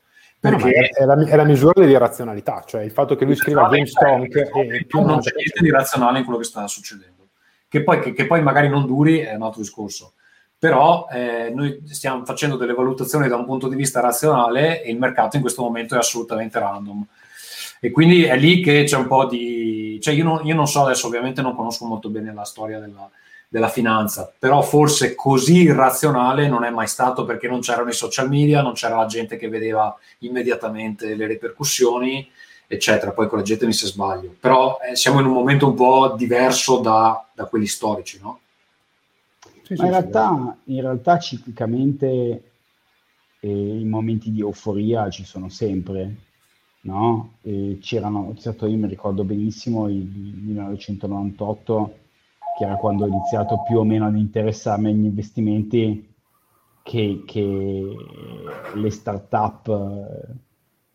Perché 0.41 0.65
no, 0.65 0.71
è, 0.71 1.05
la, 1.05 1.27
è, 1.27 1.35
la, 1.35 1.43
misura 1.43 1.85
di 1.85 1.95
razionalità, 1.95 2.63
cioè 2.65 2.81
il 2.81 2.89
fatto 2.89 3.15
che 3.15 3.25
lui 3.25 3.35
scriva 3.35 3.69
GameStonk 3.69 4.35
e 4.35 4.85
più 4.87 5.01
non 5.01 5.19
c'è 5.19 5.33
niente 5.35 5.61
di 5.61 5.69
razionale 5.69 6.17
in 6.17 6.23
quello 6.23 6.39
che 6.39 6.45
sta 6.45 6.65
succedendo. 6.65 7.27
Che 7.67 7.83
poi, 7.83 7.99
che, 7.99 8.13
che 8.13 8.25
poi 8.25 8.41
magari 8.41 8.67
non 8.67 8.87
duri 8.87 9.19
è 9.19 9.35
un 9.35 9.43
altro 9.43 9.61
discorso. 9.61 10.13
Però 10.57 11.05
eh, 11.11 11.51
noi 11.53 11.83
stiamo 11.85 12.25
facendo 12.25 12.55
delle 12.55 12.73
valutazioni 12.73 13.27
da 13.27 13.35
un 13.35 13.45
punto 13.45 13.67
di 13.67 13.75
vista 13.75 13.99
razionale 13.99 14.81
e 14.81 14.89
il 14.89 14.97
mercato 14.97 15.35
in 15.35 15.43
questo 15.43 15.61
momento 15.61 15.93
è 15.93 15.99
assolutamente 15.99 16.57
random. 16.57 17.05
E 17.79 17.91
quindi 17.91 18.23
è 18.23 18.35
lì 18.35 18.61
che 18.61 18.83
c'è 18.85 18.97
un 18.97 19.05
po' 19.07 19.25
di... 19.25 19.99
Cioè 20.01 20.15
io 20.15 20.23
non, 20.23 20.43
io 20.43 20.55
non 20.55 20.67
so 20.67 20.83
adesso, 20.83 21.05
ovviamente 21.05 21.43
non 21.43 21.55
conosco 21.55 21.85
molto 21.85 22.09
bene 22.09 22.33
la 22.33 22.45
storia 22.45 22.79
della, 22.79 23.07
della 23.51 23.67
finanza, 23.67 24.31
però 24.39 24.61
forse 24.61 25.13
così 25.13 25.63
irrazionale 25.63 26.47
non 26.47 26.63
è 26.63 26.69
mai 26.69 26.87
stato 26.87 27.25
perché 27.25 27.49
non 27.49 27.59
c'erano 27.59 27.89
i 27.89 27.93
social 27.93 28.29
media, 28.29 28.61
non 28.61 28.71
c'era 28.71 28.95
la 28.95 29.07
gente 29.07 29.35
che 29.35 29.49
vedeva 29.49 29.93
immediatamente 30.19 31.15
le 31.15 31.27
ripercussioni, 31.27 32.25
eccetera. 32.65 33.11
Poi 33.11 33.27
correggetemi 33.27 33.73
se 33.73 33.87
sbaglio, 33.87 34.33
però 34.39 34.77
eh, 34.89 34.95
siamo 34.95 35.19
in 35.19 35.25
un 35.25 35.33
momento 35.33 35.67
un 35.67 35.73
po' 35.73 36.15
diverso 36.17 36.79
da, 36.79 37.27
da 37.33 37.43
quelli 37.43 37.67
storici, 37.67 38.21
no? 38.21 38.39
Sì, 39.63 39.73
Ma 39.73 39.83
in, 39.83 39.91
realtà, 39.91 40.57
in 40.63 40.81
realtà 40.81 41.19
ciclicamente 41.19 42.43
eh, 43.37 43.49
i 43.49 43.83
momenti 43.83 44.31
di 44.31 44.39
euforia 44.39 45.09
ci 45.09 45.25
sono 45.25 45.49
sempre, 45.49 46.15
no? 46.83 47.33
E 47.41 47.79
c'erano, 47.81 48.33
certo 48.39 48.65
io 48.65 48.77
mi 48.77 48.87
ricordo 48.87 49.25
benissimo 49.25 49.89
il 49.89 50.05
1998 50.05 51.95
che 52.61 52.67
era 52.67 52.75
quando 52.75 53.05
ho 53.05 53.07
iniziato 53.07 53.63
più 53.65 53.79
o 53.79 53.83
meno 53.83 54.05
ad 54.05 54.15
interessarmi 54.15 54.89
agli 54.89 55.05
investimenti, 55.05 56.13
che, 56.83 57.23
che 57.25 57.95
le 58.75 58.89
start-up, 58.91 60.35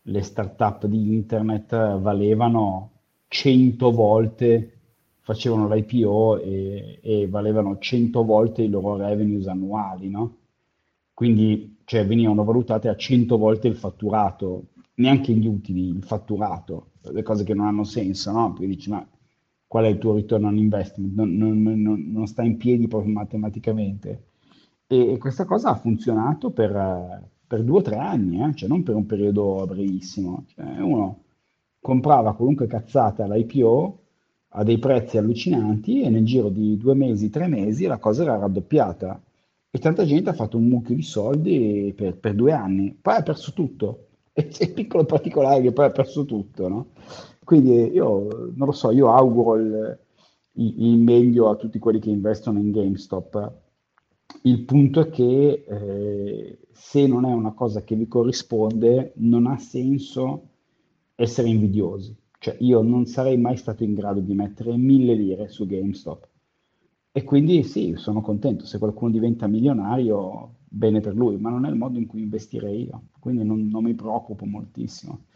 le 0.03 0.23
start-up 0.23 0.87
di 0.87 1.13
internet 1.13 1.99
valevano 1.99 2.91
100 3.27 3.91
volte, 3.91 4.79
facevano 5.23 5.69
l'IPO 5.69 6.39
e, 6.39 7.01
e 7.03 7.29
valevano 7.29 7.79
100 7.79 8.25
volte 8.25 8.63
i 8.63 8.69
loro 8.69 8.97
revenues 8.97 9.49
annuali, 9.49 10.09
no? 10.09 10.37
Quindi 11.13 11.79
cioè, 11.85 12.07
venivano 12.07 12.45
valutate 12.45 12.89
a 12.89 12.95
100 12.95 13.37
volte 13.37 13.67
il 13.67 13.75
fatturato, 13.75 14.67
neanche 14.95 15.33
gli 15.33 15.47
utili, 15.49 15.89
il 15.89 16.05
fatturato, 16.05 16.91
le 17.11 17.23
cose 17.25 17.43
che 17.43 17.55
non 17.55 17.67
hanno 17.67 17.85
senso, 17.85 18.31
no? 18.31 18.53
Perché 18.53 18.69
dici, 18.69 18.89
ma 18.89 19.05
qual 19.67 19.85
è 19.85 19.89
il 19.89 19.99
tuo 19.99 20.15
ritorno 20.15 20.49
on 20.49 20.57
investment, 20.57 21.15
non, 21.15 21.37
non, 21.37 21.63
non, 21.63 22.11
non 22.11 22.27
sta 22.27 22.43
in 22.43 22.57
piedi 22.57 22.87
proprio 22.87 23.13
matematicamente. 23.13 24.25
E, 24.87 25.13
e 25.13 25.19
questa 25.19 25.45
cosa 25.45 25.71
ha 25.71 25.75
funzionato 25.75 26.51
per, 26.51 27.29
per 27.47 27.63
due 27.63 27.79
o 27.79 27.83
tre 27.83 27.97
anni, 27.97 28.43
eh? 28.43 28.55
cioè 28.55 28.69
non 28.69 28.83
per 28.83 28.95
un 28.95 29.07
periodo 29.07 29.65
brevissimo. 29.67 30.45
Cioè 30.49 30.79
uno 30.81 31.25
comprava 31.81 32.35
qualunque 32.35 32.67
cazzata 32.67 33.25
all'IPO 33.25 34.01
a 34.51 34.65
dei 34.65 34.79
prezzi 34.79 35.19
allucinanti 35.19 36.03
e 36.03 36.09
nel 36.09 36.25
giro 36.25 36.49
di 36.49 36.77
due 36.77 36.95
mesi, 36.95 37.31
tre 37.31 37.47
mesi 37.47 37.87
la 37.87 37.99
cosa 37.99 38.23
era 38.23 38.37
raddoppiata. 38.37 39.21
E 39.71 39.79
tanta 39.79 40.05
gente 40.05 40.31
ha 40.31 40.33
fatto 40.33 40.57
un 40.57 40.67
mucchio 40.69 40.95
di 40.95 41.03
soldi 41.03 41.93
per, 41.95 42.17
per 42.17 42.35
due 42.35 42.53
anni, 42.53 42.97
poi 43.01 43.17
ha 43.17 43.23
perso 43.23 43.53
tutto. 43.53 44.01
E 44.39 44.49
c'è 44.49 44.65
il 44.65 44.73
piccolo 44.75 45.07
particolare 45.07 45.63
che 45.63 45.73
poi 45.73 45.87
ha 45.87 45.91
perso 45.91 46.27
tutto, 46.27 46.69
no? 46.69 46.89
Quindi 47.47 47.93
io 47.93 48.51
non 48.57 48.67
lo 48.67 48.73
so, 48.73 48.91
io 48.91 49.13
auguro 49.13 49.55
il, 49.55 49.99
il, 50.55 50.99
meglio 50.99 51.49
a 51.49 51.55
tutti 51.55 51.79
quelli 51.79 52.01
che 52.01 52.11
investono 52.11 52.59
in 52.59 52.73
GameStop. 52.73 53.53
Il 54.43 54.65
punto 54.65 55.01
è 55.03 55.11
che 55.11 55.65
eh, 55.65 56.59
se 56.73 57.07
non 57.07 57.25
è 57.25 57.33
una 57.33 57.53
cosa 57.53 57.85
che 57.85 57.95
vi 57.95 58.09
corrisponde, 58.09 59.13
non 59.19 59.47
ha 59.47 59.59
senso 59.59 60.49
essere 61.15 61.49
invidiosi. 61.49 62.17
Cioè, 62.37 62.57
io 62.59 62.83
non 62.83 63.07
sarei 63.07 63.39
mai 63.39 63.57
stato 63.57 63.85
in 63.85 63.95
grado 63.95 64.19
di 64.19 64.35
mettere 64.35 64.77
mille 64.77 65.15
lire 65.15 65.49
su 65.49 65.67
GameStop. 65.67 66.29
E 67.13 67.23
quindi 67.23 67.63
sì, 67.63 67.95
sono 67.95 68.23
contento. 68.23 68.67
Se 68.67 68.79
qualcuno 68.79 69.13
diventa 69.13 69.47
milionario, 69.47 70.57
bene 70.65 70.99
per 70.99 71.15
lui, 71.15 71.37
ma 71.37 71.51
non 71.51 71.65
è 71.65 71.69
il 71.69 71.77
modo 71.77 71.97
in 71.97 72.07
cui 72.07 72.23
investirei 72.23 72.87
io. 72.87 73.03
Quindi 73.21 73.45
non, 73.45 73.69
non 73.69 73.85
mi 73.85 73.95
preoccupo 73.95 74.47
moltissimo. 74.47 75.27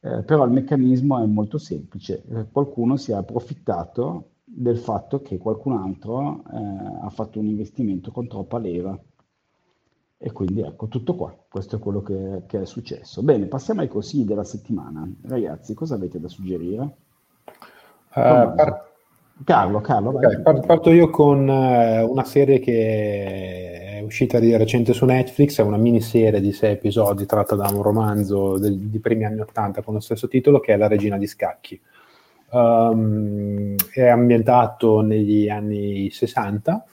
Eh, 0.00 0.22
però 0.22 0.44
il 0.44 0.52
meccanismo 0.52 1.18
è 1.18 1.26
molto 1.26 1.58
semplice. 1.58 2.22
Eh, 2.28 2.46
qualcuno 2.50 2.96
si 2.96 3.12
è 3.12 3.14
approfittato 3.14 4.30
del 4.44 4.78
fatto 4.78 5.20
che 5.20 5.38
qualcun 5.38 5.72
altro 5.74 6.42
eh, 6.52 7.00
ha 7.02 7.10
fatto 7.10 7.38
un 7.38 7.46
investimento 7.46 8.10
con 8.10 8.28
troppa 8.28 8.58
leva. 8.58 8.98
E 10.20 10.32
quindi 10.32 10.62
ecco, 10.62 10.88
tutto 10.88 11.14
qua. 11.14 11.36
Questo 11.48 11.76
è 11.76 11.78
quello 11.78 12.02
che, 12.02 12.42
che 12.46 12.62
è 12.62 12.66
successo. 12.66 13.22
Bene, 13.22 13.46
passiamo 13.46 13.80
ai 13.80 13.88
consigli 13.88 14.24
della 14.24 14.44
settimana. 14.44 15.08
Ragazzi, 15.22 15.74
cosa 15.74 15.94
avete 15.94 16.18
da 16.18 16.28
suggerire? 16.28 16.96
Uh, 18.14 18.54
Carlo, 19.44 19.80
Carlo, 19.80 20.10
okay, 20.10 20.40
parto 20.42 20.90
io 20.90 21.10
con 21.10 21.48
uh, 21.48 22.10
una 22.10 22.24
serie 22.24 22.58
che 22.58 23.98
è 23.98 24.00
uscita 24.02 24.38
di 24.38 24.56
recente 24.56 24.92
su 24.92 25.04
Netflix, 25.04 25.60
è 25.60 25.62
una 25.62 25.76
miniserie 25.76 26.40
di 26.40 26.52
sei 26.52 26.72
episodi 26.72 27.24
tratta 27.24 27.54
da 27.54 27.68
un 27.70 27.82
romanzo 27.82 28.58
del, 28.58 28.76
di 28.76 28.98
primi 28.98 29.24
anni 29.24 29.40
Ottanta 29.40 29.82
con 29.82 29.94
lo 29.94 30.00
stesso 30.00 30.28
titolo 30.28 30.60
che 30.60 30.74
è 30.74 30.76
La 30.76 30.88
regina 30.88 31.16
di 31.16 31.26
scacchi. 31.26 31.80
Um, 32.50 33.74
è 33.92 34.06
ambientato 34.06 35.02
negli 35.02 35.48
anni 35.48 36.10
60 36.10 36.84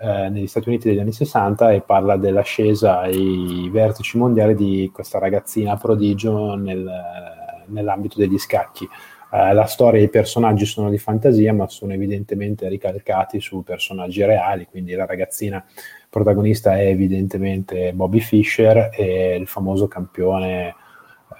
eh, 0.00 0.28
negli 0.28 0.46
Stati 0.46 0.68
Uniti 0.68 0.88
degli 0.88 1.00
anni 1.00 1.12
60 1.12 1.72
e 1.72 1.80
parla 1.80 2.16
dell'ascesa 2.16 3.00
ai 3.00 3.68
vertici 3.72 4.16
mondiali 4.16 4.54
di 4.54 4.90
questa 4.92 5.18
ragazzina 5.18 5.76
prodigio 5.76 6.54
nel, 6.54 6.88
nell'ambito 7.66 8.18
degli 8.18 8.38
scacchi. 8.38 8.88
Eh, 9.30 9.52
la 9.52 9.66
storia 9.66 10.00
e 10.00 10.04
i 10.04 10.08
personaggi 10.08 10.64
sono 10.64 10.88
di 10.88 10.98
fantasia, 10.98 11.52
ma 11.52 11.68
sono 11.68 11.92
evidentemente 11.92 12.68
ricalcati 12.68 13.40
su 13.40 13.62
personaggi 13.62 14.24
reali, 14.24 14.66
quindi 14.66 14.94
la 14.94 15.04
ragazzina 15.04 15.64
protagonista 16.08 16.78
è 16.78 16.86
evidentemente 16.86 17.92
Bobby 17.92 18.20
Fischer 18.20 18.90
e 18.92 19.36
il 19.36 19.46
famoso 19.46 19.86
campione 19.86 20.74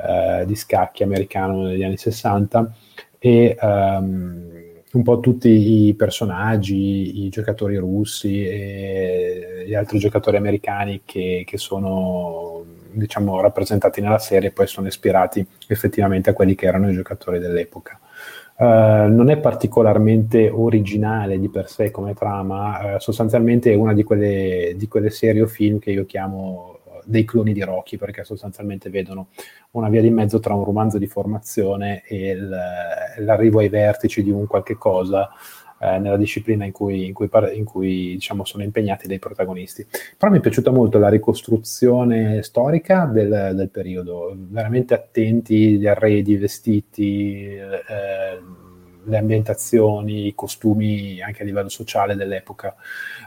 eh, 0.06 0.44
di 0.44 0.54
scacchi 0.54 1.02
americano 1.02 1.62
negli 1.62 1.82
anni 1.82 1.96
60 1.96 2.72
e 3.18 3.56
um, 3.60 4.66
un 4.92 5.02
po' 5.02 5.20
tutti 5.20 5.86
i 5.86 5.94
personaggi, 5.94 7.24
i 7.24 7.28
giocatori 7.30 7.76
russi 7.76 8.46
e 8.46 9.64
gli 9.66 9.74
altri 9.74 9.98
giocatori 9.98 10.36
americani 10.36 11.02
che, 11.04 11.44
che 11.46 11.58
sono 11.58 12.64
diciamo, 12.98 13.40
rappresentati 13.40 14.00
nella 14.00 14.18
serie 14.18 14.50
poi 14.50 14.66
sono 14.66 14.86
ispirati 14.86 15.46
effettivamente 15.68 16.30
a 16.30 16.32
quelli 16.32 16.54
che 16.54 16.66
erano 16.66 16.90
i 16.90 16.94
giocatori 16.94 17.38
dell'epoca. 17.38 17.98
Uh, 18.56 19.06
non 19.08 19.30
è 19.30 19.38
particolarmente 19.38 20.50
originale 20.50 21.38
di 21.38 21.48
per 21.48 21.68
sé 21.68 21.92
come 21.92 22.12
trama, 22.12 22.96
uh, 22.96 22.98
sostanzialmente 22.98 23.70
è 23.70 23.76
una 23.76 23.94
di 23.94 24.02
quelle, 24.02 24.74
di 24.76 24.88
quelle 24.88 25.10
serie 25.10 25.42
o 25.42 25.46
film 25.46 25.78
che 25.78 25.92
io 25.92 26.04
chiamo 26.04 26.78
dei 27.08 27.24
cloni 27.24 27.52
di 27.52 27.62
Rocky, 27.62 27.96
perché 27.96 28.22
sostanzialmente 28.22 28.90
vedono 28.90 29.28
una 29.72 29.88
via 29.88 30.02
di 30.02 30.10
mezzo 30.10 30.40
tra 30.40 30.54
un 30.54 30.64
romanzo 30.64 30.98
di 30.98 31.06
formazione 31.06 32.02
e 32.04 32.30
il, 32.30 32.56
l'arrivo 33.18 33.60
ai 33.60 33.68
vertici 33.68 34.22
di 34.22 34.30
un 34.30 34.46
qualche 34.46 34.76
cosa 34.76 35.30
eh, 35.80 35.98
nella 35.98 36.16
disciplina 36.16 36.64
in 36.64 36.72
cui, 36.72 37.06
in 37.06 37.14
cui, 37.14 37.28
in 37.54 37.64
cui 37.64 38.12
diciamo, 38.14 38.44
sono 38.44 38.62
impegnati 38.62 39.06
dei 39.06 39.18
protagonisti. 39.18 39.86
Però 40.16 40.30
mi 40.30 40.38
è 40.38 40.40
piaciuta 40.40 40.70
molto 40.70 40.98
la 40.98 41.08
ricostruzione 41.08 42.42
storica 42.42 43.04
del, 43.04 43.52
del 43.54 43.70
periodo, 43.70 44.34
veramente 44.36 44.94
attenti 44.94 45.74
agli 45.76 45.86
arredi, 45.86 46.32
i 46.32 46.36
vestiti, 46.36 47.54
eh, 47.54 48.66
le 49.08 49.16
ambientazioni, 49.16 50.26
i 50.26 50.34
costumi 50.34 51.20
anche 51.20 51.42
a 51.42 51.44
livello 51.44 51.68
sociale 51.68 52.14
dell'epoca. 52.14 52.76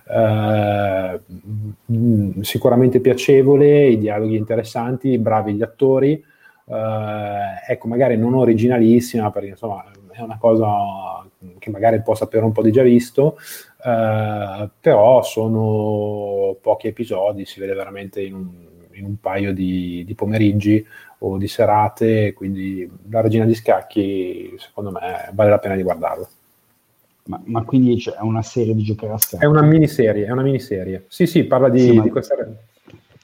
Uh, 0.04 1.20
sicuramente 2.41 2.99
piacevole, 2.99 3.88
i 3.88 3.97
dialoghi 3.97 4.36
interessanti, 4.36 5.18
bravi 5.18 5.54
gli 5.54 5.62
attori. 5.64 6.24
Uh, 6.66 6.76
ecco, 7.68 7.88
magari 7.88 8.18
non 8.18 8.34
originalissima, 8.36 9.32
perché 9.32 9.49
insomma 9.49 9.84
è 10.12 10.22
una 10.22 10.38
cosa 10.38 11.26
che 11.57 11.70
magari 11.70 12.01
può 12.01 12.16
sapere 12.16 12.45
un 12.45 12.51
po' 12.51 12.62
di 12.62 12.72
già 12.72 12.84
visto, 12.84 13.38
uh, 13.84 14.70
però 14.80 15.24
sono 15.24 16.55
pochi 16.62 16.88
episodi, 16.88 17.45
si 17.45 17.59
vede 17.59 17.74
veramente 17.74 18.22
in 18.22 18.34
un, 18.34 18.49
in 18.91 19.05
un 19.05 19.20
paio 19.20 19.53
di, 19.53 20.03
di 20.05 20.16
pomeriggi 20.16 20.86
o 21.20 21.38
di 21.38 21.47
serate, 21.47 22.34
quindi 22.34 22.89
la 23.09 23.22
regina 23.22 23.45
di 23.45 23.53
scacchi 23.53 24.53
secondo 24.57 24.91
me 24.91 25.30
vale 25.34 25.49
la 25.49 25.59
pena 25.59 25.76
di 25.76 25.84
guardarla. 25.84 26.28
Ma, 27.24 27.39
ma 27.45 27.64
quindi 27.64 27.97
c'è 27.97 28.16
una 28.22 28.41
serie 28.41 28.74
di 28.74 28.84
giocare 28.84 29.14
a 29.14 29.18
scacchi? 29.18 29.43
È 29.43 29.47
una 29.47 29.62
miniserie, 29.62 30.26
è 30.26 30.32
una 30.32 30.41
miniserie. 30.41 31.05
Sì, 31.07 31.28
sì, 31.28 31.43
parla 31.43 31.70
di, 31.70 31.80
sì, 31.80 31.91
ma... 31.93 32.03
di 32.03 32.09
questa... 32.09 32.36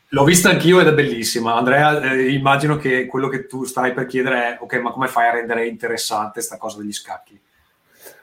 L'ho 0.10 0.24
vista 0.24 0.50
anch'io 0.50 0.80
ed 0.80 0.88
è 0.88 0.94
bellissima. 0.94 1.56
Andrea, 1.56 2.02
eh, 2.02 2.32
immagino 2.32 2.78
che 2.78 3.06
quello 3.06 3.28
che 3.28 3.46
tu 3.46 3.66
stai 3.66 3.94
per 3.94 4.06
chiedere 4.06 4.56
è, 4.56 4.58
ok, 4.62 4.74
ma 4.80 4.92
come 4.92 5.08
fai 5.08 5.28
a 5.28 5.34
rendere 5.34 5.68
interessante 5.68 6.34
questa 6.34 6.58
cosa 6.58 6.78
degli 6.78 6.94
scacchi? 6.94 7.40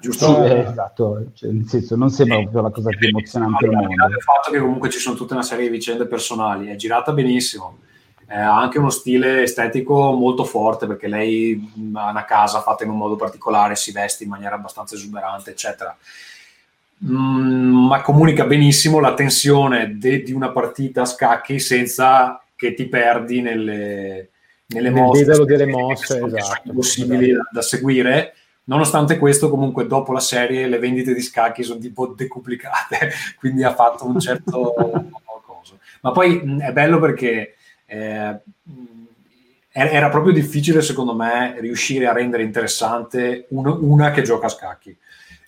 Giusto? 0.00 0.34
Sì, 0.34 0.50
eh, 0.50 0.58
esatto, 0.60 1.26
cioè, 1.34 1.50
nel 1.50 1.68
senso 1.68 1.96
non 1.96 2.10
sembra 2.10 2.38
proprio 2.38 2.62
la 2.62 2.70
cosa 2.70 2.88
più 2.90 3.08
emozionante 3.08 3.68
del 3.68 3.76
mondo. 3.76 4.06
Il 4.06 4.22
fatto 4.22 4.50
che 4.50 4.58
comunque 4.58 4.90
ci 4.90 4.98
sono 4.98 5.16
tutta 5.16 5.34
una 5.34 5.42
serie 5.42 5.64
di 5.64 5.70
vicende 5.70 6.06
personali, 6.06 6.68
è 6.68 6.76
girata 6.76 7.12
benissimo 7.12 7.78
eh, 8.26 8.38
ha 8.38 8.58
anche 8.58 8.78
uno 8.78 8.90
stile 8.90 9.42
estetico 9.42 10.12
molto 10.12 10.44
forte 10.44 10.86
perché 10.86 11.08
lei 11.08 11.72
ha 11.94 12.10
una 12.10 12.24
casa 12.24 12.60
fatta 12.60 12.84
in 12.84 12.90
un 12.90 12.96
modo 12.96 13.16
particolare, 13.16 13.76
si 13.76 13.92
veste 13.92 14.24
in 14.24 14.30
maniera 14.30 14.54
abbastanza 14.54 14.94
esuberante, 14.94 15.50
eccetera. 15.50 15.96
Mm, 17.02 17.86
ma 17.86 18.00
comunica 18.02 18.46
benissimo 18.46 19.00
la 19.00 19.14
tensione 19.14 19.98
de- 19.98 20.22
di 20.22 20.32
una 20.32 20.50
partita 20.50 21.02
a 21.02 21.06
scacchi 21.06 21.58
senza 21.58 22.42
che 22.54 22.72
ti 22.72 22.86
perdi 22.88 23.40
nelle, 23.40 24.30
nelle 24.66 24.90
Nel 24.90 25.02
mosse, 25.02 25.44
delle 25.44 25.66
mosse 25.66 26.22
esatto, 26.24 26.72
possibili 26.72 27.30
esatto. 27.30 27.42
Da, 27.42 27.48
da, 27.52 27.62
seguire. 27.62 28.34
Nonostante 28.64 29.18
questo, 29.18 29.50
comunque, 29.50 29.86
dopo 29.86 30.12
la 30.12 30.20
serie 30.20 30.66
le 30.66 30.78
vendite 30.78 31.12
di 31.12 31.20
scacchi 31.20 31.62
sono 31.62 31.80
tipo 31.80 32.06
decuplicate, 32.06 33.10
quindi 33.38 33.64
ha 33.64 33.74
fatto 33.74 34.06
un 34.06 34.18
certo 34.18 34.72
coso. 35.44 35.78
Ma 36.00 36.12
poi 36.12 36.40
mh, 36.42 36.60
è 36.62 36.72
bello 36.72 36.98
perché 37.00 37.56
eh, 37.86 38.40
era 39.76 40.08
proprio 40.08 40.32
difficile 40.32 40.80
secondo 40.80 41.14
me 41.14 41.56
riuscire 41.58 42.06
a 42.06 42.12
rendere 42.12 42.44
interessante 42.44 43.46
un, 43.48 43.66
una 43.66 44.12
che 44.12 44.22
gioca 44.22 44.46
a 44.46 44.50
scacchi 44.50 44.96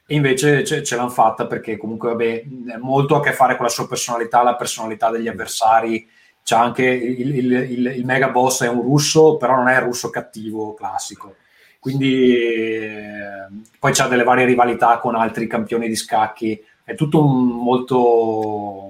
e 0.07 0.15
invece 0.15 0.65
ce, 0.65 0.83
ce 0.83 0.97
l'hanno 0.97 1.09
fatta 1.09 1.47
perché 1.47 1.77
comunque 1.77 2.11
vabbè, 2.11 2.45
molto 2.81 3.17
a 3.17 3.21
che 3.21 3.33
fare 3.33 3.57
con 3.57 3.65
la 3.65 3.71
sua 3.71 3.89
personalità, 3.89 4.43
la 4.43 4.57
personalità 4.57 5.11
degli 5.11 5.29
avversari. 5.29 6.09
C'è 6.43 6.55
anche 6.55 6.85
il, 6.85 7.37
il, 7.37 7.53
il, 7.53 7.87
il 7.97 8.05
mega 8.05 8.31
boss 8.31 8.63
è 8.63 8.69
un 8.69 8.83
russo, 8.83 9.37
però 9.37 9.57
non 9.57 9.69
è 9.69 9.75
il 9.75 9.83
russo 9.83 10.11
cattivo 10.11 10.75
classico. 10.75 11.35
Quindi 11.81 12.37
eh, 12.37 13.47
poi 13.79 13.93
c'ha 13.93 14.07
delle 14.07 14.23
varie 14.23 14.45
rivalità 14.45 14.99
con 14.99 15.17
altri 15.17 15.47
campioni 15.49 15.89
di 15.89 15.97
scacchi 15.97 16.61
è 16.87 16.95
tutto 16.95 17.21
molto, 17.21 17.97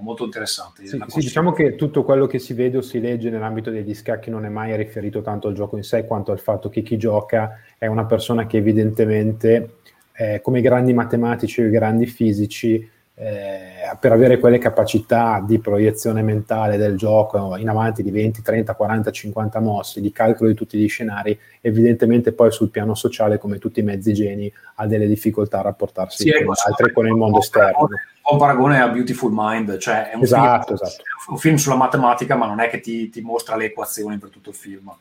molto 0.03 0.25
interessante. 0.25 0.87
Sì, 0.87 1.03
sì, 1.07 1.21
diciamo 1.21 1.53
che 1.53 1.77
tutto 1.77 2.05
quello 2.05 2.27
che 2.27 2.39
si 2.39 2.53
vede 2.53 2.77
o 2.77 2.83
si 2.83 3.01
legge 3.01 3.31
nell'ambito 3.31 3.71
degli 3.71 3.95
scacchi 3.95 4.29
non 4.29 4.45
è 4.45 4.51
mai 4.51 4.77
riferito 4.77 5.23
tanto 5.23 5.49
al 5.49 5.55
gioco 5.55 5.79
in 5.79 5.83
sé 5.83 6.05
quanto 6.05 6.31
al 6.31 6.39
fatto 6.39 6.69
che 6.69 6.83
chi 6.83 6.99
gioca 6.99 7.59
è 7.79 7.87
una 7.87 8.05
persona 8.05 8.45
che 8.47 8.59
evidentemente, 8.59 9.77
eh, 10.17 10.41
come 10.41 10.59
i 10.59 10.63
grandi 10.63 10.93
matematici 10.93 11.63
o 11.63 11.67
i 11.67 11.71
grandi 11.71 12.07
fisici, 12.07 12.89
eh, 13.19 13.97
per 13.99 14.13
avere 14.13 14.39
quelle 14.39 14.59
capacità 14.59 15.43
di 15.45 15.59
proiezione 15.59 16.21
mentale 16.21 16.77
del 16.77 16.97
gioco 16.97 17.57
in 17.57 17.69
avanti 17.69 18.03
di 18.03 18.11
20, 18.11 18.43
30, 18.43 18.75
40, 18.75 19.11
50 19.11 19.61
mosse, 19.61 20.01
di 20.03 20.13
calcolo 20.13 20.51
di 20.51 20.55
tutti 20.55 20.77
gli 20.77 20.89
scenari, 20.89 21.39
evidentemente 21.63 22.33
poi 22.33 22.53
sul 22.53 22.69
piano 22.69 22.95
sociale, 22.95 23.39
come 23.39 23.59
tutti 23.59 23.81
i 23.81 23.83
mezzi 23.83 24.13
geni, 24.13 24.53
ha 24.75 24.87
delle 24.87 25.07
difficoltà 25.07 25.61
a 25.61 25.63
rapportarsi 25.63 26.25
sì, 26.25 26.31
con 26.31 26.53
gli 26.53 26.59
altri, 26.67 26.93
con 26.93 27.07
il 27.07 27.15
mondo 27.15 27.39
esterno. 27.39 27.89
Un 28.29 28.39
paragone 28.39 28.81
a 28.83 28.89
Beautiful 28.89 29.31
Mind, 29.33 29.79
cioè 29.79 30.11
è 30.11 30.15
un, 30.17 30.23
esatto, 30.23 30.77
film, 30.77 30.79
esatto. 30.83 31.03
un 31.29 31.39
film 31.39 31.57
sulla 31.57 31.77
matematica, 31.77 32.35
ma 32.35 32.47
non 32.47 32.61
è 32.61 32.69
che 32.69 32.81
ti, 32.81 33.09
ti 33.09 33.21
mostra 33.23 33.57
le 33.57 33.67
equazioni 33.67 34.19
per 34.19 34.31
tutto 34.31 34.51
il 34.51 34.57
film. 34.57 34.93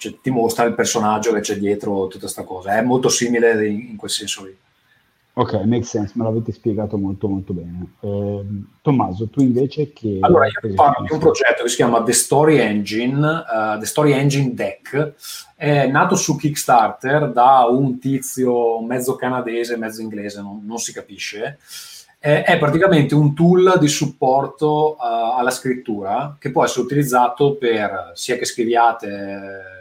Cioè, 0.00 0.16
ti 0.22 0.30
mostra 0.30 0.64
il 0.64 0.72
personaggio 0.72 1.30
che 1.34 1.40
c'è 1.40 1.58
dietro 1.58 2.06
tutta 2.06 2.20
questa 2.20 2.42
cosa. 2.42 2.78
È 2.78 2.80
molto 2.80 3.10
simile 3.10 3.68
in, 3.68 3.80
in 3.90 3.96
quel 3.96 4.10
senso 4.10 4.46
lì. 4.46 4.56
Ok, 5.34 5.52
make 5.64 5.84
sense, 5.84 6.14
me 6.16 6.24
l'avete 6.24 6.52
spiegato 6.52 6.96
molto 6.96 7.28
molto 7.28 7.52
bene. 7.52 7.92
Eh, 8.00 8.44
Tommaso, 8.80 9.28
tu 9.28 9.42
invece 9.42 9.92
che... 9.92 10.16
Allora, 10.22 10.46
io 10.46 10.74
parlo 10.74 11.04
di 11.06 11.12
un 11.12 11.18
progetto 11.18 11.64
che 11.64 11.68
si 11.68 11.76
chiama 11.76 12.02
The 12.02 12.14
Story 12.14 12.56
Engine, 12.56 13.26
uh, 13.26 13.78
The 13.78 13.84
Story 13.84 14.12
Engine 14.12 14.54
Deck, 14.54 15.14
è 15.54 15.86
nato 15.86 16.16
su 16.16 16.34
Kickstarter 16.34 17.30
da 17.30 17.66
un 17.68 17.98
tizio 17.98 18.80
mezzo 18.80 19.16
canadese, 19.16 19.76
mezzo 19.76 20.00
inglese, 20.00 20.40
non, 20.40 20.62
non 20.64 20.78
si 20.78 20.94
capisce, 20.94 21.58
eh, 22.18 22.42
è 22.42 22.58
praticamente 22.58 23.14
un 23.14 23.34
tool 23.34 23.76
di 23.78 23.88
supporto 23.88 24.96
uh, 24.98 25.38
alla 25.38 25.50
scrittura 25.50 26.36
che 26.38 26.50
può 26.50 26.64
essere 26.64 26.84
utilizzato 26.84 27.54
per 27.56 28.12
sia 28.14 28.36
che 28.36 28.46
scriviate 28.46 29.79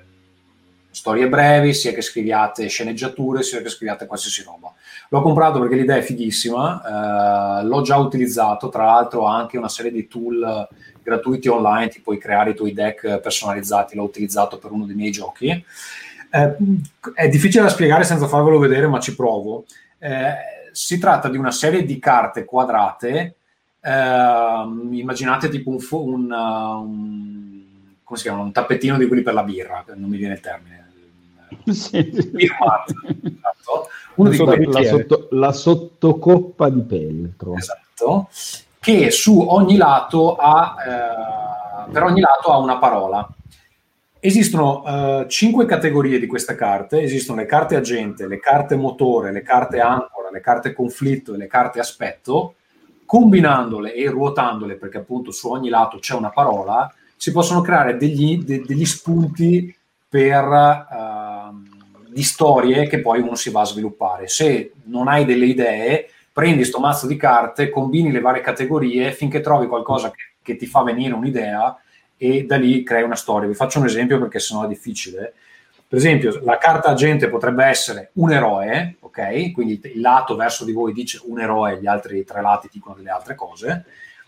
storie 1.00 1.30
brevi, 1.30 1.74
sia 1.74 1.94
che 1.94 2.02
scriviate 2.02 2.68
sceneggiature, 2.68 3.42
sia 3.42 3.62
che 3.62 3.70
scriviate 3.70 4.06
qualsiasi 4.06 4.44
roba. 4.44 4.74
L'ho 5.08 5.22
comprato 5.22 5.60
perché 5.60 5.76
l'idea 5.76 5.96
è 5.96 6.02
fighissima, 6.02 7.62
uh, 7.62 7.66
l'ho 7.66 7.82
già 7.82 7.96
utilizzato, 7.96 8.68
tra 8.68 8.84
l'altro 8.84 9.26
ha 9.26 9.38
anche 9.38 9.58
una 9.58 9.70
serie 9.70 9.92
di 9.92 10.08
tool 10.08 10.68
gratuiti 11.02 11.48
online, 11.48 11.88
ti 11.88 12.02
puoi 12.02 12.18
creare 12.18 12.50
i 12.50 12.56
tuoi 12.56 12.74
deck 12.74 13.20
personalizzati, 13.20 13.96
l'ho 13.96 14.04
utilizzato 14.04 14.58
per 14.58 14.72
uno 14.72 14.86
dei 14.86 14.96
miei 14.96 15.12
giochi. 15.12 15.48
Eh, 16.32 16.56
è 17.14 17.30
difficile 17.30 17.64
da 17.64 17.70
spiegare 17.70 18.04
senza 18.04 18.28
farvelo 18.28 18.60
vedere, 18.60 18.88
ma 18.88 19.00
ci 19.00 19.16
provo. 19.16 19.64
Eh, 20.00 20.34
si 20.74 21.00
tratta 21.00 21.30
di 21.30 21.38
una 21.38 21.52
serie 21.52 21.86
di 21.86 21.98
carte 21.98 22.44
quadrate, 22.44 23.36
eh, 23.82 24.68
immaginate 24.92 25.48
tipo 25.48 25.70
un, 25.70 25.80
un, 25.90 26.32
un, 26.32 27.62
come 28.04 28.20
si 28.20 28.24
chiama, 28.24 28.44
un 28.44 28.52
tappetino 28.52 28.98
di 28.98 29.08
quelli 29.08 29.24
per 29.24 29.34
la 29.34 29.44
birra, 29.44 29.86
non 29.96 30.10
mi 30.10 30.18
viene 30.18 30.34
il 30.34 30.42
termine. 30.42 30.88
Sì. 31.70 31.98
esatto. 32.36 32.94
Uno 34.16 34.32
sotto, 34.32 34.56
la, 34.56 34.84
sotto, 34.84 35.28
la 35.32 35.52
sottocoppa 35.52 36.70
di 36.70 36.82
peltro. 36.82 37.56
Esatto, 37.56 38.30
che 38.80 39.12
su 39.12 39.40
ogni 39.40 39.78
lato 39.78 40.36
ha, 40.36 40.76
eh, 41.88 41.92
per 41.92 42.04
ogni 42.04 42.22
lato 42.22 42.52
ha 42.52 42.58
una 42.58 42.78
parola. 42.78 43.28
Esistono 44.22 44.82
uh, 44.82 45.28
cinque 45.28 45.66
categorie 45.66 46.20
di 46.20 46.28
queste 46.28 46.54
carte, 46.56 47.02
esistono 47.02 47.40
le 47.40 47.46
carte 47.46 47.78
agente, 47.78 48.28
le 48.28 48.40
carte 48.40 48.76
motore, 48.76 49.32
le 49.32 49.44
carte 49.44 49.80
ancora, 49.80 50.30
le 50.30 50.42
carte 50.42 50.74
conflitto 50.74 51.34
e 51.34 51.38
le 51.38 51.48
carte 51.48 51.80
aspetto, 51.80 52.56
combinandole 53.06 53.94
e 53.94 54.10
ruotandole, 54.10 54.76
perché 54.76 54.98
appunto 54.98 55.32
su 55.32 55.50
ogni 55.50 55.70
lato 55.70 56.00
c'è 56.00 56.16
una 56.16 56.32
parola, 56.32 56.94
si 57.16 57.32
possono 57.32 57.62
creare 57.62 57.96
degli, 57.96 58.44
de, 58.44 58.62
degli 58.66 58.86
spunti 58.86 59.74
per, 60.10 60.46
uh, 60.46 61.29
di 62.12 62.24
storie 62.24 62.88
che 62.88 63.00
poi 63.00 63.22
uno 63.22 63.36
si 63.36 63.50
va 63.50 63.62
a 63.62 63.66
sviluppare. 63.66 64.28
Se 64.28 64.74
non 64.86 65.08
hai 65.08 65.26
delle 65.26 65.46
idee, 65.46 66.10
prendi 66.32 66.64
sto 66.64 66.80
mazzo 66.80 67.08
di 67.08 67.16
carte, 67.16 67.70
combini 67.70 68.12
le 68.12 68.20
varie 68.20 68.42
categorie 68.42 69.12
finché 69.12 69.42
trovi 69.42 69.68
qualcosa 69.68 70.12
che, 70.12 70.24
che 70.42 70.56
ti 70.56 70.66
fa 70.66 70.84
venire 70.84 71.14
un'idea 71.14 71.78
e 72.18 72.46
da 72.46 72.58
lì 72.58 72.84
crei 72.84 73.04
una 73.04 73.16
storia. 73.16 73.48
Vi 73.48 73.56
faccio 73.56 73.80
un 73.80 73.86
esempio 73.86 74.20
perché 74.20 74.40
sennò 74.40 74.66
è 74.66 74.68
difficile. 74.68 75.34
Per 75.88 75.98
esempio, 75.98 76.40
la 76.44 76.58
carta 76.58 76.90
agente 76.90 77.30
potrebbe 77.30 77.66
essere 77.66 78.12
un 78.14 78.32
eroe, 78.32 78.98
ok? 79.00 79.52
Quindi 79.52 79.82
il 79.84 80.02
lato 80.02 80.36
verso 80.36 80.64
di 80.64 80.72
voi 80.72 80.94
dice 80.94 81.20
un 81.26 81.40
eroe, 81.40 81.80
gli 81.80 81.88
altri 81.88 82.24
tre 82.24 82.42
lati 82.42 82.70
dicono 82.72 82.96
delle 82.96 83.10
altre 83.10 83.34
cose. 83.34 83.86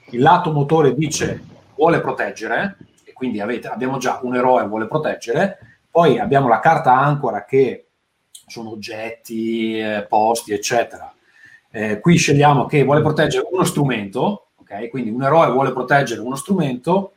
Il 0.09 0.21
lato 0.21 0.51
motore 0.51 0.95
dice 0.95 1.39
vuole 1.75 2.01
proteggere, 2.01 2.77
e 3.03 3.13
quindi 3.13 3.41
avete, 3.41 3.67
abbiamo 3.67 3.97
già 3.99 4.19
un 4.23 4.35
eroe 4.35 4.65
vuole 4.65 4.87
proteggere. 4.87 5.70
Poi 5.91 6.17
abbiamo 6.17 6.47
la 6.47 6.59
carta 6.59 6.97
ancora 6.97 7.45
che 7.45 7.87
sono 8.47 8.71
oggetti, 8.71 9.77
eh, 9.77 10.05
posti, 10.07 10.53
eccetera. 10.53 11.13
Eh, 11.69 11.99
qui 11.99 12.15
scegliamo 12.17 12.65
che 12.65 12.83
vuole 12.83 13.01
proteggere 13.01 13.47
uno 13.51 13.63
strumento, 13.63 14.47
ok? 14.55 14.89
Quindi 14.89 15.09
un 15.09 15.21
eroe 15.21 15.51
vuole 15.51 15.71
proteggere 15.71 16.21
uno 16.21 16.35
strumento 16.35 17.13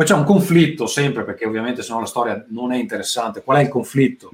poi 0.00 0.08
c'è 0.08 0.14
un 0.14 0.24
conflitto 0.24 0.86
sempre, 0.86 1.24
perché 1.24 1.44
ovviamente 1.44 1.82
se 1.82 1.92
no 1.92 2.00
la 2.00 2.06
storia 2.06 2.42
non 2.48 2.72
è 2.72 2.78
interessante. 2.78 3.42
Qual 3.42 3.58
è 3.58 3.60
il 3.60 3.68
conflitto? 3.68 4.32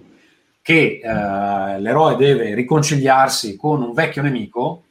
Che 0.62 1.00
eh, 1.02 1.80
l'eroe 1.80 2.14
deve 2.14 2.54
riconciliarsi 2.54 3.56
con 3.56 3.82
un 3.82 3.92
vecchio 3.92 4.22
nemico 4.22 4.84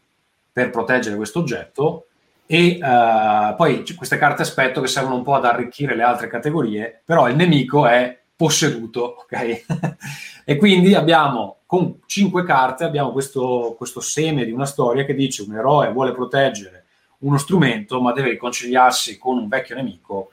per 0.51 0.71
proteggere 0.71 1.15
questo 1.15 1.39
oggetto 1.39 2.07
e 2.45 2.77
eh, 2.77 3.53
poi 3.55 3.85
queste 3.95 4.17
carte 4.17 4.41
aspetto 4.41 4.81
che 4.81 4.87
servono 4.87 5.15
un 5.15 5.23
po' 5.23 5.35
ad 5.35 5.45
arricchire 5.45 5.95
le 5.95 6.03
altre 6.03 6.27
categorie, 6.27 7.01
però 7.05 7.29
il 7.29 7.37
nemico 7.37 7.87
è 7.87 8.19
posseduto, 8.35 9.17
ok? 9.21 9.65
e 10.45 10.57
quindi 10.57 10.93
abbiamo 10.93 11.59
con 11.65 12.01
cinque 12.05 12.43
carte 12.43 12.83
abbiamo 12.83 13.11
questo, 13.11 13.75
questo 13.77 13.99
seme 13.99 14.45
di 14.45 14.51
una 14.51 14.65
storia 14.65 15.03
che 15.03 15.15
dice 15.15 15.41
un 15.41 15.55
eroe 15.55 15.91
vuole 15.91 16.11
proteggere 16.11 16.85
uno 17.19 17.37
strumento 17.37 17.99
ma 18.01 18.11
deve 18.11 18.29
riconciliarsi 18.29 19.17
con 19.17 19.37
un 19.37 19.47
vecchio 19.47 19.75
nemico 19.75 20.29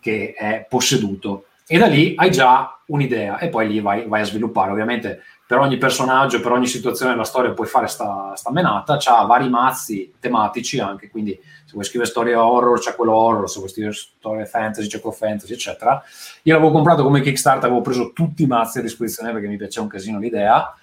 che 0.00 0.34
è 0.36 0.66
posseduto 0.68 1.44
e 1.66 1.78
da 1.78 1.86
lì 1.86 2.14
hai 2.16 2.30
già 2.30 2.78
un'idea 2.86 3.38
e 3.38 3.48
poi 3.48 3.68
lì 3.68 3.80
vai, 3.80 4.06
vai, 4.06 4.20
a 4.20 4.24
sviluppare. 4.24 4.70
Ovviamente 4.70 5.22
per 5.52 5.60
ogni 5.60 5.76
personaggio, 5.76 6.40
per 6.40 6.52
ogni 6.52 6.66
situazione 6.66 7.12
della 7.12 7.24
storia 7.24 7.52
puoi 7.52 7.66
fare 7.66 7.86
sta, 7.86 8.32
sta 8.34 8.50
menata, 8.50 8.96
c'ha 8.96 9.26
vari 9.26 9.50
mazzi 9.50 10.14
tematici 10.18 10.80
anche, 10.80 11.10
quindi 11.10 11.38
se 11.38 11.72
vuoi 11.72 11.84
scrivere 11.84 12.08
storie 12.08 12.34
horror 12.34 12.80
c'è 12.80 12.94
quello 12.94 13.12
horror, 13.12 13.50
se 13.50 13.58
vuoi 13.58 13.68
scrivere 13.68 13.92
storie 13.92 14.46
fantasy 14.46 14.88
c'è 14.88 14.98
quello 14.98 15.14
fantasy, 15.14 15.52
eccetera. 15.52 16.02
Io 16.44 16.54
l'avevo 16.54 16.72
comprato 16.72 17.02
come 17.02 17.20
Kickstarter, 17.20 17.64
avevo 17.64 17.82
preso 17.82 18.12
tutti 18.14 18.44
i 18.44 18.46
mazzi 18.46 18.78
a 18.78 18.80
disposizione 18.80 19.30
perché 19.30 19.46
mi 19.46 19.58
piaceva 19.58 19.84
un 19.84 19.90
casino 19.90 20.18
l'idea. 20.18 20.74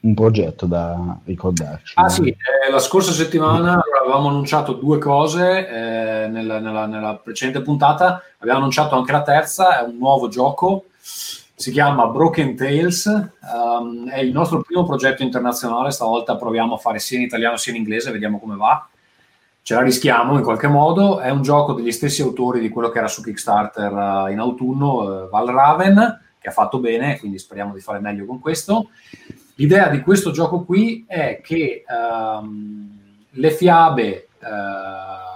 un 0.00 0.14
progetto 0.14 0.66
da 0.66 1.18
ricordarci. 1.24 1.94
Ah 1.96 2.08
sì, 2.08 2.28
eh, 2.28 2.70
la 2.70 2.78
scorsa 2.78 3.12
settimana 3.12 3.80
avevamo 4.02 4.28
annunciato 4.28 4.74
due 4.74 4.98
cose 4.98 5.66
eh, 5.66 6.28
nella, 6.28 6.58
nella, 6.58 6.86
nella, 6.86 7.14
precedente 7.14 7.62
puntata, 7.62 8.22
abbiamo 8.38 8.58
annunciato 8.58 8.96
anche 8.96 9.12
la 9.12 9.22
terza, 9.22 9.80
è 9.80 9.82
un 9.82 9.96
nuovo 9.96 10.28
gioco, 10.28 10.84
si 11.56 11.70
chiama 11.70 12.08
Broken 12.08 12.56
Tales, 12.56 13.04
um, 13.06 14.08
è 14.08 14.18
il 14.18 14.32
nostro 14.32 14.60
primo 14.60 14.84
progetto 14.84 15.22
internazionale, 15.22 15.92
stavolta 15.92 16.36
proviamo 16.36 16.74
a 16.74 16.78
fare 16.78 16.98
sia 16.98 17.18
in 17.18 17.24
italiano 17.24 17.56
sia 17.56 17.72
in 17.72 17.78
inglese, 17.78 18.10
vediamo 18.10 18.40
come 18.40 18.56
va. 18.56 18.88
Ce 19.62 19.72
la 19.72 19.80
rischiamo 19.80 20.36
in 20.36 20.42
qualche 20.42 20.66
modo, 20.66 21.20
è 21.20 21.30
un 21.30 21.42
gioco 21.42 21.72
degli 21.72 21.92
stessi 21.92 22.22
autori 22.22 22.60
di 22.60 22.68
quello 22.68 22.90
che 22.90 22.98
era 22.98 23.08
su 23.08 23.22
Kickstarter 23.22 23.92
uh, 23.92 24.30
in 24.30 24.38
autunno, 24.40 24.98
uh, 24.98 25.28
Val 25.30 25.46
Raven, 25.46 26.20
che 26.38 26.48
ha 26.48 26.52
fatto 26.52 26.80
bene, 26.80 27.18
quindi 27.18 27.38
speriamo 27.38 27.72
di 27.72 27.80
fare 27.80 28.00
meglio 28.00 28.26
con 28.26 28.40
questo. 28.40 28.88
L'idea 29.54 29.88
di 29.88 30.00
questo 30.00 30.32
gioco 30.32 30.64
qui 30.64 31.04
è 31.06 31.40
che 31.42 31.84
um, 31.88 32.90
le 33.30 33.50
fiabe, 33.52 34.28
uh, 34.40 35.33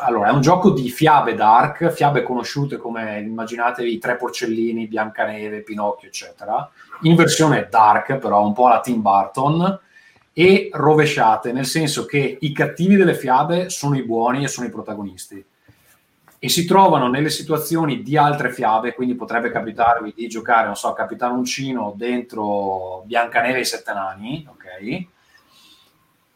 allora 0.00 0.28
è 0.28 0.32
un 0.32 0.40
gioco 0.40 0.70
di 0.70 0.88
fiabe 0.90 1.34
dark, 1.34 1.90
fiabe 1.90 2.22
conosciute 2.22 2.76
come 2.76 3.20
immaginatevi 3.20 3.92
i 3.92 3.98
tre 3.98 4.16
porcellini, 4.16 4.86
Biancaneve, 4.86 5.62
Pinocchio, 5.62 6.08
eccetera, 6.08 6.70
in 7.02 7.14
versione 7.14 7.66
dark, 7.70 8.16
però 8.16 8.44
un 8.44 8.52
po' 8.52 8.66
alla 8.66 8.80
Tim 8.80 9.00
Burton 9.00 9.80
e 10.32 10.70
rovesciate, 10.72 11.52
nel 11.52 11.66
senso 11.66 12.04
che 12.04 12.38
i 12.40 12.52
cattivi 12.52 12.96
delle 12.96 13.14
fiabe 13.14 13.68
sono 13.70 13.96
i 13.96 14.04
buoni 14.04 14.44
e 14.44 14.48
sono 14.48 14.66
i 14.66 14.70
protagonisti 14.70 15.44
e 16.42 16.48
si 16.48 16.64
trovano 16.64 17.08
nelle 17.08 17.28
situazioni 17.28 18.02
di 18.02 18.16
altre 18.16 18.50
fiabe, 18.50 18.94
quindi 18.94 19.14
potrebbe 19.14 19.50
capitarvi 19.50 20.14
di 20.16 20.26
giocare, 20.26 20.66
non 20.66 20.76
so, 20.76 20.92
Capitano 20.94 21.34
Uncino 21.34 21.92
dentro 21.96 23.02
Biancaneve 23.04 23.58
e 23.58 23.60
i 23.60 23.66
Sette 23.66 23.92
Nani, 23.92 24.48
ok? 24.48 25.04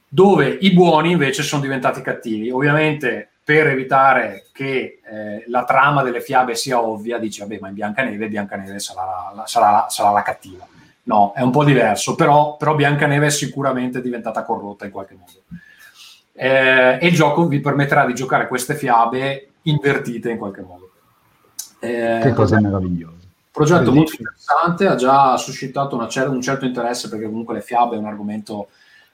Dove 0.06 0.58
i 0.60 0.72
buoni 0.72 1.12
invece 1.12 1.42
sono 1.42 1.62
diventati 1.62 2.02
cattivi. 2.02 2.50
Ovviamente 2.50 3.30
per 3.44 3.66
evitare 3.66 4.46
che 4.52 5.00
eh, 5.04 5.44
la 5.48 5.64
trama 5.64 6.02
delle 6.02 6.22
fiabe 6.22 6.54
sia 6.54 6.80
ovvia, 6.80 7.18
dici, 7.18 7.40
vabbè, 7.40 7.58
ma 7.60 7.68
in 7.68 7.74
Biancaneve, 7.74 8.28
Biancaneve 8.28 8.78
sarà 8.78 9.32
la, 9.34 9.46
sarà, 9.46 9.86
sarà 9.90 10.10
la 10.10 10.22
cattiva. 10.22 10.66
No, 11.02 11.34
è 11.36 11.42
un 11.42 11.50
po' 11.50 11.62
diverso, 11.62 12.14
però, 12.14 12.56
però 12.56 12.74
Biancaneve 12.74 13.26
è 13.26 13.30
sicuramente 13.30 14.00
diventata 14.00 14.42
corrotta 14.44 14.86
in 14.86 14.90
qualche 14.90 15.14
modo. 15.14 15.60
Eh, 16.32 16.98
e 16.98 17.06
il 17.06 17.14
gioco 17.14 17.46
vi 17.46 17.60
permetterà 17.60 18.06
di 18.06 18.14
giocare 18.14 18.48
queste 18.48 18.74
fiabe 18.74 19.50
invertite 19.62 20.30
in 20.30 20.38
qualche 20.38 20.62
modo. 20.62 20.90
Eh, 21.80 22.20
che 22.22 22.32
cosa 22.32 22.58
meravigliosa. 22.58 23.12
progetto 23.52 23.90
Bellissimo. 23.92 23.98
molto 23.98 24.16
interessante, 24.16 24.86
ha 24.86 24.94
già 24.94 25.36
suscitato 25.36 26.08
cer- 26.08 26.28
un 26.28 26.40
certo 26.40 26.64
interesse 26.64 27.10
perché 27.10 27.26
comunque 27.26 27.52
le 27.52 27.60
fiabe 27.60 27.96
è 27.96 27.98
un 27.98 28.06
argomento 28.06 28.68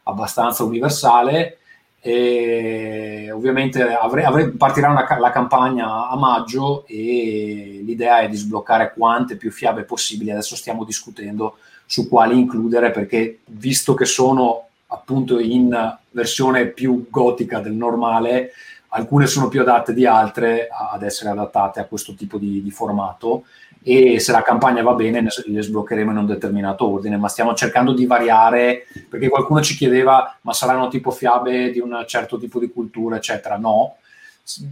abbastanza 0.04 0.62
universale 0.62 1.58
e 2.00 3.30
ovviamente 3.30 3.82
avre- 3.82 4.24
avre- 4.24 4.50
partirà 4.50 4.88
una, 4.88 5.06
la 5.18 5.30
campagna 5.30 6.08
a 6.08 6.16
maggio 6.16 6.84
e 6.86 7.82
l'idea 7.84 8.20
è 8.20 8.28
di 8.28 8.36
sbloccare 8.36 8.92
quante 8.94 9.36
più 9.36 9.50
fiabe 9.50 9.82
possibili. 9.82 10.30
Adesso 10.30 10.56
stiamo 10.56 10.84
discutendo 10.84 11.58
su 11.84 12.08
quali 12.08 12.38
includere 12.38 12.90
perché 12.90 13.40
visto 13.46 13.94
che 13.94 14.06
sono 14.06 14.68
appunto 14.86 15.38
in 15.38 15.98
versione 16.10 16.66
più 16.66 17.06
gotica 17.10 17.60
del 17.60 17.72
normale, 17.74 18.52
alcune 18.88 19.26
sono 19.26 19.48
più 19.48 19.60
adatte 19.60 19.92
di 19.92 20.06
altre 20.06 20.68
ad 20.70 21.02
essere 21.02 21.30
adattate 21.30 21.80
a 21.80 21.84
questo 21.84 22.14
tipo 22.14 22.38
di, 22.38 22.62
di 22.62 22.70
formato 22.70 23.44
e 23.82 24.20
se 24.20 24.32
la 24.32 24.42
campagna 24.42 24.82
va 24.82 24.92
bene 24.92 25.26
le 25.46 25.62
sbloccheremo 25.62 26.10
in 26.10 26.18
un 26.18 26.26
determinato 26.26 26.86
ordine, 26.86 27.16
ma 27.16 27.28
stiamo 27.28 27.54
cercando 27.54 27.92
di 27.92 28.04
variare 28.04 28.86
perché 29.08 29.28
qualcuno 29.28 29.62
ci 29.62 29.74
chiedeva 29.74 30.36
ma 30.42 30.52
saranno 30.52 30.88
tipo 30.88 31.10
fiabe 31.10 31.70
di 31.70 31.80
un 31.80 32.04
certo 32.06 32.38
tipo 32.38 32.58
di 32.58 32.70
cultura, 32.70 33.16
eccetera. 33.16 33.56
No, 33.56 33.96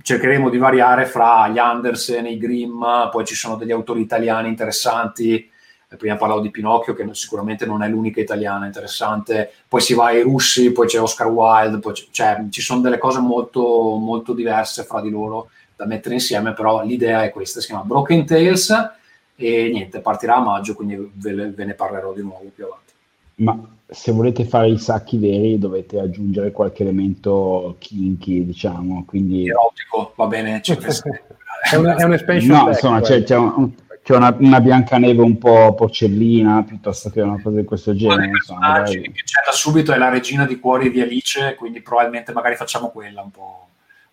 cercheremo 0.02 0.50
di 0.50 0.58
variare 0.58 1.06
fra 1.06 1.48
gli 1.48 1.58
Andersen, 1.58 2.26
i 2.26 2.36
Grimm, 2.36 2.82
poi 3.10 3.24
ci 3.24 3.34
sono 3.34 3.56
degli 3.56 3.72
autori 3.72 4.02
italiani 4.02 4.48
interessanti. 4.48 5.50
Prima 5.96 6.16
parlavo 6.16 6.40
di 6.40 6.50
Pinocchio 6.50 6.92
che 6.92 7.08
sicuramente 7.12 7.64
non 7.64 7.82
è 7.82 7.88
l'unica 7.88 8.20
italiana 8.20 8.66
interessante, 8.66 9.50
poi 9.66 9.80
si 9.80 9.94
va 9.94 10.06
ai 10.06 10.20
russi, 10.20 10.70
poi 10.70 10.86
c'è 10.86 11.00
Oscar 11.00 11.28
Wilde, 11.28 11.78
poi 11.78 11.94
cioè, 12.10 12.44
ci 12.50 12.60
sono 12.60 12.82
delle 12.82 12.98
cose 12.98 13.20
molto, 13.20 13.62
molto 13.96 14.34
diverse 14.34 14.84
fra 14.84 15.00
di 15.00 15.08
loro 15.08 15.48
da 15.74 15.86
mettere 15.86 16.16
insieme, 16.16 16.52
però 16.52 16.84
l'idea 16.84 17.22
è 17.22 17.30
questa, 17.30 17.60
si 17.60 17.68
chiama 17.68 17.84
Broken 17.84 18.26
Tales 18.26 18.96
e 19.40 19.70
niente, 19.72 20.00
partirà 20.00 20.36
a 20.36 20.40
maggio, 20.40 20.74
quindi 20.74 20.96
ve, 21.14 21.50
ve 21.50 21.64
ne 21.64 21.74
parlerò 21.74 22.12
di 22.12 22.22
nuovo 22.22 22.50
più 22.52 22.64
avanti. 22.64 22.92
Ma 23.36 23.56
se 23.86 24.10
volete 24.10 24.44
fare 24.44 24.68
i 24.68 24.78
sacchi 24.78 25.16
veri 25.16 25.58
dovete 25.58 26.00
aggiungere 26.00 26.50
qualche 26.50 26.82
elemento 26.82 27.76
kinky, 27.78 28.44
diciamo, 28.44 29.04
quindi... 29.06 29.48
Erotico, 29.48 30.12
va 30.16 30.26
bene, 30.26 30.58
c'è 30.60 30.76
è, 31.70 31.76
una, 31.76 31.94
è 31.94 32.02
un'expansion 32.02 32.56
No, 32.56 32.68
insomma, 32.68 33.00
c'è, 33.00 33.22
c'è 33.22 33.36
un, 33.36 33.70
c'è 34.02 34.16
una, 34.16 34.34
una 34.40 34.60
Biancaneve 34.60 35.22
un 35.22 35.38
po' 35.38 35.72
porcellina 35.74 36.64
piuttosto 36.64 37.10
che 37.10 37.20
una 37.20 37.40
cosa 37.40 37.60
di 37.60 37.64
questo 37.64 37.94
genere. 37.94 38.26
Insomma, 38.26 38.82
che 38.82 39.12
c'è 39.12 39.42
da 39.44 39.52
subito 39.52 39.92
è 39.92 39.98
la 39.98 40.08
regina 40.08 40.46
di 40.46 40.58
cuori 40.58 40.90
di 40.90 41.00
Alice, 41.00 41.54
quindi 41.54 41.80
probabilmente 41.80 42.32
magari 42.32 42.56
facciamo 42.56 42.88
quella 42.88 43.22
un 43.22 43.30
po'. 43.30 43.67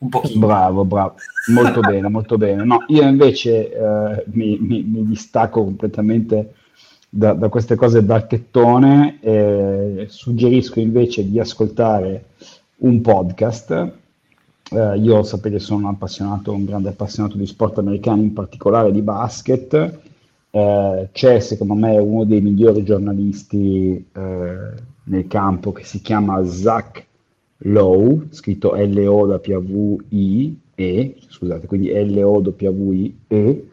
Un 0.06 0.10
pochino. 0.10 0.46
Bravo, 0.46 0.86
bravo, 0.86 1.16
molto 1.52 1.80
bene, 1.88 2.10
molto 2.10 2.38
bene. 2.38 2.64
No, 2.64 2.84
io 2.88 3.04
invece 3.04 3.72
eh, 3.72 4.24
mi, 4.28 4.58
mi, 4.60 4.84
mi, 4.84 5.06
distacco 5.06 5.64
completamente 5.64 6.54
da, 7.10 7.34
da 7.34 7.50
queste 7.50 7.76
cose 7.76 8.04
d'archettone 8.06 9.20
e 9.22 10.06
suggerisco 10.08 10.80
invece 10.80 11.30
di 11.30 11.40
ascoltare 11.40 12.26
un 12.78 13.02
podcast 13.02 13.94
eh, 14.72 14.98
io 14.98 15.22
sapete 15.24 15.60
sono 15.60 15.88
un 15.88 15.94
appassionato, 15.94 16.52
un 16.52 16.66
grande 16.66 16.90
appassionato 16.90 17.38
di 17.38 17.46
sport 17.46 17.78
americani, 17.78 18.24
in 18.24 18.34
particolare 18.34 18.92
di 18.92 19.02
basket. 19.02 20.00
Eh, 20.50 21.10
c'è 21.12 21.40
secondo 21.40 21.74
me 21.76 21.98
uno 21.98 22.24
dei 22.24 22.42
migliori 22.42 22.84
giornalisti 22.84 23.94
eh, 24.12 24.58
nel 25.04 25.28
campo 25.28 25.72
che 25.72 25.84
si 25.84 26.02
chiama 26.02 26.44
Zach 26.46 27.06
Lowe, 27.60 28.28
scritto 28.32 28.76
L-O-W-I-E, 28.76 29.16
scusate, 31.28 31.68
quindi 31.68 31.90
L-O-W-I-E, 31.90 33.68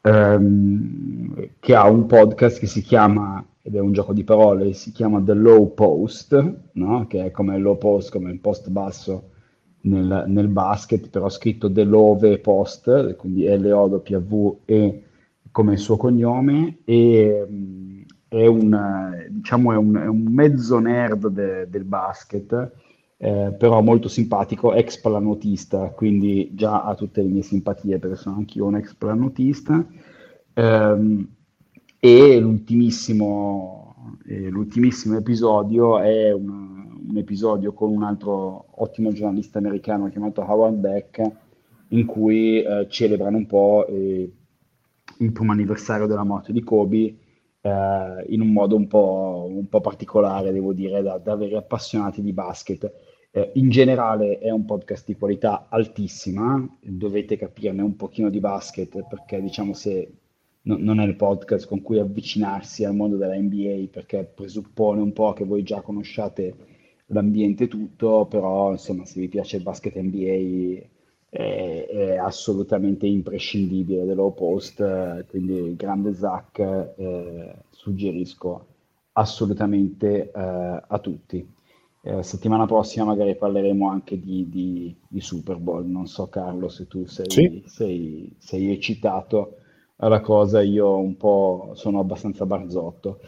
ehm, 0.00 1.48
che 1.58 1.74
ha 1.74 1.88
un 1.88 2.06
podcast 2.06 2.58
che 2.58 2.66
si 2.66 2.82
chiama, 2.82 3.44
ed 3.62 3.74
è 3.74 3.80
un 3.80 3.92
gioco 3.92 4.12
di 4.12 4.24
parole, 4.24 4.74
si 4.74 4.92
chiama 4.92 5.22
The 5.22 5.34
Low 5.34 5.72
Post, 5.72 6.54
no? 6.72 7.06
che 7.06 7.24
è 7.24 7.30
come 7.30 7.56
il 7.56 7.62
low 7.62 7.78
post, 7.78 8.10
come 8.10 8.30
il 8.30 8.40
post 8.40 8.68
basso 8.68 9.30
nel, 9.82 10.24
nel 10.26 10.48
basket, 10.48 11.08
però 11.08 11.28
scritto 11.28 11.68
Delove 11.68 12.38
Post, 12.38 13.16
quindi 13.16 13.46
L-O-W-E 13.46 15.02
come 15.50 15.72
il 15.72 15.78
suo 15.78 15.96
cognome, 15.96 16.78
e 16.84 17.46
mm, 17.48 18.02
è 18.28 18.46
un, 18.46 19.26
diciamo, 19.30 19.72
è 19.72 19.76
un, 19.76 19.94
è 19.94 20.06
un 20.06 20.24
mezzo 20.24 20.78
nerd 20.80 21.28
de, 21.28 21.68
del 21.70 21.84
basket, 21.84 22.72
eh, 23.24 23.54
però 23.56 23.80
molto 23.80 24.08
simpatico, 24.08 24.74
ex 24.74 25.00
planotista, 25.00 25.88
quindi 25.88 26.50
già 26.52 26.84
ha 26.84 26.94
tutte 26.94 27.22
le 27.22 27.28
mie 27.28 27.40
simpatie 27.40 27.98
perché 27.98 28.16
sono 28.16 28.36
anch'io 28.36 28.66
un 28.66 28.76
ex 28.76 28.92
planotista. 28.92 29.82
Ehm, 30.52 31.28
e 31.98 32.38
l'ultimissimo, 32.38 34.18
eh, 34.26 34.50
l'ultimissimo 34.50 35.16
episodio 35.16 36.00
è 36.00 36.32
una, 36.32 36.86
un 37.08 37.16
episodio 37.16 37.72
con 37.72 37.90
un 37.90 38.02
altro 38.02 38.66
ottimo 38.82 39.10
giornalista 39.12 39.56
americano 39.56 40.10
chiamato 40.10 40.42
Howard 40.42 40.76
Beck 40.76 41.30
in 41.88 42.04
cui 42.04 42.62
eh, 42.62 42.86
celebrano 42.90 43.38
un 43.38 43.46
po' 43.46 43.86
eh, 43.86 44.30
il 45.20 45.32
primo 45.32 45.52
anniversario 45.52 46.06
della 46.06 46.24
morte 46.24 46.52
di 46.52 46.62
Kobe 46.62 47.16
eh, 47.62 48.24
in 48.28 48.42
un 48.42 48.52
modo 48.52 48.76
un 48.76 48.86
po', 48.86 49.46
un 49.48 49.66
po', 49.66 49.80
particolare, 49.80 50.52
devo 50.52 50.74
dire, 50.74 51.00
da, 51.00 51.16
da 51.16 51.36
veri 51.36 51.56
appassionati 51.56 52.20
di 52.20 52.34
basket. 52.34 53.13
Eh, 53.36 53.50
in 53.54 53.68
generale 53.68 54.38
è 54.38 54.50
un 54.50 54.64
podcast 54.64 55.06
di 55.06 55.16
qualità 55.16 55.66
altissima, 55.68 56.64
dovete 56.80 57.36
capirne 57.36 57.82
un 57.82 57.96
pochino 57.96 58.30
di 58.30 58.38
basket 58.38 59.08
perché 59.08 59.42
diciamo 59.42 59.72
se 59.72 60.08
no, 60.62 60.76
non 60.78 61.00
è 61.00 61.04
il 61.04 61.16
podcast 61.16 61.66
con 61.66 61.82
cui 61.82 61.98
avvicinarsi 61.98 62.84
al 62.84 62.94
mondo 62.94 63.16
della 63.16 63.34
NBA 63.34 63.88
perché 63.90 64.22
presuppone 64.22 65.00
un 65.00 65.12
po' 65.12 65.32
che 65.32 65.44
voi 65.44 65.64
già 65.64 65.80
conosciate 65.80 66.54
l'ambiente 67.06 67.66
tutto, 67.66 68.26
però 68.26 68.70
insomma 68.70 69.04
se 69.04 69.18
vi 69.18 69.28
piace 69.28 69.56
il 69.56 69.64
basket 69.64 69.96
NBA 69.96 70.86
è, 71.28 71.86
è 71.90 72.16
assolutamente 72.16 73.06
imprescindibile 73.06 74.04
dello 74.04 74.30
post, 74.30 75.26
quindi 75.26 75.74
grande 75.74 76.14
Zach 76.14 76.60
eh, 76.60 77.54
suggerisco 77.70 78.66
assolutamente 79.14 80.30
eh, 80.30 80.82
a 80.86 80.98
tutti. 81.00 81.62
Eh, 82.06 82.22
settimana 82.22 82.66
prossima 82.66 83.06
magari 83.06 83.34
parleremo 83.34 83.88
anche 83.88 84.20
di, 84.20 84.46
di, 84.48 84.94
di, 85.08 85.20
Super 85.20 85.56
Bowl, 85.56 85.86
non 85.86 86.06
so 86.06 86.28
Carlo 86.28 86.68
se 86.68 86.86
tu 86.86 87.06
sei, 87.06 87.30
sì. 87.30 87.62
sei, 87.66 88.36
sei 88.38 88.70
eccitato 88.70 89.56
alla 89.96 90.20
cosa, 90.20 90.60
io 90.60 90.98
un 90.98 91.16
po' 91.16 91.72
sono 91.74 92.00
abbastanza 92.00 92.44
barzotto. 92.44 93.20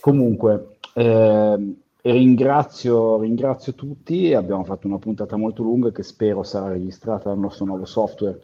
Comunque, 0.00 0.76
eh, 0.94 1.74
Ringrazio, 2.02 3.20
ringrazio 3.20 3.74
tutti, 3.74 4.32
abbiamo 4.32 4.64
fatto 4.64 4.86
una 4.86 4.96
puntata 4.96 5.36
molto 5.36 5.62
lunga 5.62 5.92
che 5.92 6.02
spero 6.02 6.42
sarà 6.42 6.68
registrata 6.68 7.28
dal 7.28 7.38
nostro 7.38 7.66
nuovo 7.66 7.84
software 7.84 8.40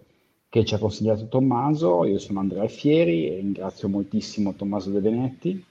che 0.51 0.63
ci 0.63 0.75
ha 0.75 0.79
consigliato 0.79 1.27
Tommaso. 1.27 2.05
Io 2.05 2.19
sono 2.19 2.41
Andrea 2.41 2.69
Fieri 2.69 3.31
e 3.31 3.37
ringrazio 3.37 3.89
moltissimo 3.89 4.53
Tommaso 4.53 4.91
De 4.91 5.01
Benetti. 5.01 5.65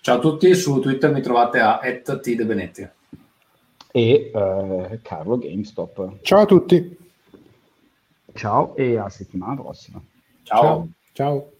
Ciao 0.00 0.16
a 0.16 0.18
tutti, 0.18 0.52
su 0.56 0.80
Twitter 0.80 1.12
mi 1.12 1.20
trovate 1.20 1.60
a 1.60 1.78
@tdebenetti. 1.78 2.88
E 3.92 4.30
eh, 4.34 5.00
Carlo 5.02 5.38
GameStop. 5.38 6.18
Ciao 6.22 6.40
a 6.40 6.46
tutti. 6.46 6.98
Ciao 8.34 8.76
e 8.76 8.96
a 8.96 9.08
settimana 9.08 9.60
prossima. 9.60 10.00
Ciao. 10.44 10.62
Ciao. 10.62 10.88
Ciao. 11.12 11.52